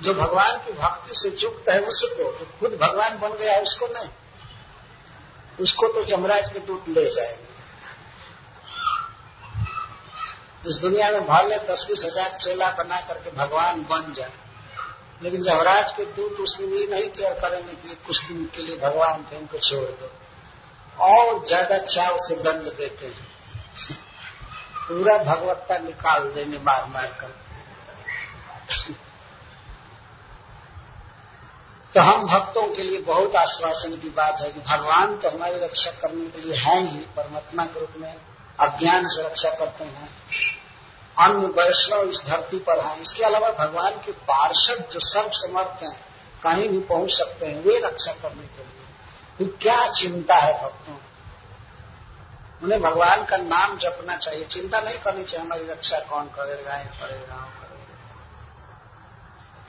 जो 0.03 0.15
भगवान 0.15 0.59
की 0.59 0.73
भक्ति 0.73 1.15
से 1.15 1.29
युक्त 1.39 1.69
है 1.69 1.81
उसको 1.83 2.31
जो 2.33 2.47
खुद 2.61 2.79
भगवान 2.83 3.19
बन 3.19 3.37
गया 3.39 3.53
है 3.53 3.63
उसको 3.63 3.87
नहीं। 3.87 4.09
उसको 5.61 5.89
तो 5.89 6.05
जमराज 6.05 6.53
के 6.53 6.59
दूत 6.59 6.89
ले 6.89 7.05
जाएँगे 7.11 7.49
इस 10.67 10.77
दुनिया 10.77 11.11
में 11.11 11.27
भले 11.27 11.57
दस 11.67 11.85
बीस 11.89 12.05
हज़ार 12.05 12.31
चेला 12.39 12.71
बना 12.71 13.01
करके 13.01 13.31
भगवान 13.31 13.83
बन 13.83 14.13
जाए, 14.15 14.33
लेकिन 15.23 15.43
जमराज 15.43 15.93
के 15.93 16.05
दूत 16.05 16.41
उसमें 16.41 16.67
ये 16.69 16.87
नहीं 16.87 17.09
केयर 17.11 17.35
करेंगे 17.35 17.75
कि 17.75 17.95
कुछ 18.07 18.25
दिन 18.25 18.45
के 18.47 18.63
लिए 18.63 18.77
भगवान 18.77 19.25
थे, 19.25 19.37
उनको 19.37 19.59
छोड़ 19.59 19.91
दो। 19.91 20.11
और 20.99 21.47
ज़्यादा 21.47 21.79
चाव 21.79 22.17
से 22.19 22.35
दंड 22.37 22.73
देते 22.73 23.07
हैं। 23.07 23.29
पूरा 24.91 25.19
भगवत्ता 25.19 25.79
निकाल 25.79 26.33
देंगे 26.33 26.59
मार 26.59 26.85
मार 26.85 27.07
कर। 27.07 27.29
तो 31.95 32.01
हम 32.01 32.27
भक्तों 32.27 32.75
के 32.75 32.83
लिए 32.83 32.99
बहुत 32.99 33.37
आश्वासन 33.37 33.97
की 33.97 34.11
बात 34.11 34.41
है 34.41 34.51
कि 34.53 34.61
भगवान 34.61 35.17
तो 35.17 35.31
हमारी 35.31 35.55
रक्षा 35.55 35.91
करने 35.91 36.27
के 36.27 36.41
लिए 36.41 36.57
हैं 36.57 36.93
ही, 36.93 36.99
परमात्मा 36.99 37.65
के 37.65 37.81
रूप 37.81 37.91
में 37.97 38.17
अज्ञान 38.61 39.07
से 39.07 39.23
रक्षा 39.23 39.51
करते 39.51 39.85
हैं। 39.85 40.09
अन्य 41.19 41.47
वैष्णव 41.47 42.03
इस 42.03 42.23
धरती 42.27 42.59
पर 42.59 42.81
हैं। 42.81 43.01
इसके 43.01 43.25
अलावा 43.25 43.51
भगवान 43.51 43.91
के 43.91 44.13
पार्षद 44.13 44.89
जो 44.93 45.01
सर्व 45.01 45.31
समर्थ 45.33 45.83
हैं, 45.83 46.01
कहीं 46.43 46.69
भी 46.69 46.81
पहुँच 46.81 47.11
सकते 47.11 47.47
हैं, 47.47 47.63
वे 47.63 47.79
रक्षा 47.79 48.13
करने 48.13 48.47
के 48.47 48.63
लिए। 48.63 48.87
फिर 49.39 49.59
क्या 49.63 49.93
चिंता 49.93 50.35
है 50.35 50.63
भक्तों 50.63 50.95
उन्हें 52.63 52.81
भगवान 52.81 53.25
का 53.25 53.37
नाम 53.37 53.79
जपना 53.79 54.17
चाहिए। 54.17 54.45
चिंता 54.45 54.81
नहीं 54.81 54.99
करनी 54.99 55.25
चाहिए, 55.25 55.47
हमारी 55.47 55.67
रक्षा 55.67 55.99
कौन 55.99 56.27
करेगा, 56.27 56.77
या 56.77 56.85
करेगा 56.85 57.49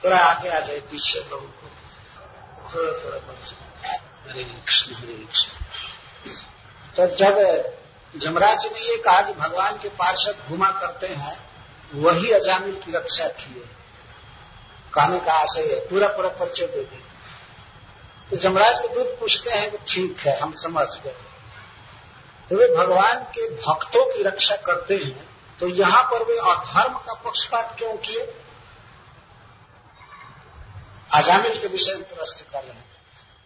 थोड़ा 0.03 0.17
आगे 0.17 0.49
आ 0.49 0.59
जाए 0.59 0.79
पीछे 0.79 1.19
लोगों 1.19 1.47
को। 1.47 1.67
थोड़ा 2.73 2.91
थोड़ा 3.03 3.17
हरे 4.31 4.43
कृष्ण 4.43 4.95
हरे 4.95 5.13
कृष्ण। 5.13 5.49
तो 6.95 7.05
जब 7.15 7.35
जमराज 8.19 8.65
ने 8.65 8.79
ये 8.79 8.97
कहा 8.97 9.21
कि 9.21 9.33
भगवान 9.33 9.77
के 9.77 9.89
पार्षद 9.89 10.45
घुमा 10.47 10.71
करते 10.71 11.07
हैं, 11.07 11.37
वही 11.93 12.31
अजामिल 12.31 12.75
की 12.75 12.91
रक्षा 12.91 13.27
किए 13.27 13.63
कहने 14.93 15.19
का 15.19 15.33
आशय 15.33 15.61
है, 15.61 15.79
पूरा 15.89 16.07
पूरा 16.07 16.29
परिचय 16.29 16.67
दे 16.67 16.83
दी। 16.83 17.03
तो 18.29 18.37
जमराज 18.37 18.79
के 18.79 18.87
दूत 18.87 19.17
पूछते 19.19 19.51
हैं 19.51 19.71
कि 19.71 19.77
ठीक 19.77 20.19
है, 20.19 20.39
हम 20.39 20.53
समझ 20.53 20.87
गए। 21.03 21.15
तो 22.51 22.57
वे 22.57 22.75
भगवान 22.75 23.17
के 23.17 23.49
भक्तों 23.49 24.05
की 24.05 24.23
रक्षा 24.23 24.55
करते 24.55 24.95
हैं। 24.95 25.29
तो 25.59 25.67
यहाँ 25.67 26.03
पर 26.03 26.23
वे 26.23 26.37
अधर्म 26.37 26.93
का 26.93 27.13
पक्षपात 27.13 27.75
क्यों 27.77 27.93
किए? 27.93 28.21
अजामिल 31.13 31.61
के 31.61 31.67
विषय 31.67 31.93
में 31.93 32.03
प्रश्न 32.03 32.51
कर 32.51 32.63
रहे 32.63 32.73
हैं। 32.73 32.91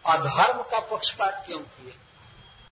अधर्म 0.06 0.62
का 0.62 0.78
पक्षपात 0.78 1.42
क्यों 1.46 1.58
किए? 1.58 1.94